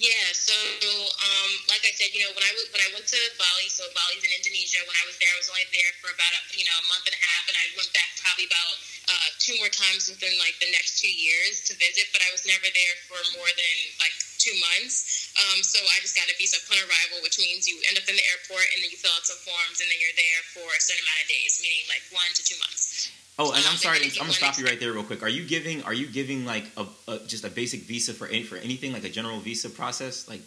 yeah. 0.00 0.32
So, 0.32 0.56
um, 0.56 1.50
like 1.68 1.84
I 1.84 1.92
said, 1.92 2.10
you 2.16 2.24
know, 2.24 2.32
when 2.32 2.42
I 2.42 2.50
when 2.72 2.82
I 2.82 2.88
went 2.96 3.04
to 3.04 3.20
Bali, 3.36 3.68
so 3.68 3.84
Bali's 3.92 4.24
in 4.24 4.32
Indonesia. 4.32 4.80
When 4.88 4.96
I 4.96 5.04
was 5.04 5.16
there, 5.20 5.28
I 5.28 5.38
was 5.38 5.48
only 5.52 5.68
there 5.70 5.92
for 6.00 6.08
about 6.10 6.32
a, 6.32 6.40
you 6.56 6.64
know 6.64 6.76
a 6.80 6.86
month 6.88 7.04
and 7.04 7.16
a 7.16 7.22
half, 7.22 7.44
and 7.52 7.56
I 7.56 7.66
went 7.76 7.92
back 7.92 8.10
probably 8.18 8.48
about 8.48 8.74
uh, 9.12 9.28
two 9.38 9.54
more 9.60 9.70
times 9.70 10.08
within 10.08 10.34
like 10.40 10.56
the 10.64 10.72
next 10.72 10.98
two 10.98 11.12
years 11.12 11.68
to 11.68 11.76
visit. 11.76 12.08
But 12.16 12.24
I 12.24 12.32
was 12.32 12.48
never 12.48 12.66
there 12.66 12.96
for 13.06 13.20
more 13.36 13.50
than 13.52 13.76
like 14.00 14.16
two 14.40 14.56
months. 14.72 15.23
Um, 15.34 15.66
so 15.66 15.82
I 15.82 15.98
just 15.98 16.14
got 16.14 16.30
a 16.30 16.36
visa 16.38 16.62
upon 16.62 16.78
arrival, 16.78 17.18
which 17.26 17.42
means 17.42 17.66
you 17.66 17.74
end 17.90 17.98
up 17.98 18.06
in 18.06 18.14
the 18.14 18.22
airport 18.30 18.70
and 18.70 18.78
then 18.78 18.90
you 18.90 18.98
fill 18.98 19.10
out 19.18 19.26
some 19.26 19.38
forms 19.42 19.82
and 19.82 19.90
then 19.90 19.98
you're 19.98 20.14
there 20.14 20.40
for 20.54 20.62
a 20.62 20.78
certain 20.78 21.02
amount 21.02 21.26
of 21.26 21.28
days, 21.28 21.58
meaning 21.58 21.82
like 21.90 22.06
one 22.14 22.30
to 22.38 22.42
two 22.46 22.54
months. 22.62 23.10
Oh, 23.34 23.50
and 23.50 23.66
I'm 23.66 23.74
um, 23.74 23.82
sorry, 23.82 23.98
I'm 23.98 24.14
gonna 24.14 24.32
stop 24.32 24.58
you 24.58 24.64
right 24.64 24.78
there 24.78 24.94
real 24.94 25.02
quick. 25.02 25.26
Are 25.26 25.28
you 25.28 25.42
giving 25.42 25.82
are 25.82 25.92
you 25.92 26.06
giving 26.06 26.46
like 26.46 26.70
a, 26.78 26.86
a 27.10 27.18
just 27.26 27.42
a 27.42 27.50
basic 27.50 27.82
visa 27.82 28.14
for 28.14 28.30
any 28.30 28.46
for 28.46 28.56
anything 28.62 28.92
like 28.94 29.02
a 29.02 29.10
general 29.10 29.40
visa 29.40 29.68
process? 29.70 30.28
Like, 30.28 30.42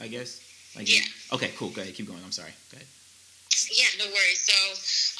I 0.00 0.08
guess. 0.08 0.40
Like, 0.74 0.88
yeah. 0.88 1.04
Okay, 1.32 1.52
cool. 1.56 1.68
Go 1.70 1.82
ahead. 1.82 1.92
Keep 1.94 2.08
going. 2.08 2.20
I'm 2.24 2.32
sorry. 2.32 2.52
Go 2.72 2.76
ahead. 2.76 2.88
Yeah, 3.72 3.88
no 3.96 4.06
worries. 4.12 4.44
So, 4.44 4.58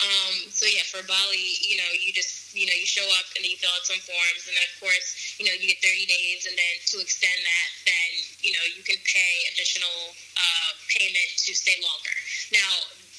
um, 0.05 0.53
so 0.53 0.68
yeah, 0.68 0.85
for 0.85 1.01
Bali, 1.09 1.49
you 1.64 1.81
know, 1.81 1.90
you 1.96 2.12
just, 2.12 2.53
you 2.53 2.68
know, 2.68 2.77
you 2.77 2.85
show 2.85 3.05
up 3.16 3.25
and 3.33 3.42
you 3.49 3.57
fill 3.57 3.72
out 3.72 3.88
some 3.88 4.01
forms, 4.05 4.44
and 4.44 4.53
then 4.53 4.64
of 4.68 4.77
course, 4.77 5.37
you 5.40 5.49
know, 5.49 5.57
you 5.57 5.72
get 5.72 5.81
30 5.81 6.05
days, 6.05 6.44
and 6.44 6.53
then 6.53 6.75
to 6.92 7.01
extend 7.01 7.40
that, 7.40 7.68
then 7.88 8.11
you 8.44 8.53
know, 8.53 8.64
you 8.77 8.85
can 8.85 9.01
pay 9.09 9.33
additional 9.57 10.12
uh, 10.37 10.70
payment 10.92 11.31
to 11.49 11.57
stay 11.57 11.81
longer. 11.81 12.16
Now, 12.53 12.72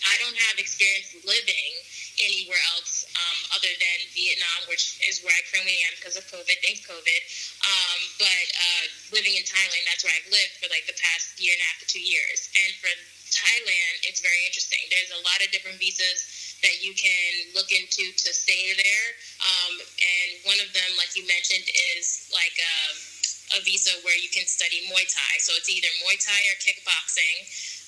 I 0.05 0.15
don't 0.21 0.37
have 0.49 0.61
experience 0.61 1.17
living 1.25 1.73
anywhere 2.21 2.61
else 2.77 3.05
um, 3.17 3.37
other 3.57 3.69
than 3.81 3.97
Vietnam, 4.13 4.69
which 4.69 5.01
is 5.05 5.25
where 5.25 5.33
I 5.33 5.41
currently 5.49 5.77
am 5.89 5.97
because 5.97 6.17
of 6.17 6.25
COVID. 6.29 6.57
Thanks, 6.61 6.85
COVID. 6.85 7.21
Um, 7.65 7.99
but 8.21 8.45
uh, 8.53 8.85
living 9.13 9.33
in 9.33 9.43
Thailand, 9.43 9.83
that's 9.89 10.05
where 10.05 10.13
I've 10.13 10.29
lived 10.29 10.61
for 10.61 10.69
like 10.69 10.85
the 10.85 10.97
past 10.97 11.37
year 11.41 11.57
and 11.57 11.61
a 11.61 11.67
half 11.67 11.81
to 11.81 11.87
two 11.89 12.03
years. 12.03 12.49
And 12.61 12.71
for 12.77 12.89
Thailand, 13.31 13.95
it's 14.07 14.23
very 14.23 14.39
interesting. 14.47 14.79
There's 14.89 15.11
a 15.13 15.21
lot 15.23 15.39
of 15.43 15.51
different 15.51 15.77
visas 15.79 16.25
that 16.65 16.81
you 16.81 16.93
can 16.97 17.53
look 17.53 17.69
into 17.69 18.09
to 18.09 18.29
stay 18.33 18.73
there. 18.73 19.07
Um, 19.45 19.73
and 19.81 20.29
one 20.49 20.57
of 20.57 20.73
them, 20.73 20.89
like 20.97 21.13
you 21.13 21.27
mentioned, 21.29 21.67
is 21.97 22.29
like 22.33 22.55
a, 22.57 23.57
a, 23.57 23.59
visa 23.61 23.93
where 24.01 24.17
you 24.17 24.29
can 24.33 24.49
study 24.49 24.89
Muay 24.89 25.05
Thai. 25.05 25.33
So 25.37 25.53
it's 25.53 25.69
either 25.69 25.89
Muay 26.01 26.17
Thai 26.17 26.41
or 26.49 26.57
kickboxing. 26.57 27.37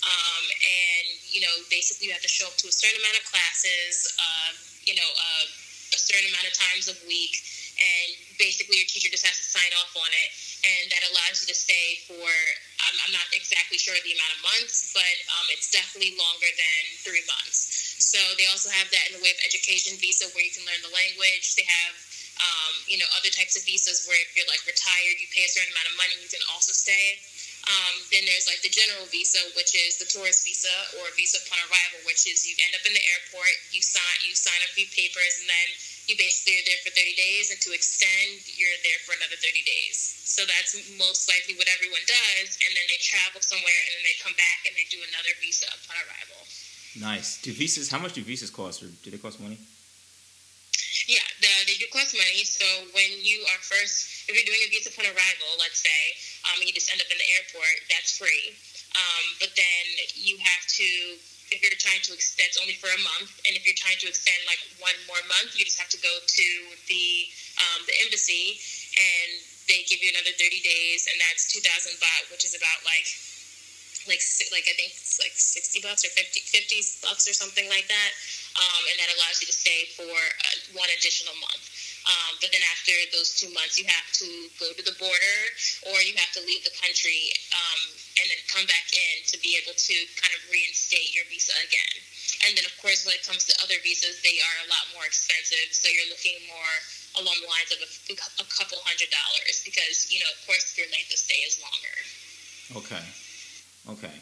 Um, 0.05 0.43
and, 0.53 1.07
you 1.27 1.41
know, 1.41 1.51
basically 1.67 2.07
you 2.07 2.13
have 2.13 2.23
to 2.23 2.31
show 2.31 2.47
up 2.47 2.55
to 2.61 2.69
a 2.69 2.75
certain 2.75 3.01
amount 3.01 3.19
of 3.19 3.25
classes, 3.27 4.07
uh, 4.15 4.53
you 4.85 4.95
know, 4.95 5.09
uh, 5.17 5.45
a 5.91 5.99
certain 5.99 6.29
amount 6.29 6.45
of 6.45 6.53
times 6.53 6.87
a 6.87 6.95
week. 7.09 7.35
And 7.79 8.09
basically 8.37 8.77
your 8.77 8.87
teacher 8.87 9.09
just 9.09 9.25
has 9.25 9.35
to 9.35 9.45
sign 9.49 9.71
off 9.81 9.91
on 9.97 10.11
it 10.13 10.29
and 10.65 10.91
that 10.91 11.03
allows 11.11 11.43
you 11.43 11.47
to 11.51 11.57
stay 11.57 12.03
for 12.09 12.27
I'm, 12.89 12.95
I'm 13.05 13.13
not 13.13 13.27
exactly 13.35 13.77
sure 13.77 13.93
the 14.01 14.15
amount 14.15 14.33
of 14.33 14.41
months, 14.41 14.95
but 14.95 15.15
um, 15.35 15.45
it's 15.53 15.69
definitely 15.69 16.17
longer 16.17 16.49
than 16.57 16.81
three 17.05 17.23
months. 17.27 17.99
So 17.99 18.17
they 18.39 18.49
also 18.49 18.71
have 18.73 18.89
that 18.89 19.11
in 19.11 19.19
the 19.19 19.23
way 19.23 19.29
of 19.29 19.39
education 19.45 19.99
visa 19.99 20.25
where 20.33 20.41
you 20.41 20.49
can 20.49 20.65
learn 20.65 20.81
the 20.81 20.89
language. 20.89 21.53
They 21.53 21.67
have 21.67 21.93
um, 22.39 22.73
you 22.87 22.97
know 22.97 23.09
other 23.19 23.29
types 23.29 23.59
of 23.59 23.67
visas 23.67 24.07
where 24.07 24.17
if 24.17 24.33
you're 24.33 24.47
like 24.47 24.63
retired, 24.65 25.19
you 25.19 25.27
pay 25.35 25.43
a 25.45 25.51
certain 25.51 25.69
amount 25.75 25.91
of 25.91 25.95
money, 25.99 26.15
you 26.17 26.31
can 26.31 26.41
also 26.49 26.71
stay. 26.71 27.19
Um, 27.67 28.01
then 28.09 28.23
there's 28.23 28.47
like 28.47 28.63
the 28.63 28.71
general 28.71 29.03
visa, 29.11 29.43
which 29.53 29.75
is 29.75 29.99
the 29.99 30.07
tourist 30.07 30.47
visa 30.47 30.71
or 30.97 31.11
visa 31.19 31.43
upon 31.43 31.59
arrival, 31.67 32.01
which 32.07 32.23
is 32.25 32.47
you 32.47 32.55
end 32.63 32.73
up 32.73 32.81
in 32.87 32.95
the 32.95 33.03
airport, 33.13 33.51
you 33.75 33.83
sign 33.83 34.15
you 34.23 34.33
sign 34.33 34.57
a 34.63 34.71
few 34.73 34.87
papers, 34.89 35.43
and 35.43 35.47
then 35.51 35.67
you 36.09 36.17
basically 36.17 36.57
are 36.57 36.65
there 36.65 36.81
for 36.81 36.89
30 36.89 37.13
days, 37.13 37.53
and 37.53 37.61
to 37.61 37.69
extend, 37.69 38.41
you're 38.57 38.79
there 38.81 38.97
for 39.05 39.13
another 39.13 39.37
30 39.37 39.61
days. 39.61 39.95
So 40.25 40.41
that's 40.49 40.73
most 40.97 41.29
likely 41.29 41.53
what 41.53 41.69
everyone 41.69 42.01
does, 42.09 42.57
and 42.65 42.71
then 42.73 42.85
they 42.89 42.97
travel 42.97 43.45
somewhere, 43.45 43.81
and 43.85 44.01
then 44.01 44.03
they 44.09 44.17
come 44.17 44.33
back 44.33 44.65
and 44.65 44.73
they 44.73 44.89
do 44.89 44.97
another 45.05 45.37
visa 45.37 45.69
upon 45.69 46.01
arrival. 46.01 46.41
Nice. 46.97 47.37
Do 47.45 47.53
visas? 47.53 47.93
How 47.93 48.01
much 48.01 48.17
do 48.17 48.25
visas 48.25 48.49
cost, 48.49 48.81
or 48.81 48.89
do 48.89 49.13
they 49.13 49.21
cost 49.21 49.37
money? 49.37 49.61
Yeah, 51.05 51.25
the, 51.41 51.49
they 51.69 51.77
do 51.77 51.85
cost 51.93 52.17
money. 52.17 52.41
So 52.45 52.65
when 52.97 53.09
you 53.21 53.45
are 53.53 53.61
first, 53.61 54.29
if 54.29 54.33
you're 54.33 54.45
doing 54.49 54.65
a 54.65 54.69
visa 54.73 54.89
upon 54.89 55.05
arrival, 55.05 55.49
let's 55.61 55.81
say, 55.81 56.01
um, 56.49 56.57
you 56.65 56.73
just 56.73 56.89
end 56.89 57.01
up 57.01 57.09
in 57.13 57.17
the 57.21 57.29
airport, 57.37 57.85
that's 57.89 58.17
free. 58.17 58.57
Um, 58.97 59.25
but 59.37 59.53
then 59.53 59.83
you 60.17 60.41
have 60.41 60.63
to 60.81 60.89
if 61.49 61.61
you're 61.61 61.73
trying 61.77 62.01
to 62.05 62.13
it's 62.13 62.57
only 62.61 62.77
for 62.77 62.89
a 62.89 63.01
month, 63.01 63.33
and 63.45 63.57
if 63.57 63.65
you're 63.65 63.77
trying 63.77 63.97
to 64.01 64.07
extend 64.09 64.37
like 64.45 64.61
one 64.81 64.95
more 65.09 65.21
month, 65.29 65.57
you 65.57 65.65
just 65.65 65.77
have 65.81 65.89
to 65.93 65.99
go 66.01 66.09
to 66.09 66.47
the 66.89 67.29
um, 67.61 67.85
the 67.85 67.95
embassy, 68.05 68.57
and 68.97 69.29
they 69.69 69.85
give 69.85 70.01
you 70.01 70.09
another 70.09 70.33
30 70.33 70.61
days, 70.65 71.05
and 71.05 71.17
that's 71.21 71.45
2,000 71.53 71.61
baht, 72.01 72.23
which 72.33 72.41
is 72.41 72.57
about 72.57 72.81
like 72.85 73.05
like 74.09 74.21
like 74.49 74.65
I 74.65 74.73
think 74.73 74.97
it's 74.97 75.21
like 75.21 75.37
60 75.37 75.85
bucks 75.85 76.01
or 76.01 76.11
50, 76.17 76.25
50 76.25 77.05
bucks 77.05 77.29
or 77.29 77.35
something 77.37 77.69
like 77.69 77.85
that, 77.85 78.11
um, 78.57 78.81
and 78.89 78.95
that 78.97 79.13
allows 79.13 79.37
you 79.41 79.45
to 79.45 79.53
stay 79.53 79.85
for 79.93 80.09
uh, 80.09 80.57
one 80.73 80.89
additional 80.97 81.37
month. 81.37 81.68
Um, 82.09 82.41
but 82.41 82.49
then 82.49 82.65
after 82.73 82.91
those 83.13 83.37
two 83.37 83.53
months, 83.53 83.77
you 83.77 83.85
have 83.85 84.07
to 84.17 84.27
go 84.57 84.73
to 84.73 84.81
the 84.81 84.97
border 84.97 85.37
or 85.93 86.01
you 86.01 86.17
have 86.17 86.33
to 86.33 86.41
leave 86.41 86.65
the 86.65 86.73
country 86.81 87.29
um, 87.53 87.81
and 88.17 88.25
then 88.33 88.41
come 88.49 88.65
back 88.65 88.89
in 88.89 89.21
to 89.29 89.37
be 89.45 89.53
able 89.61 89.77
to 89.77 89.95
kind 90.17 90.33
of 90.33 90.41
reinstate 90.49 91.13
your 91.13 91.21
visa 91.29 91.53
again. 91.61 91.95
And 92.49 92.57
then, 92.57 92.65
of 92.65 92.73
course, 92.81 93.05
when 93.05 93.13
it 93.13 93.21
comes 93.21 93.45
to 93.45 93.53
other 93.61 93.77
visas, 93.85 94.25
they 94.25 94.41
are 94.41 94.57
a 94.65 94.67
lot 94.73 94.89
more 94.97 95.05
expensive. 95.05 95.69
So 95.69 95.85
you're 95.85 96.09
looking 96.09 96.41
more 96.49 96.75
along 97.21 97.37
the 97.45 97.49
lines 97.49 97.69
of 97.77 97.79
a, 97.85 97.89
a 98.41 98.47
couple 98.49 98.81
hundred 98.81 99.13
dollars 99.13 99.61
because, 99.61 100.09
you 100.09 100.17
know, 100.23 100.29
of 100.33 100.39
course, 100.49 100.73
your 100.73 100.89
length 100.89 101.13
of 101.13 101.19
stay 101.21 101.45
is 101.45 101.61
longer. 101.61 101.95
Okay. 102.73 103.05
Okay. 104.01 104.17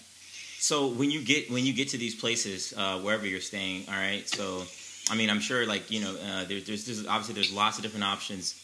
So 0.60 0.88
when 0.88 1.12
you 1.12 1.21
get 1.21 1.52
when 1.52 1.65
you 1.65 1.73
get 1.73 1.89
to 1.89 1.97
these 1.97 2.15
places, 2.15 2.73
uh, 2.76 3.00
wherever 3.00 3.26
you're 3.26 3.39
staying, 3.39 3.86
all 3.88 3.95
right. 3.95 4.28
So 4.28 4.65
I 5.10 5.15
mean, 5.15 5.30
I'm 5.30 5.39
sure 5.39 5.65
like 5.65 5.89
you 5.91 6.02
know, 6.02 6.12
uh, 6.12 6.46
there, 6.46 6.60
there's, 6.60 6.86
there's 6.86 7.08
obviously 7.08 7.36
there's 7.36 7.54
lots 7.54 7.78
of 7.78 7.84
different 7.84 8.06
options. 8.06 8.63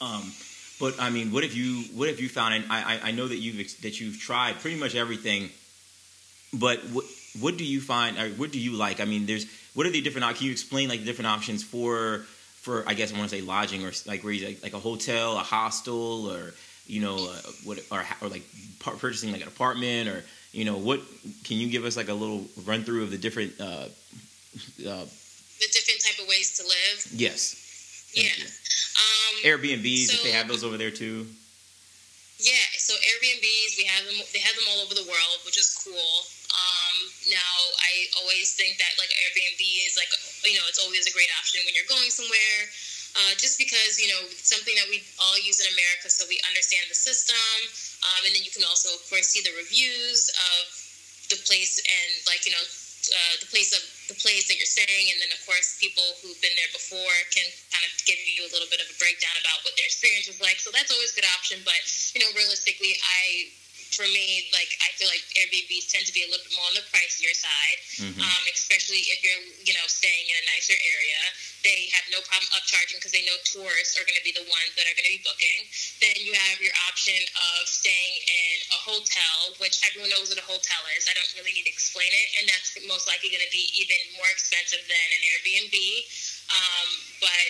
Um, 0.00 0.32
but 0.80 1.00
I 1.00 1.10
mean, 1.10 1.32
what 1.32 1.44
have 1.44 1.52
you 1.52 1.84
what 1.94 2.08
have 2.08 2.18
you 2.20 2.28
found? 2.28 2.54
And 2.54 2.64
I, 2.70 3.00
I 3.04 3.10
know 3.12 3.28
that 3.28 3.36
you've 3.36 3.80
that 3.82 4.00
you've 4.00 4.18
tried 4.18 4.58
pretty 4.60 4.78
much 4.78 4.94
everything. 4.94 5.50
But 6.52 6.80
what 6.92 7.04
what 7.40 7.56
do 7.56 7.64
you 7.64 7.80
find? 7.80 8.18
Or 8.18 8.28
what 8.30 8.50
do 8.50 8.58
you 8.58 8.72
like? 8.72 9.00
I 9.00 9.04
mean, 9.04 9.26
there's 9.26 9.46
what 9.74 9.86
are 9.86 9.90
the 9.90 10.00
different? 10.00 10.36
Can 10.36 10.46
you 10.46 10.52
explain 10.52 10.88
like 10.88 11.00
the 11.00 11.06
different 11.06 11.28
options 11.28 11.62
for 11.62 12.24
for 12.62 12.84
I 12.88 12.94
guess 12.94 13.12
I 13.12 13.18
want 13.18 13.30
to 13.30 13.36
say 13.36 13.42
lodging 13.42 13.84
or 13.84 13.92
like 14.06 14.24
where 14.24 14.32
you 14.32 14.46
like, 14.46 14.62
like 14.62 14.74
a 14.74 14.78
hotel, 14.78 15.36
a 15.36 15.42
hostel, 15.42 16.30
or 16.30 16.52
you 16.86 17.00
know 17.00 17.14
uh, 17.14 17.50
what 17.64 17.78
or 17.90 18.04
or 18.20 18.28
like 18.28 18.42
purchasing 18.80 19.32
like 19.32 19.42
an 19.42 19.48
apartment 19.48 20.08
or 20.08 20.24
you 20.52 20.64
know 20.64 20.76
what? 20.76 21.00
Can 21.44 21.58
you 21.58 21.68
give 21.68 21.84
us 21.84 21.96
like 21.96 22.08
a 22.08 22.14
little 22.14 22.44
run 22.64 22.84
through 22.84 23.04
of 23.04 23.10
the 23.10 23.18
different 23.18 23.52
uh, 23.60 23.86
uh, 24.86 25.04
the 25.62 25.70
different 25.70 26.02
type 26.02 26.18
of 26.18 26.26
ways 26.26 26.58
to 26.58 26.66
live. 26.66 26.98
Yes. 27.14 27.54
Thank 28.10 28.34
yeah. 28.34 28.50
Um, 28.98 29.32
Airbnbs, 29.46 30.10
so, 30.10 30.18
if 30.18 30.22
they 30.26 30.34
have 30.34 30.50
those 30.50 30.66
over 30.66 30.76
there 30.76 30.92
too. 30.92 31.24
Yeah. 32.42 32.66
So 32.76 32.98
Airbnbs, 32.98 33.78
we 33.78 33.86
have 33.86 34.04
them. 34.04 34.18
They 34.34 34.42
have 34.42 34.58
them 34.58 34.66
all 34.74 34.82
over 34.82 34.92
the 34.92 35.06
world, 35.06 35.38
which 35.46 35.56
is 35.56 35.70
cool. 35.80 36.12
Um, 36.52 36.96
now, 37.30 37.54
I 37.80 38.10
always 38.20 38.52
think 38.52 38.76
that 38.82 38.92
like 38.98 39.08
Airbnb 39.08 39.62
is 39.86 39.94
like 39.96 40.10
you 40.44 40.58
know 40.58 40.66
it's 40.66 40.82
always 40.82 41.06
a 41.06 41.14
great 41.14 41.30
option 41.38 41.62
when 41.64 41.72
you're 41.78 41.88
going 41.88 42.10
somewhere. 42.10 42.60
Uh, 43.12 43.36
just 43.36 43.60
because 43.60 44.00
you 44.00 44.08
know 44.08 44.24
something 44.40 44.72
that 44.76 44.88
we 44.88 45.04
all 45.20 45.38
use 45.40 45.60
in 45.62 45.68
America, 45.72 46.08
so 46.08 46.24
we 46.26 46.40
understand 46.48 46.84
the 46.88 46.96
system, 46.96 47.38
um, 48.08 48.24
and 48.24 48.32
then 48.34 48.42
you 48.42 48.50
can 48.50 48.64
also, 48.64 48.88
of 48.92 49.04
course, 49.12 49.30
see 49.32 49.44
the 49.44 49.52
reviews 49.56 50.32
of 50.32 50.64
the 51.28 51.38
place 51.44 51.80
and 51.80 52.10
like 52.26 52.44
you 52.44 52.52
know 52.52 52.64
uh, 53.10 53.34
the 53.42 53.48
place 53.50 53.74
of 53.74 53.82
the 54.06 54.18
place 54.18 54.46
that 54.46 54.58
you're 54.58 54.68
staying, 54.68 55.10
and 55.10 55.18
then 55.18 55.30
of 55.34 55.40
course 55.42 55.78
people 55.82 56.04
who've 56.22 56.38
been 56.38 56.54
there 56.54 56.70
before 56.70 57.16
can 57.34 57.46
kind 57.74 57.82
of 57.82 57.90
give 58.06 58.18
you 58.22 58.46
a 58.46 58.50
little 58.54 58.68
bit 58.70 58.78
of 58.78 58.86
a 58.86 58.96
breakdown 58.98 59.34
about 59.42 59.62
what 59.66 59.74
their 59.74 59.88
experience 59.88 60.30
was 60.30 60.38
like. 60.38 60.62
So 60.62 60.70
that's 60.70 60.92
always 60.94 61.10
a 61.14 61.16
good 61.18 61.30
option. 61.34 61.62
But 61.66 61.82
you 62.14 62.22
know, 62.22 62.30
realistically, 62.38 62.94
I 63.02 63.50
for 63.92 64.08
me, 64.08 64.48
like 64.56 64.72
I 64.80 64.88
feel 64.96 65.08
like 65.12 65.22
Airbnbs 65.36 65.92
tend 65.92 66.08
to 66.08 66.14
be 66.16 66.24
a 66.24 66.28
little 66.32 66.42
bit 66.42 66.56
more 66.56 66.64
on 66.68 66.76
the 66.76 66.84
pricier 66.88 67.32
side, 67.36 67.78
mm-hmm. 68.00 68.20
um, 68.24 68.42
especially 68.48 69.04
if 69.12 69.20
you're 69.20 69.44
you 69.68 69.76
know 69.76 69.86
staying 69.86 70.26
in 70.32 70.36
a 70.40 70.44
nicer 70.48 70.74
area. 70.74 71.20
They 71.62 71.92
have 71.94 72.02
no 72.10 72.18
problem 72.26 72.50
upcharging 72.58 72.98
because 72.98 73.14
they 73.14 73.22
know 73.22 73.38
tourists 73.46 73.94
are 73.94 74.02
going 74.02 74.18
to 74.18 74.26
be 74.26 74.34
the 74.34 74.42
ones 74.50 74.72
that 74.74 74.88
are 74.90 74.96
going 74.98 75.06
to 75.06 75.14
be 75.14 75.22
booking. 75.22 75.60
Then 76.02 76.18
you 76.18 76.34
have 76.34 76.58
your 76.58 76.74
option 76.90 77.20
of 77.54 77.70
staying 77.70 78.14
in 78.26 78.54
a 78.74 78.78
hotel, 78.82 79.54
which 79.62 79.78
everyone 79.86 80.10
knows 80.10 80.32
what 80.32 80.42
a 80.42 80.46
hotel 80.48 80.82
is. 80.98 81.06
I 81.06 81.14
don't 81.14 81.30
really 81.38 81.54
need 81.54 81.70
to 81.70 81.74
explain 81.74 82.10
it, 82.10 82.26
and 82.40 82.50
that's 82.50 82.74
most 82.90 83.06
likely 83.06 83.30
going 83.30 83.46
to 83.46 83.54
be 83.54 83.70
even 83.78 84.00
more 84.18 84.26
expensive 84.32 84.82
than 84.90 85.06
an 85.14 85.22
Airbnb. 85.22 85.76
Um, 86.50 86.88
but 87.22 87.48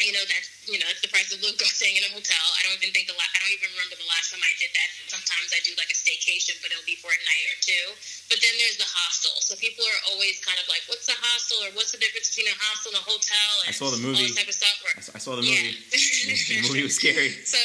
you 0.00 0.12
know 0.12 0.24
that's 0.28 0.48
you 0.68 0.76
know 0.76 0.86
that's 0.88 1.00
the 1.00 1.08
price 1.08 1.32
of 1.32 1.40
staying 1.40 1.96
in 1.96 2.04
a 2.04 2.12
hotel. 2.12 2.44
I 2.58 2.66
don't 2.66 2.76
even 2.80 2.92
think 2.92 3.08
the 3.08 3.16
la- 3.16 3.32
I 3.32 3.38
don't 3.40 3.54
even 3.54 3.70
remember 3.72 3.96
the 3.96 4.08
last 4.10 4.32
time 4.32 4.42
I 4.44 4.52
did 4.60 4.72
that. 4.76 4.88
Sometimes 5.08 5.52
I 5.56 5.60
do 5.64 5.72
like 5.80 5.88
a 5.88 5.96
staycation, 5.96 6.58
but 6.60 6.72
it'll 6.72 6.84
be 6.84 6.98
for 7.00 7.08
a 7.08 7.20
night 7.24 7.46
or 7.52 7.56
two. 7.64 7.84
But 8.28 8.42
then 8.44 8.52
there's 8.60 8.76
the 8.76 8.88
hostel. 8.88 9.32
So 9.40 9.56
people 9.56 9.86
are 9.88 10.00
always 10.12 10.36
kind 10.44 10.60
of 10.60 10.66
like, 10.68 10.84
"What's 10.90 11.08
a 11.08 11.16
hostel?" 11.16 11.64
or 11.64 11.70
"What's 11.72 11.96
the 11.96 12.00
difference 12.02 12.32
between 12.32 12.52
a 12.52 12.56
hostel 12.60 12.92
and 12.92 13.00
a 13.00 13.04
hotel?" 13.04 13.50
And 13.64 13.70
I 13.70 13.74
saw 13.76 13.88
the 13.88 14.00
movie. 14.02 14.20
All 14.20 14.28
this 14.28 14.36
type 14.36 14.50
of 14.50 14.58
stuff. 14.58 14.76
Or, 14.84 14.92
I 15.16 15.20
saw 15.20 15.32
the 15.38 15.44
movie. 15.44 15.56
Yeah. 15.56 16.60
the 16.60 16.68
movie 16.68 16.84
was 16.84 16.96
scary. 16.96 17.32
So 17.46 17.60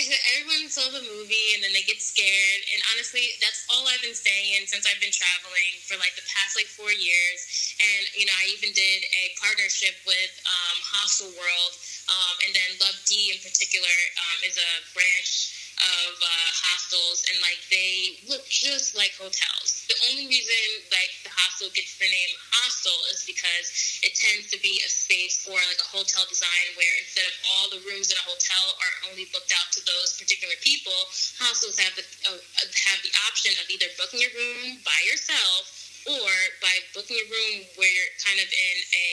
everyone 0.36 0.70
saw 0.72 0.86
the 0.88 1.04
movie 1.04 1.56
and 1.56 1.60
then 1.60 1.72
they 1.76 1.84
get 1.84 2.00
scared. 2.00 2.60
And 2.72 2.80
honestly, 2.94 3.36
that's 3.40 3.66
all 3.68 3.84
I've 3.88 4.00
been 4.00 4.16
staying 4.16 4.56
in 4.56 4.64
since 4.64 4.88
I've 4.88 5.00
been 5.00 5.12
traveling 5.12 5.72
for 5.84 6.00
like 6.00 6.16
the 6.16 6.24
past 6.30 6.56
like 6.56 6.68
four 6.68 6.92
years. 6.92 7.40
And 7.80 8.02
you 8.16 8.24
know, 8.24 8.36
I 8.36 8.48
even 8.56 8.72
did 8.72 9.00
a 9.04 9.24
partnership 9.40 9.96
with 10.08 10.32
um, 10.46 10.76
Hostel 10.84 11.32
World, 11.36 11.72
um, 12.08 12.34
and 12.46 12.52
then 12.56 12.70
Lub 12.80 12.96
d 13.04 13.32
in 13.34 13.38
particular 13.44 13.96
um, 14.20 14.38
is 14.46 14.56
a 14.56 14.72
branch 14.96 15.32
of 15.80 16.12
uh, 16.20 16.50
hostels, 16.60 17.24
and 17.32 17.40
like 17.40 17.60
they 17.72 18.20
look 18.28 18.44
just 18.48 18.96
like 18.96 19.16
hotels. 19.16 19.79
The 19.90 20.14
only 20.14 20.30
reason 20.30 20.86
like 20.94 21.10
the 21.26 21.34
hostel 21.34 21.66
gets 21.74 21.98
the 21.98 22.06
name 22.06 22.32
hostel 22.54 22.94
is 23.10 23.26
because 23.26 23.98
it 24.06 24.14
tends 24.14 24.46
to 24.54 24.58
be 24.62 24.78
a 24.86 24.86
space 24.86 25.42
for 25.42 25.58
like 25.58 25.82
a 25.82 25.90
hotel 25.90 26.22
design 26.30 26.66
where 26.78 26.94
instead 27.02 27.26
of 27.26 27.34
all 27.50 27.66
the 27.74 27.82
rooms 27.82 28.06
in 28.06 28.14
a 28.14 28.22
hotel 28.22 28.78
are 28.78 29.10
only 29.10 29.26
booked 29.34 29.50
out 29.50 29.66
to 29.74 29.82
those 29.82 30.14
particular 30.14 30.54
people, 30.62 30.94
hostels 31.42 31.74
have 31.82 31.90
the 31.98 32.06
uh, 32.22 32.38
have 32.38 33.02
the 33.02 33.10
option 33.26 33.50
of 33.58 33.66
either 33.66 33.90
booking 33.98 34.22
your 34.22 34.30
room 34.38 34.78
by 34.86 35.00
yourself 35.10 35.66
or 36.06 36.30
by 36.62 36.72
booking 36.94 37.18
a 37.18 37.26
room 37.26 37.66
where 37.74 37.90
you're 37.90 38.14
kind 38.22 38.38
of 38.38 38.46
in 38.46 38.76
a 38.94 39.10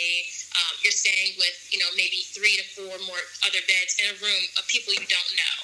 um, 0.62 0.74
you're 0.86 0.94
staying 0.94 1.36
with 1.42 1.58
you 1.74 1.82
know 1.82 1.90
maybe 1.98 2.22
three 2.38 2.54
to 2.54 2.66
four 2.78 2.94
more 3.10 3.24
other 3.50 3.66
beds 3.66 3.98
in 3.98 4.14
a 4.14 4.18
room 4.22 4.44
of 4.56 4.64
people 4.70 4.94
you 4.94 5.10
don't 5.10 5.34
know 5.34 5.58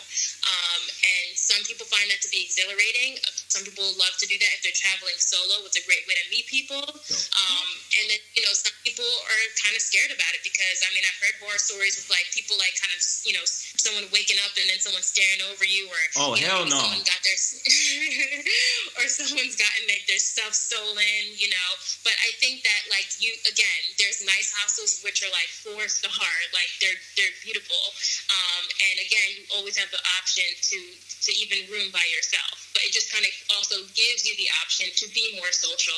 um, 0.43 0.82
and 0.88 1.27
some 1.36 1.62
people 1.67 1.88
find 1.88 2.08
that 2.12 2.19
to 2.23 2.29
be 2.29 2.43
exhilarating 2.43 3.19
some 3.47 3.63
people 3.63 3.86
love 3.99 4.15
to 4.17 4.25
do 4.25 4.38
that 4.39 4.51
if 4.58 4.62
they're 4.65 4.75
traveling 4.75 5.15
solo 5.19 5.63
it's 5.67 5.77
a 5.77 5.86
great 5.86 6.03
way 6.10 6.15
to 6.17 6.25
meet 6.32 6.45
people 6.47 6.82
um, 6.82 7.67
and 7.99 8.06
then 8.10 8.19
you 8.34 8.43
know 8.43 8.53
some 8.53 8.73
people 8.82 9.06
are 9.06 9.43
kind 9.60 9.75
of 9.75 9.82
scared 9.84 10.12
about 10.13 10.32
it 10.34 10.41
because 10.41 10.82
i 10.86 10.89
mean 10.95 11.03
i've 11.06 11.19
heard 11.21 11.36
horror 11.43 11.60
stories 11.60 11.95
with 11.99 12.08
like 12.10 12.25
people 12.34 12.56
like 12.58 12.73
kind 12.79 12.91
of 12.93 13.01
you 13.27 13.34
know 13.36 13.45
someone 13.77 14.08
waking 14.15 14.39
up 14.41 14.53
and 14.56 14.65
then 14.67 14.79
someone 14.79 15.03
staring 15.03 15.43
over 15.51 15.67
you 15.67 15.86
or 15.91 16.01
oh 16.19 16.34
you 16.34 16.43
hell 16.43 16.65
know, 16.65 16.75
no 16.75 16.82
someone 16.82 17.06
got 17.06 17.21
their 17.21 17.39
or 18.99 19.06
someone's 19.08 19.60
gotten 19.60 19.84
like 19.88 20.03
their 20.08 20.21
stuff 20.21 20.56
stolen 20.56 21.34
you 21.38 21.51
know. 21.51 21.69
But 22.08 22.15
I 22.23 22.32
think 22.39 22.63
that 22.63 22.82
like 22.89 23.08
you 23.19 23.36
again, 23.43 23.82
there's 23.99 24.23
nice 24.23 24.56
hostels 24.56 25.03
which 25.03 25.19
are 25.25 25.34
like 25.36 25.51
four 25.51 25.86
star, 25.91 26.34
like 26.56 26.71
they're 26.79 26.97
they're 27.19 27.36
beautiful. 27.43 27.84
Um, 28.32 28.63
and 28.91 28.95
again, 29.03 29.27
you 29.36 29.43
always 29.60 29.75
have 29.75 29.91
the 29.91 30.01
option 30.15 30.32
to 30.41 30.79
to 31.23 31.31
even 31.39 31.63
room 31.71 31.87
by 31.93 32.03
yourself. 32.11 32.67
But 32.73 32.83
it 32.83 32.91
just 32.91 33.13
kind 33.13 33.23
of 33.23 33.31
also 33.55 33.79
gives 33.93 34.25
you 34.25 34.33
the 34.35 34.49
option 34.65 34.89
to 34.91 35.05
be 35.13 35.37
more 35.37 35.51
social. 35.51 35.95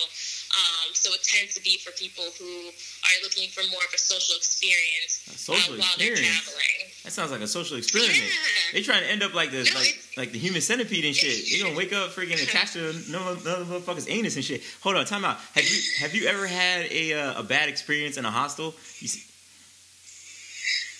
Um, 0.55 0.93
so 0.93 1.11
it 1.13 1.23
tends 1.23 1.55
to 1.55 1.61
be 1.63 1.77
for 1.81 1.91
people 1.97 2.23
who 2.37 2.69
are 2.69 3.17
looking 3.23 3.49
for 3.49 3.65
more 3.71 3.81
of 3.81 3.91
a 3.93 3.97
social 3.97 4.37
experience 4.37 5.25
a 5.27 5.37
social 5.37 5.73
uh, 5.73 5.77
while 5.81 5.87
experience. 5.97 6.21
they're 6.21 6.29
traveling. 6.29 6.79
That 7.03 7.11
sounds 7.11 7.31
like 7.31 7.41
a 7.41 7.47
social 7.47 7.77
experiment. 7.77 8.17
Yeah. 8.17 8.73
They're 8.73 8.83
trying 8.83 9.03
to 9.03 9.09
end 9.11 9.23
up 9.23 9.33
like 9.33 9.51
the 9.51 9.63
no, 9.65 9.79
like, 9.79 9.97
like 10.17 10.31
the 10.31 10.39
human 10.39 10.61
centipede 10.61 11.05
and 11.05 11.15
shit. 11.15 11.49
They're 11.49 11.65
gonna 11.65 11.77
wake 11.77 11.93
up 11.93 12.11
freaking 12.11 12.41
attached 12.43 12.73
to 12.73 12.89
another 13.09 13.65
motherfucker's 13.65 14.07
anus 14.07 14.35
and 14.35 14.45
shit. 14.45 14.61
Hold 14.81 14.95
on, 14.97 15.05
time 15.05 15.25
out. 15.25 15.37
Have 15.55 15.65
you 15.65 15.79
have 15.99 16.13
you 16.13 16.27
ever 16.27 16.45
had 16.45 16.85
a 16.91 17.13
uh, 17.13 17.39
a 17.41 17.43
bad 17.43 17.67
experience 17.69 18.17
in 18.17 18.25
a 18.25 18.31
hostel? 18.31 18.75
You 18.99 19.07
see- 19.07 19.25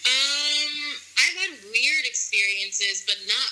um, 0.06 0.94
I've 1.18 1.38
had 1.42 1.52
weird 1.72 2.06
experiences, 2.36 3.04
but 3.08 3.16
not 3.28 3.50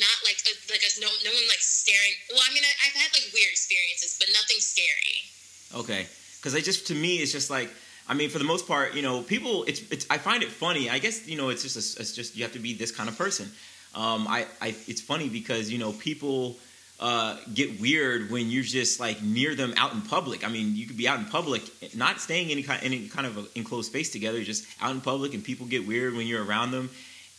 not 0.00 0.16
like 0.24 0.40
a, 0.48 0.52
like 0.72 0.80
a, 0.80 1.00
no 1.00 1.08
no 1.24 1.30
one 1.30 1.48
like 1.48 1.60
staring. 1.60 2.12
Well, 2.30 2.40
I 2.48 2.52
mean, 2.54 2.62
I, 2.64 2.72
I've 2.86 2.96
had 2.96 3.12
like 3.12 3.28
weird 3.34 3.52
experiences, 3.52 4.16
but 4.18 4.28
nothing 4.32 4.56
scary. 4.58 5.28
Okay, 5.74 6.06
because 6.38 6.54
I 6.54 6.60
just 6.60 6.86
to 6.88 6.94
me 6.94 7.16
it's 7.16 7.32
just 7.32 7.50
like 7.50 7.70
I 8.08 8.14
mean 8.14 8.30
for 8.30 8.38
the 8.38 8.44
most 8.44 8.66
part 8.66 8.94
you 8.94 9.02
know 9.02 9.22
people 9.22 9.64
it's 9.64 9.80
it's 9.90 10.06
I 10.10 10.18
find 10.18 10.42
it 10.42 10.50
funny 10.50 10.88
I 10.90 10.98
guess 10.98 11.28
you 11.28 11.36
know 11.36 11.50
it's 11.50 11.62
just 11.62 11.76
a, 11.76 12.00
it's 12.00 12.12
just 12.12 12.36
you 12.36 12.42
have 12.42 12.52
to 12.52 12.58
be 12.58 12.74
this 12.74 12.90
kind 12.90 13.08
of 13.08 13.18
person. 13.18 13.50
Um, 13.94 14.26
I, 14.26 14.46
I 14.60 14.68
it's 14.88 15.02
funny 15.02 15.28
because 15.28 15.70
you 15.70 15.78
know 15.78 15.92
people 15.92 16.56
uh, 17.02 17.36
get 17.52 17.80
weird 17.80 18.30
when 18.30 18.48
you're 18.48 18.62
just 18.62 19.00
like 19.00 19.20
near 19.22 19.54
them 19.54 19.74
out 19.76 19.92
in 19.92 20.00
public. 20.02 20.46
I 20.46 20.48
mean, 20.48 20.76
you 20.76 20.86
could 20.86 20.96
be 20.96 21.08
out 21.08 21.18
in 21.18 21.24
public, 21.26 21.62
not 21.96 22.20
staying 22.20 22.50
any 22.50 22.62
kind, 22.62 22.80
any 22.84 23.08
kind 23.08 23.26
of 23.26 23.48
enclosed 23.56 23.88
space 23.90 24.10
together, 24.10 24.42
just 24.44 24.64
out 24.80 24.92
in 24.92 25.00
public, 25.00 25.34
and 25.34 25.42
people 25.42 25.66
get 25.66 25.84
weird 25.86 26.14
when 26.14 26.28
you're 26.28 26.44
around 26.44 26.70
them. 26.70 26.90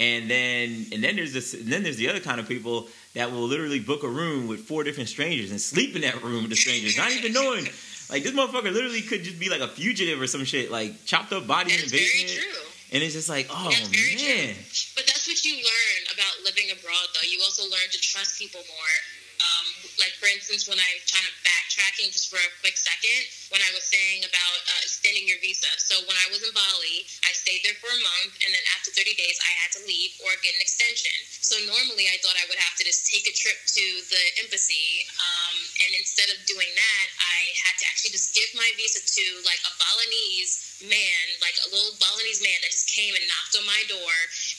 And 0.04 0.30
then 0.30 0.86
and 0.92 1.04
then 1.04 1.16
there's 1.16 1.34
this 1.34 1.54
and 1.54 1.72
then 1.72 1.84
there's 1.84 1.98
the 1.98 2.10
other 2.10 2.20
kind 2.20 2.40
of 2.40 2.48
people 2.48 2.88
that 3.14 3.32
will 3.32 3.48
literally 3.54 3.80
book 3.80 4.04
a 4.04 4.08
room 4.08 4.48
with 4.48 4.62
four 4.62 4.84
different 4.84 5.08
strangers 5.10 5.52
and 5.52 5.62
sleep 5.62 5.96
in 5.96 6.02
that 6.02 6.22
room 6.24 6.42
with 6.44 6.50
the 6.50 6.56
strangers, 6.56 6.98
not 6.98 7.12
even 7.12 7.32
knowing. 7.32 7.66
Like 8.10 8.24
this 8.24 8.34
motherfucker 8.34 8.72
literally 8.74 9.02
could 9.02 9.24
just 9.24 9.40
be 9.40 9.50
like 9.50 9.62
a 9.62 9.68
fugitive 9.68 10.20
or 10.22 10.28
some 10.28 10.44
shit, 10.46 10.72
like 10.72 11.06
chopped 11.06 11.32
up 11.32 11.48
body 11.48 11.72
That's 11.72 11.84
in 11.84 11.90
the 11.90 11.98
basement. 11.98 12.30
very 12.32 12.42
true. 12.42 12.60
And 12.94 13.00
it's 13.02 13.14
just 13.14 13.30
like, 13.30 13.48
oh 13.50 13.70
That's 13.70 13.90
man. 13.90 14.54
true. 14.54 14.94
But 14.98 15.06
that's 15.08 15.26
what 15.28 15.40
you 15.46 15.56
learn 15.56 16.00
about 16.14 16.34
living 16.46 16.70
abroad, 16.70 17.08
though. 17.16 17.26
You 17.26 17.40
also 17.42 17.64
learn 17.64 17.90
to 17.90 18.00
trust 18.02 18.38
people 18.38 18.62
more. 18.70 18.94
Um, 19.42 19.68
like, 20.02 20.16
for 20.18 20.28
instance, 20.28 20.66
when 20.66 20.78
I'm 20.78 21.00
trying 21.06 21.26
to 21.26 21.36
backtracking 21.46 22.10
just 22.12 22.30
for 22.30 22.42
a 22.42 22.50
quick 22.60 22.76
second, 22.76 23.22
when 23.54 23.62
I 23.62 23.70
was 23.72 23.86
saying 23.86 24.26
about 24.26 24.60
uh, 24.66 24.82
extending 24.82 25.30
your 25.30 25.38
visa. 25.40 25.70
So 25.78 26.02
when 26.10 26.18
I 26.18 26.28
was 26.34 26.42
in 26.42 26.50
Bali, 26.52 27.06
I 27.24 27.32
stayed 27.38 27.62
there 27.62 27.78
for 27.78 27.92
a 27.94 28.00
month, 28.02 28.34
and 28.42 28.50
then 28.50 28.64
after 28.74 28.90
30 28.90 29.14
days, 29.14 29.38
I 29.46 29.52
had 29.62 29.70
to 29.78 29.82
leave 29.86 30.18
or 30.26 30.34
get 30.42 30.58
an 30.58 30.64
extension. 30.64 31.14
So 31.46 31.60
normally, 31.70 32.10
I 32.10 32.18
thought 32.26 32.36
I 32.40 32.50
would 32.50 32.60
have 32.60 32.76
to 32.82 32.84
just 32.84 33.06
take 33.06 33.30
a 33.30 33.36
trip 33.36 33.60
to 33.78 33.86
the 34.10 34.24
embassy, 34.42 35.06
um, 35.22 35.56
and 35.86 35.92
instead 36.02 36.34
of 36.34 36.42
doing 36.50 36.72
that, 36.74 37.06
I 37.22 37.54
had 37.62 37.78
to 37.78 37.86
actually 37.86 38.18
just 38.18 38.34
give 38.34 38.50
my 38.58 38.70
visa 38.74 39.02
to 39.02 39.26
like 39.46 39.62
a 39.64 39.72
Balinese 39.78 40.73
man, 40.86 41.26
like 41.40 41.56
a 41.64 41.72
little 41.72 41.96
Balinese 42.00 42.44
man 42.44 42.56
that 42.64 42.72
just 42.72 42.92
came 42.92 43.16
and 43.16 43.24
knocked 43.28 43.56
on 43.56 43.66
my 43.66 43.82
door, 43.88 44.14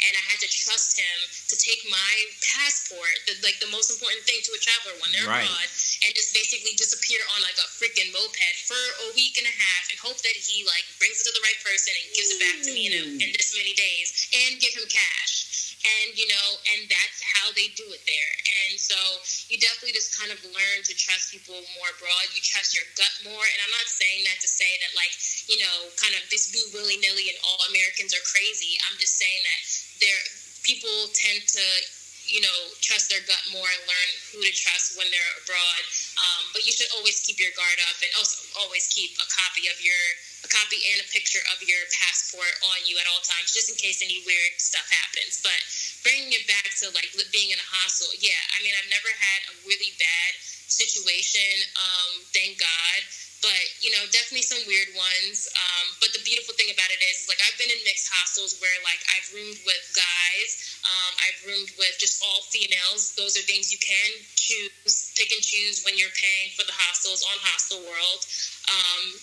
and 0.08 0.12
I 0.16 0.22
had 0.28 0.40
to 0.40 0.48
trust 0.48 0.96
him 0.96 1.18
to 1.52 1.54
take 1.56 1.84
my 1.88 2.12
passport, 2.40 3.14
the, 3.28 3.36
like 3.44 3.60
the 3.60 3.70
most 3.70 3.92
important 3.92 4.24
thing 4.24 4.40
to 4.44 4.52
a 4.56 4.60
traveler 4.60 4.96
when 5.00 5.10
they're 5.12 5.28
Right. 5.28 5.44
abroad, 5.48 5.68
and 6.04 6.10
just 6.12 6.36
basically 6.36 6.76
disappear 6.76 7.20
on 7.36 7.40
like 7.44 7.56
a 7.56 7.68
freaking 7.76 8.12
moped 8.12 8.56
for 8.68 8.80
a 9.08 9.14
week 9.16 9.36
and 9.40 9.48
a 9.48 9.54
half, 9.54 9.84
and 9.90 9.96
hope 10.00 10.20
that 10.24 10.36
he 10.36 10.64
like 10.64 10.84
brings 11.00 11.20
it 11.20 11.24
to 11.28 11.32
the 11.32 11.44
right 11.44 11.60
person 11.64 11.92
and 11.96 12.04
gives 12.16 12.30
it 12.30 12.40
back 12.40 12.56
to 12.64 12.70
me 12.72 12.82
in, 12.88 12.92
a, 12.94 13.02
mm. 13.04 13.22
in 13.24 13.28
this 13.36 13.56
many 13.56 13.72
days, 13.74 14.28
and 14.32 14.60
give 14.60 14.74
him 14.76 14.86
cash. 14.88 15.33
And 15.84 16.16
you 16.16 16.24
know, 16.32 16.48
and 16.72 16.88
that's 16.88 17.20
how 17.20 17.52
they 17.52 17.68
do 17.76 17.84
it 17.92 18.00
there. 18.08 18.32
And 18.64 18.80
so 18.80 18.96
you 19.52 19.60
definitely 19.60 19.92
just 19.92 20.16
kind 20.16 20.32
of 20.32 20.40
learn 20.48 20.80
to 20.88 20.94
trust 20.96 21.28
people 21.28 21.60
more 21.76 21.92
broad. 22.00 22.24
You 22.32 22.40
trust 22.40 22.72
your 22.72 22.88
gut 22.96 23.12
more. 23.20 23.44
And 23.44 23.58
I'm 23.60 23.74
not 23.76 23.84
saying 23.84 24.24
that 24.24 24.40
to 24.40 24.48
say 24.48 24.80
that 24.80 24.96
like 24.96 25.12
you 25.46 25.60
know, 25.60 25.92
kind 26.00 26.16
of 26.16 26.24
this 26.32 26.48
be 26.48 26.64
willy 26.72 26.96
nilly 27.04 27.28
and 27.28 27.38
all 27.44 27.60
Americans 27.68 28.16
are 28.16 28.24
crazy. 28.24 28.80
I'm 28.88 28.96
just 28.96 29.20
saying 29.20 29.42
that 29.44 29.60
there 30.00 30.22
people 30.64 31.12
tend 31.12 31.44
to 31.44 31.64
you 32.24 32.40
know 32.40 32.58
trust 32.80 33.12
their 33.12 33.20
gut 33.28 33.44
more 33.52 33.68
and 33.68 33.82
learn 33.84 34.10
who 34.32 34.40
to 34.40 34.52
trust 34.56 34.96
when 34.96 35.08
they're 35.12 35.34
abroad. 35.44 35.82
Um, 36.16 36.42
but 36.56 36.64
you 36.64 36.72
should 36.72 36.88
always 36.96 37.20
keep 37.20 37.36
your 37.36 37.52
guard 37.52 37.78
up 37.84 38.00
and 38.00 38.10
also 38.16 38.40
always 38.64 38.88
keep 38.88 39.12
a 39.20 39.26
copy 39.28 39.68
of 39.68 39.76
your 39.84 40.04
a 40.44 40.48
copy 40.52 40.78
and 40.92 41.00
a 41.00 41.08
picture 41.08 41.40
of 41.50 41.64
your 41.64 41.80
passport 41.96 42.52
on 42.68 42.78
you 42.84 43.00
at 43.00 43.08
all 43.08 43.24
times, 43.24 43.50
just 43.50 43.72
in 43.72 43.76
case 43.80 44.04
any 44.04 44.20
weird 44.28 44.52
stuff 44.60 44.84
happens. 44.92 45.40
But 45.40 45.56
bringing 46.04 46.36
it 46.36 46.44
back 46.44 46.68
to 46.84 46.92
like 46.92 47.08
being 47.32 47.50
in 47.50 47.58
a 47.58 47.68
hostel, 47.72 48.12
yeah, 48.20 48.38
I 48.54 48.60
mean 48.60 48.76
I've 48.76 48.92
never 48.92 49.08
had 49.08 49.40
a 49.50 49.54
really 49.64 49.96
bad 49.96 50.32
situation, 50.68 51.64
um, 51.80 52.22
thank 52.36 52.60
God. 52.60 53.00
But 53.44 53.60
you 53.84 53.92
know, 53.92 54.00
definitely 54.08 54.48
some 54.48 54.64
weird 54.64 54.96
ones. 54.96 55.44
Um, 55.52 55.86
but 56.00 56.16
the 56.16 56.24
beautiful 56.24 56.56
thing 56.56 56.72
about 56.72 56.88
it 56.88 57.04
is, 57.04 57.28
like, 57.28 57.36
I've 57.44 57.56
been 57.60 57.68
in 57.68 57.76
mixed 57.84 58.08
hostels 58.08 58.56
where, 58.56 58.72
like, 58.80 59.04
I've 59.12 59.28
roomed 59.36 59.60
with 59.68 59.84
guys, 59.92 60.80
um, 60.80 61.12
I've 61.20 61.40
roomed 61.44 61.68
with 61.76 61.92
just 62.00 62.24
all 62.24 62.40
females. 62.48 63.12
Those 63.20 63.36
are 63.36 63.44
things 63.44 63.68
you 63.68 63.76
can 63.84 64.16
choose, 64.32 65.12
pick 65.12 65.28
and 65.28 65.44
choose 65.44 65.84
when 65.84 65.92
you're 66.00 66.12
paying 66.16 66.56
for 66.56 66.64
the 66.64 66.72
hostels 66.72 67.20
on 67.28 67.36
Hostel 67.44 67.84
World. 67.84 68.24
Um, 68.72 69.20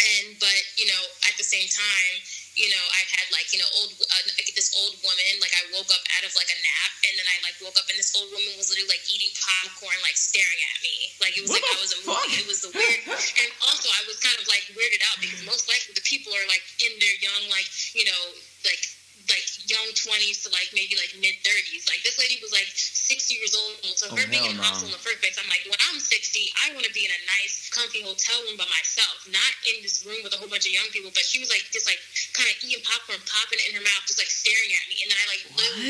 and 0.00 0.36
but 0.40 0.60
you 0.76 0.88
know, 0.88 1.02
at 1.28 1.36
the 1.36 1.44
same 1.44 1.68
time, 1.68 2.14
you 2.56 2.68
know, 2.72 2.84
I've 2.96 3.10
had 3.12 3.28
like 3.30 3.52
you 3.52 3.60
know 3.60 3.68
old 3.80 3.92
uh, 4.00 4.22
like 4.36 4.48
this 4.56 4.72
old 4.76 4.96
woman. 5.04 5.32
Like 5.38 5.52
I 5.54 5.62
woke 5.72 5.88
up 5.92 6.02
out 6.16 6.24
of 6.24 6.32
like 6.36 6.48
a 6.50 6.58
nap, 6.58 6.92
and 7.04 7.12
then 7.16 7.26
I 7.28 7.36
like 7.44 7.56
woke 7.60 7.76
up, 7.76 7.86
and 7.88 7.96
this 7.96 8.12
old 8.16 8.28
woman 8.32 8.52
was 8.56 8.72
literally 8.72 8.90
like 8.90 9.04
eating 9.08 9.32
popcorn, 9.36 9.96
like 10.04 10.16
staring 10.16 10.60
at 10.72 10.78
me, 10.80 10.94
like 11.20 11.36
it 11.36 11.42
was 11.44 11.52
What 11.52 11.62
like 11.62 11.72
I 11.72 11.78
was 11.80 11.92
a 11.96 12.00
movie. 12.04 12.40
It 12.40 12.48
was 12.48 12.60
the 12.64 12.72
weird, 12.72 13.00
and 13.06 13.50
also 13.64 13.88
I 13.92 14.02
was 14.08 14.18
kind 14.20 14.36
of 14.40 14.48
like 14.48 14.66
weirded 14.72 15.04
out 15.06 15.20
because 15.20 15.40
most 15.44 15.68
likely 15.68 15.92
the 15.96 16.04
people 16.04 16.32
are 16.32 16.46
like 16.48 16.64
in 16.80 16.92
their 16.98 17.16
young, 17.20 17.48
like 17.52 17.68
you 17.92 18.08
know, 18.08 18.22
like 18.64 18.80
like 19.28 19.46
young 19.68 19.88
twenties 19.98 20.42
to 20.44 20.48
like 20.54 20.70
maybe 20.72 20.96
like 20.96 21.12
mid 21.18 21.36
thirties. 21.44 21.84
Like 21.90 22.00
this 22.06 22.16
lady 22.16 22.40
was 22.40 22.54
like 22.54 22.68
sixty 22.72 23.36
years 23.36 23.52
old, 23.52 23.76
so 23.98 24.08
Oh, 24.10 24.16
her 24.16 24.26
being 24.30 24.46
in 24.48 24.56
a 24.56 24.62
no. 24.62 24.86
in 24.86 24.90
the 24.94 25.02
first 25.02 25.20
place, 25.20 25.36
I'm 25.36 25.46
like, 25.50 25.66
when 25.68 25.78
I'm 25.90 26.00
sixty, 26.00 26.50
I 26.64 26.72
want 26.72 26.88
to 26.88 26.94
be 26.96 27.04
in 27.04 27.12
a 27.12 27.20
nice, 27.40 27.68
comfy 27.70 28.00
hotel 28.00 28.40
room 28.48 28.56
by 28.56 28.66
myself, 28.72 29.26
not 29.28 29.52
in 29.68 29.82
this 29.84 30.02
room 30.06 30.24
with 30.24 30.32
a 30.32 30.38
whole 30.40 30.48
bunch 30.50 30.64
of 30.64 30.72
young 30.72 30.88
people. 30.94 31.12
But 31.12 31.26
she 31.28 31.38
was 31.42 31.52
like 31.52 31.66
just 31.70 31.84
like 31.84 32.00
kind 32.32 32.48
of 32.48 32.56
eating 32.64 32.80
popcorn, 32.82 33.20
popping 33.28 33.60
it 33.60 33.68
in 33.70 33.76
her 33.76 33.84
mouth, 33.84 34.02
just 34.08 34.18
like 34.18 34.30
staring 34.30 34.72
at 34.72 34.84
me, 34.88 35.02
and 35.04 35.08
then 35.12 35.18
I 35.20 35.26
like 35.28 35.42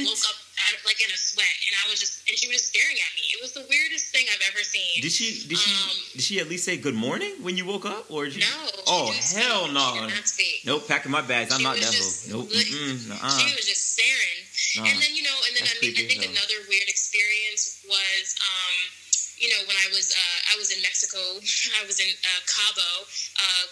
woke 0.08 0.24
up 0.26 0.38
like 0.86 1.00
in 1.02 1.10
a 1.12 1.16
sweat, 1.18 1.56
and 1.68 1.72
I 1.84 1.90
was 1.90 2.00
just 2.00 2.22
and 2.28 2.36
she 2.38 2.46
was 2.48 2.56
just 2.62 2.72
staring 2.74 2.96
at 2.98 3.12
me. 3.16 3.22
It 3.34 3.40
was 3.42 3.52
the 3.52 3.64
weirdest 3.68 4.12
thing 4.14 4.26
I've 4.32 4.44
ever 4.52 4.62
seen. 4.64 5.02
Did 5.02 5.12
she 5.12 5.46
did 5.48 5.58
she 5.58 5.70
Um, 5.72 5.96
did 6.14 6.22
she 6.22 6.40
at 6.40 6.48
least 6.48 6.64
say 6.64 6.76
good 6.76 6.94
morning 6.94 7.32
when 7.42 7.56
you 7.56 7.64
woke 7.64 7.86
up 7.86 8.10
or 8.10 8.26
did 8.26 8.40
no. 8.40 8.46
she 8.46 8.82
Oh 8.86 9.10
didn't 9.12 9.24
speak. 9.24 9.42
hell 9.44 9.68
no. 9.72 10.08
speak. 10.24 10.62
Nope, 10.64 10.86
packing 10.88 11.12
my 11.12 11.22
bags. 11.22 11.52
I'm 11.52 11.62
not 11.62 11.76
that 11.76 11.90
just. 11.92 12.28
Nope. 12.30 12.48
nuh-uh. 12.50 13.38
She 13.38 13.50
was 13.56 13.66
just 13.66 13.94
staring. 13.96 14.86
And 14.86 15.02
then 15.02 15.12
you 15.16 15.22
know, 15.26 15.34
and 15.48 15.52
then 15.56 15.66
I 15.66 15.74
mean, 15.82 15.94
I 15.98 16.06
think 16.06 16.22
hell. 16.22 16.30
another 16.30 16.62
weird 16.70 16.86
experience 16.86 17.82
was, 17.88 18.24
um, 18.38 18.76
you 19.40 19.48
know, 19.48 19.64
when 19.64 19.74
I 19.80 19.88
was 19.88 20.12
uh, 20.12 20.38
I 20.52 20.54
was 20.60 20.68
in 20.68 20.84
Mexico, 20.84 21.18
I 21.80 21.82
was 21.88 21.96
in 21.98 22.12
uh, 22.12 22.40
Cabo 22.44 23.08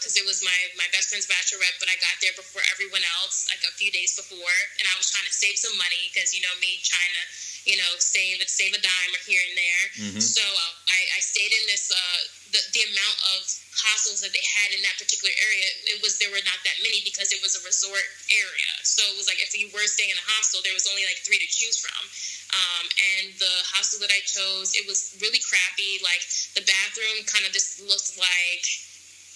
because 0.00 0.16
it 0.16 0.24
was 0.24 0.40
my 0.40 0.56
my 0.80 0.88
best 0.90 1.12
friend's 1.12 1.28
bachelorette, 1.28 1.76
but 1.76 1.92
I 1.92 1.96
got 2.00 2.16
there 2.24 2.32
before 2.34 2.64
everyone 2.72 3.04
else, 3.20 3.44
like 3.52 3.60
a 3.68 3.72
few 3.76 3.92
days 3.92 4.16
before, 4.16 4.56
and 4.80 4.88
I 4.88 4.96
was 4.96 5.12
trying 5.12 5.28
to 5.28 5.34
save 5.34 5.60
some 5.60 5.76
money 5.76 6.08
because 6.08 6.32
you 6.32 6.40
know 6.40 6.54
me 6.64 6.80
trying 6.80 7.12
to, 7.20 7.24
you 7.68 7.76
know, 7.76 7.90
save 8.00 8.40
save 8.48 8.72
a 8.72 8.80
dime 8.80 9.12
here 9.28 9.44
and 9.44 9.54
there. 9.60 9.84
Mhm. 10.16 10.22
So 10.24 10.40
uh, 10.40 10.72
I, 10.88 11.00
I 11.16 11.20
stayed 11.20 11.52
in 11.52 11.64
this 11.68 11.92
uh, 11.92 12.20
the 12.56 12.60
the 12.72 12.82
amount 12.88 13.18
of 13.36 13.44
hostels 13.78 14.24
that 14.24 14.32
they 14.34 14.42
had 14.42 14.72
in 14.72 14.80
that 14.82 14.96
particular 14.96 15.30
area. 15.36 15.68
It 15.92 16.00
was 16.00 16.16
there 16.18 16.32
were 16.32 16.42
not 16.48 16.58
that 16.64 16.80
many 16.80 17.04
because 17.04 17.30
it 17.30 17.44
was 17.44 17.54
a 17.54 17.62
resort 17.62 18.08
area. 18.32 18.72
So 18.82 19.04
it 19.04 19.14
was 19.20 19.28
like 19.28 19.38
if 19.44 19.52
you 19.52 19.68
were 19.70 19.84
staying 19.84 20.10
in 20.10 20.18
a 20.18 20.26
hostel, 20.32 20.64
there 20.64 20.74
was 20.74 20.88
only 20.88 21.04
like 21.04 21.20
three 21.22 21.38
to 21.38 21.46
choose 21.46 21.76
from. 21.76 22.02
Um, 22.48 22.86
and 23.20 23.36
the 23.36 23.54
hostel 23.68 24.00
that 24.00 24.08
I 24.08 24.24
chose, 24.24 24.72
it 24.72 24.88
was 24.88 25.12
really 25.20 25.40
crappy. 25.44 26.00
Like 26.00 26.24
the 26.56 26.64
bathroom 26.64 27.28
kind 27.28 27.44
of 27.44 27.52
just 27.52 27.76
looked 27.84 28.16
like 28.16 28.64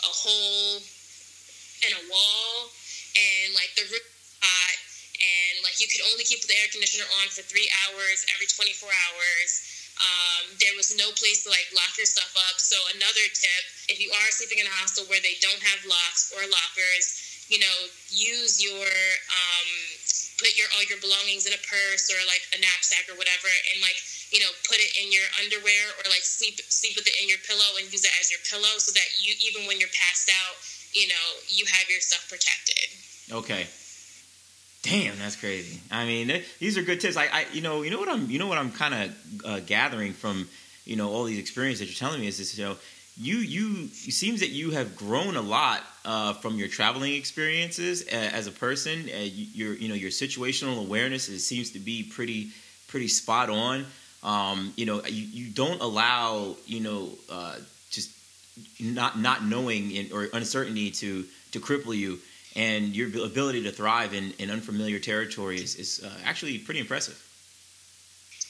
a 0.09 0.13
hole 0.13 0.81
in 1.85 1.93
a 1.93 2.03
wall, 2.09 2.73
and 3.13 3.53
like 3.53 3.69
the 3.77 3.85
roof 3.93 4.07
hot, 4.41 4.77
and 5.21 5.61
like 5.61 5.77
you 5.77 5.87
could 5.93 6.01
only 6.09 6.25
keep 6.25 6.41
the 6.49 6.57
air 6.57 6.73
conditioner 6.73 7.05
on 7.21 7.29
for 7.29 7.45
three 7.45 7.69
hours 7.85 8.25
every 8.33 8.49
24 8.49 8.89
hours. 8.89 9.51
Um, 10.01 10.57
there 10.57 10.73
was 10.73 10.97
no 10.97 11.13
place 11.13 11.45
to 11.45 11.53
like 11.53 11.69
lock 11.77 11.93
your 12.01 12.09
stuff 12.09 12.33
up. 12.49 12.57
So 12.57 12.81
another 12.97 13.29
tip: 13.29 13.63
if 13.93 14.01
you 14.01 14.09
are 14.09 14.29
sleeping 14.33 14.59
in 14.59 14.67
a 14.67 14.75
hostel 14.81 15.05
where 15.13 15.21
they 15.21 15.37
don't 15.45 15.61
have 15.61 15.85
locks 15.85 16.33
or 16.33 16.49
lockers, 16.49 17.45
you 17.53 17.61
know, 17.61 17.77
use 18.09 18.57
your 18.57 18.89
um, 18.89 19.69
put 20.43 20.59
your 20.59 20.67
all 20.75 20.83
your 20.91 20.99
belongings 20.99 21.47
in 21.47 21.55
a 21.55 21.63
purse 21.71 22.11
or 22.11 22.19
like 22.27 22.43
a 22.51 22.59
knapsack 22.59 23.07
or 23.07 23.15
whatever, 23.15 23.47
and 23.71 23.79
like 23.79 23.95
you 24.35 24.43
know 24.43 24.51
put 24.67 24.83
it 24.83 24.91
in 24.99 25.15
your 25.15 25.25
underwear 25.39 25.95
or 26.03 26.11
like 26.11 26.27
sleep 26.27 26.59
sleep 26.67 26.99
with 26.99 27.07
it 27.07 27.15
in 27.23 27.31
your 27.31 27.39
pillow 27.47 27.79
and 27.79 27.87
use 27.95 28.03
it 28.03 28.11
as 28.19 28.27
your 28.35 28.43
pillow 28.51 28.75
so 28.83 28.91
that 28.91 29.07
you 29.23 29.39
even 29.47 29.71
when 29.71 29.79
you're 29.79 29.95
passed 29.95 30.27
out, 30.27 30.59
you 30.93 31.07
know, 31.07 31.27
you 31.49 31.65
have 31.71 31.87
your 31.89 32.01
stuff 32.01 32.27
protected. 32.29 32.91
Okay. 33.31 33.67
Damn, 34.83 35.19
that's 35.19 35.37
crazy. 35.37 35.81
I 35.91 36.05
mean, 36.07 36.43
these 36.59 36.77
are 36.77 36.83
good 36.83 37.01
tips. 37.01 37.17
I, 37.17 37.27
I, 37.27 37.47
you 37.53 37.61
know, 37.61 37.83
you 37.83 37.91
know 37.91 38.01
what 38.01 38.09
I'm, 38.09 38.29
you 38.29 38.39
know 38.39 38.49
what 38.49 38.59
I'm 38.59 38.73
kind 38.73 38.95
of 38.95 39.47
uh, 39.47 39.61
gathering 39.61 40.13
from, 40.13 40.49
you 40.85 40.97
know, 40.97 41.09
all 41.09 41.25
these 41.25 41.39
experiences 41.39 41.81
that 41.81 41.87
you're 41.87 42.09
telling 42.09 42.21
me 42.21 42.27
is 42.27 42.39
this, 42.39 42.59
you 42.59 42.65
know, 42.65 42.77
you, 43.17 43.37
you, 43.37 43.85
it 43.85 44.13
seems 44.13 44.41
that 44.41 44.49
you 44.49 44.73
have 44.73 44.97
grown 44.97 45.37
a 45.37 45.41
lot 45.41 45.83
uh, 46.05 46.33
from 46.35 46.57
your 46.57 46.69
traveling 46.69 47.15
experiences 47.15 48.05
uh, 48.07 48.17
as 48.17 48.47
a 48.47 48.51
person. 48.51 49.09
Uh, 49.09 49.19
your, 49.55 49.75
you 49.75 49.89
know, 49.89 49.95
your 49.95 50.11
situational 50.11 50.79
awareness 50.79 51.29
it 51.29 51.41
seems 51.41 51.71
to 51.73 51.79
be 51.79 52.03
pretty, 52.03 52.51
pretty 52.89 53.09
spot 53.09 53.51
on. 53.51 53.87
Um, 54.23 54.73
you 54.77 54.87
know, 54.87 55.03
you, 55.05 55.27
you 55.33 55.51
don't 55.51 55.81
allow, 55.81 56.57
you 56.67 56.81
know, 56.81 57.11
uh, 57.31 57.57
just 57.91 58.11
not 58.81 59.19
not 59.19 59.45
knowing 59.45 60.13
or 60.13 60.29
uncertainty 60.33 60.91
to 60.93 61.25
to 61.53 61.61
cripple 61.61 61.97
you 61.97 62.19
and 62.55 62.95
your 62.95 63.09
ability 63.25 63.63
to 63.65 63.73
thrive 63.73 64.13
in, 64.15 64.33
in 64.39 64.51
unfamiliar 64.51 64.99
territory 64.99 65.57
is, 65.57 65.77
is 65.77 66.05
uh, 66.05 66.11
actually 66.25 66.59
pretty 66.59 66.81
impressive. 66.81 67.17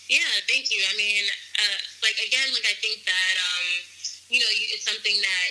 Yeah, 0.09 0.19
thank 0.49 0.71
you. 0.71 0.83
I 0.83 0.97
mean, 0.97 1.25
uh, 1.57 1.79
like 2.03 2.19
again, 2.27 2.53
like 2.53 2.67
I 2.67 2.75
think 2.83 3.05
that 3.07 3.35
um, 3.39 3.67
you 4.29 4.41
know, 4.41 4.51
it's 4.51 4.85
something 4.85 5.15
that 5.21 5.49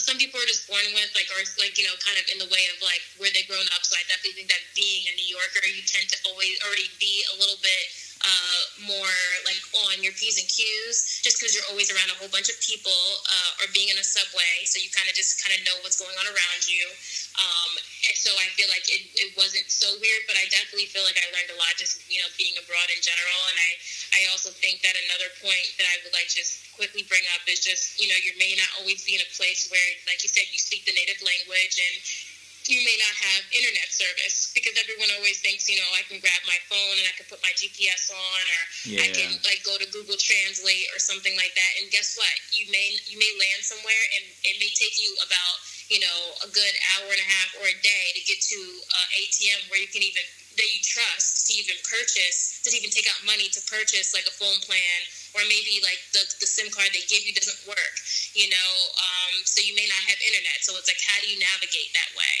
some 0.00 0.16
people 0.16 0.40
are 0.40 0.48
just 0.48 0.64
born 0.64 0.84
with, 0.96 1.10
like, 1.12 1.28
or 1.34 1.40
like 1.60 1.76
you 1.76 1.84
know, 1.84 1.96
kind 2.00 2.16
of 2.16 2.24
in 2.32 2.38
the 2.40 2.48
way 2.48 2.64
of 2.72 2.80
like 2.80 3.02
where 3.20 3.28
they've 3.34 3.48
grown 3.48 3.66
up. 3.76 3.84
So 3.84 3.98
I 3.98 4.04
definitely 4.08 4.40
think 4.40 4.48
that 4.48 4.62
being 4.72 5.04
a 5.10 5.14
New 5.18 5.28
Yorker, 5.28 5.64
you 5.68 5.84
tend 5.84 6.08
to 6.12 6.18
always 6.28 6.56
already 6.64 6.88
be 6.96 7.20
a 7.32 7.34
little 7.36 7.60
bit 7.60 7.84
uh, 8.22 8.60
more 8.88 9.16
on 9.92 10.00
your 10.00 10.16
P's 10.16 10.40
and 10.40 10.48
Q's 10.48 11.22
just 11.22 11.38
because 11.38 11.52
you're 11.52 11.68
always 11.68 11.92
around 11.92 12.08
a 12.08 12.16
whole 12.16 12.32
bunch 12.32 12.48
of 12.48 12.56
people 12.64 12.96
uh, 13.28 13.60
or 13.62 13.68
being 13.76 13.92
in 13.92 13.96
a 14.00 14.06
subway. 14.06 14.64
So 14.64 14.80
you 14.80 14.88
kind 14.90 15.06
of 15.06 15.14
just 15.14 15.38
kind 15.44 15.52
of 15.52 15.60
know 15.68 15.76
what's 15.84 16.00
going 16.00 16.16
on 16.16 16.26
around 16.26 16.62
you. 16.64 16.84
Um, 17.38 17.72
and 18.08 18.16
so 18.16 18.32
I 18.40 18.48
feel 18.56 18.68
like 18.72 18.84
it, 18.88 19.08
it 19.14 19.30
wasn't 19.36 19.68
so 19.68 19.88
weird, 20.00 20.24
but 20.28 20.36
I 20.36 20.48
definitely 20.52 20.88
feel 20.90 21.04
like 21.04 21.16
I 21.16 21.28
learned 21.32 21.52
a 21.52 21.58
lot 21.60 21.76
just, 21.76 22.02
you 22.08 22.20
know, 22.20 22.28
being 22.36 22.56
abroad 22.58 22.88
in 22.92 23.00
general. 23.00 23.40
And 23.52 23.56
I, 23.56 23.70
I 24.16 24.20
also 24.32 24.52
think 24.52 24.84
that 24.84 24.96
another 25.08 25.30
point 25.40 25.68
that 25.80 25.86
I 25.88 26.00
would 26.04 26.12
like 26.12 26.28
just 26.28 26.64
quickly 26.76 27.04
bring 27.06 27.24
up 27.36 27.44
is 27.48 27.62
just, 27.62 28.00
you 28.00 28.08
know, 28.08 28.18
you 28.20 28.32
may 28.36 28.56
not 28.56 28.68
always 28.80 29.04
be 29.04 29.16
in 29.16 29.22
a 29.22 29.30
place 29.36 29.68
where, 29.68 29.88
like 30.08 30.20
you 30.24 30.28
said, 30.32 30.48
you 30.50 30.60
speak 30.60 30.84
the 30.88 30.96
native 30.96 31.20
language 31.24 31.76
and 31.78 31.96
you 32.70 32.80
may 32.86 32.94
not 32.98 33.14
have 33.18 33.42
internet 33.50 33.90
service 33.90 34.50
because 34.54 34.78
everyone 34.78 35.10
always 35.18 35.42
thinks, 35.42 35.66
you 35.66 35.78
know, 35.78 35.90
I 35.98 36.06
can 36.06 36.22
grab 36.22 36.42
my 36.46 36.58
phone 36.70 36.96
and 36.98 37.06
I 37.06 37.14
can 37.18 37.26
put 37.26 37.42
my 37.42 37.50
GPS 37.58 38.12
on 38.12 38.42
or 38.42 38.62
yeah. 38.86 39.02
I 39.02 39.08
can 39.10 39.30
like 39.42 39.66
go 39.66 39.74
to 39.78 39.86
Google 39.90 40.18
Translate 40.18 40.86
or 40.94 40.98
something 41.02 41.34
like 41.34 41.54
that. 41.58 41.72
And 41.82 41.90
guess 41.90 42.14
what? 42.14 42.34
You 42.54 42.70
may 42.70 42.98
you 43.10 43.18
may 43.18 43.32
land 43.38 43.66
somewhere 43.66 44.04
and 44.18 44.24
it 44.46 44.56
may 44.62 44.70
take 44.74 44.94
you 45.00 45.10
about, 45.26 45.56
you 45.90 45.98
know, 45.98 46.18
a 46.46 46.48
good 46.50 46.74
hour 46.94 47.08
and 47.10 47.22
a 47.22 47.28
half 47.28 47.50
or 47.58 47.66
a 47.66 47.78
day 47.82 48.04
to 48.14 48.20
get 48.26 48.38
to 48.38 48.60
uh, 48.94 49.08
ATM 49.18 49.66
where 49.72 49.80
you 49.82 49.90
can 49.90 50.04
even 50.04 50.22
that 50.56 50.68
you 50.68 50.80
trust 50.84 51.48
to 51.48 51.56
even 51.56 51.76
purchase 51.88 52.60
to 52.60 52.68
even 52.76 52.92
take 52.92 53.08
out 53.08 53.16
money 53.24 53.48
to 53.48 53.60
purchase 53.64 54.12
like 54.12 54.28
a 54.28 54.34
phone 54.36 54.60
plan 54.68 55.00
or 55.32 55.40
maybe 55.48 55.80
like 55.80 56.00
the, 56.12 56.20
the 56.40 56.48
SIM 56.48 56.68
card 56.68 56.92
they 56.92 57.04
give 57.08 57.24
you 57.24 57.32
doesn't 57.32 57.64
work, 57.64 57.96
you 58.36 58.52
know, 58.52 58.70
um, 59.00 59.32
so 59.48 59.64
you 59.64 59.72
may 59.72 59.88
not 59.88 60.02
have 60.04 60.20
internet. 60.20 60.60
So 60.60 60.76
it's 60.76 60.88
like, 60.88 61.00
how 61.00 61.16
do 61.24 61.28
you 61.28 61.40
navigate 61.40 61.92
that 61.96 62.12
way? 62.12 62.36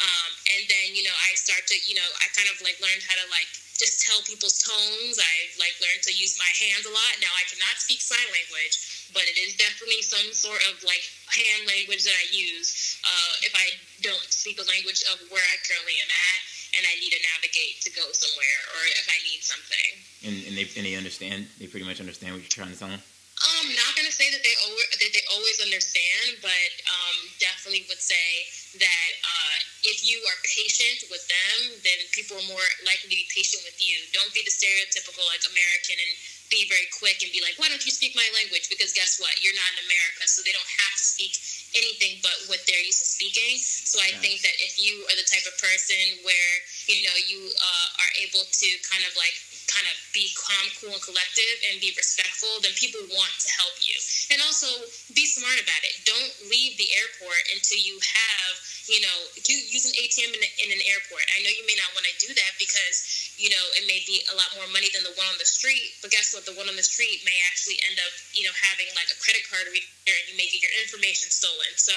Um, 0.00 0.30
and 0.58 0.62
then, 0.66 0.96
you 0.96 1.06
know, 1.06 1.14
I 1.14 1.38
start 1.38 1.66
to, 1.70 1.76
you 1.86 1.94
know, 1.94 2.08
I 2.18 2.26
kind 2.34 2.50
of 2.50 2.58
like 2.62 2.78
learned 2.82 3.02
how 3.06 3.14
to 3.14 3.26
like 3.30 3.48
just 3.74 4.06
tell 4.06 4.22
people's 4.22 4.62
tones. 4.62 5.18
I 5.18 5.34
like 5.58 5.74
learned 5.82 6.02
to 6.06 6.14
use 6.14 6.38
my 6.38 6.50
hands 6.58 6.86
a 6.86 6.92
lot. 6.94 7.12
Now 7.18 7.30
I 7.34 7.44
cannot 7.50 7.78
speak 7.78 8.02
sign 8.02 8.26
language, 8.30 9.10
but 9.10 9.26
it 9.26 9.34
is 9.38 9.58
definitely 9.58 10.02
some 10.02 10.30
sort 10.30 10.62
of 10.70 10.78
like 10.86 11.02
hand 11.30 11.66
language 11.66 12.06
that 12.06 12.14
I 12.14 12.26
use 12.30 12.98
uh, 13.02 13.32
if 13.46 13.54
I 13.54 13.74
don't 14.02 14.26
speak 14.30 14.58
the 14.58 14.66
language 14.70 15.02
of 15.10 15.18
where 15.30 15.42
I 15.42 15.56
currently 15.66 15.98
am 16.02 16.10
at 16.10 16.40
and 16.78 16.82
I 16.86 16.94
need 16.98 17.14
to 17.14 17.22
navigate 17.34 17.82
to 17.86 17.90
go 17.94 18.06
somewhere 18.14 18.60
or 18.78 18.82
if 18.98 19.06
I 19.10 19.18
need 19.26 19.42
something. 19.42 19.90
And, 20.26 20.36
and 20.50 20.54
they 20.54 20.66
and 20.78 20.84
they 20.86 20.94
understand. 20.94 21.46
They 21.58 21.66
pretty 21.66 21.86
much 21.86 21.98
understand 21.98 22.34
what 22.34 22.42
you're 22.42 22.54
trying 22.54 22.74
to 22.74 22.78
tell 22.78 22.90
them. 22.90 23.02
Um, 23.34 23.66
not 23.74 23.92
gonna 23.98 24.14
say 24.14 24.30
that 24.30 24.46
they 24.46 24.54
always, 24.62 24.88
that 25.02 25.10
they 25.10 25.24
always 25.34 25.58
understand, 25.58 26.38
but 26.38 26.70
um, 26.86 27.16
definitely 27.42 27.82
would 27.90 27.98
say 27.98 28.46
that 28.78 29.10
uh, 29.26 29.56
if 29.84 30.00
you 30.02 30.16
are 30.24 30.38
patient 30.48 31.04
with 31.12 31.24
them, 31.28 31.76
then 31.84 31.98
people 32.16 32.40
are 32.40 32.48
more 32.48 32.68
likely 32.88 33.12
to 33.12 33.18
be 33.20 33.28
patient 33.28 33.60
with 33.68 33.76
you. 33.76 34.00
Don't 34.16 34.32
be 34.32 34.40
the 34.40 34.52
stereotypical 34.52 35.24
like 35.28 35.44
American 35.44 36.00
and 36.00 36.12
be 36.48 36.64
very 36.68 36.88
quick 36.96 37.20
and 37.20 37.32
be 37.32 37.40
like, 37.40 37.56
why 37.60 37.68
don't 37.68 37.84
you 37.84 37.92
speak 37.92 38.16
my 38.16 38.24
language? 38.36 38.68
Because 38.72 38.96
guess 38.96 39.20
what? 39.20 39.32
You're 39.44 39.56
not 39.56 39.70
in 39.76 39.84
America, 39.84 40.24
so 40.28 40.44
they 40.44 40.52
don't 40.52 40.72
have 40.80 40.94
to 40.96 41.04
speak 41.04 41.36
anything 41.76 42.22
but 42.22 42.36
what 42.46 42.62
they're 42.64 42.84
used 42.84 43.02
to 43.02 43.08
speaking. 43.08 43.58
So 43.60 44.00
I 44.00 44.14
think 44.22 44.40
that 44.46 44.56
if 44.62 44.78
you 44.80 45.04
are 45.10 45.16
the 45.16 45.26
type 45.26 45.44
of 45.44 45.54
person 45.60 46.22
where 46.22 46.54
you 46.88 47.04
know 47.04 47.16
you 47.26 47.40
uh, 47.52 47.88
are 48.00 48.12
able 48.20 48.44
to 48.46 48.68
kind 48.88 49.02
of 49.04 49.12
like 49.18 49.34
kind 49.74 49.90
of 49.90 49.96
be 50.14 50.30
calm, 50.38 50.66
cool, 50.78 50.94
and 50.94 51.02
collective 51.02 51.56
and 51.68 51.82
be 51.82 51.90
respectful, 51.98 52.62
then 52.62 52.70
people 52.78 53.02
want 53.10 53.34
to 53.42 53.50
help 53.58 53.74
you. 53.82 53.98
And 54.30 54.38
also 54.46 54.70
be 55.10 55.26
smart 55.26 55.58
about 55.58 55.82
it. 55.82 56.06
Don't 56.06 56.32
leave 56.46 56.78
the 56.78 56.86
airport 56.94 57.42
until 57.50 57.82
you 57.82 57.98
have, 57.98 58.52
you 58.86 59.02
know, 59.02 59.16
use 59.50 59.84
an 59.90 59.98
ATM 59.98 60.30
in, 60.30 60.42
in 60.62 60.70
an 60.70 60.82
airport. 60.86 61.26
I 61.34 61.42
know 61.42 61.50
you 61.50 61.66
may 61.66 61.74
not 61.74 61.90
want 61.98 62.06
to 62.06 62.14
do 62.22 62.30
that 62.38 62.54
because 62.62 63.23
you 63.36 63.50
know, 63.50 63.64
it 63.74 63.84
may 63.90 63.98
be 64.06 64.22
a 64.30 64.34
lot 64.38 64.46
more 64.54 64.68
money 64.70 64.86
than 64.94 65.02
the 65.02 65.14
one 65.18 65.26
on 65.26 65.38
the 65.38 65.48
street. 65.48 65.98
But 66.00 66.14
guess 66.14 66.30
what? 66.30 66.46
The 66.46 66.54
one 66.54 66.70
on 66.70 66.78
the 66.78 66.86
street 66.86 67.22
may 67.26 67.34
actually 67.50 67.82
end 67.86 67.98
up, 67.98 68.12
you 68.30 68.46
know, 68.46 68.54
having 68.54 68.86
like 68.94 69.10
a 69.10 69.18
credit 69.18 69.42
card 69.50 69.66
reader 69.70 70.14
and 70.14 70.26
you 70.30 70.36
may 70.38 70.46
get 70.50 70.62
your 70.62 70.74
information 70.78 71.30
stolen. 71.30 71.72
So 71.74 71.94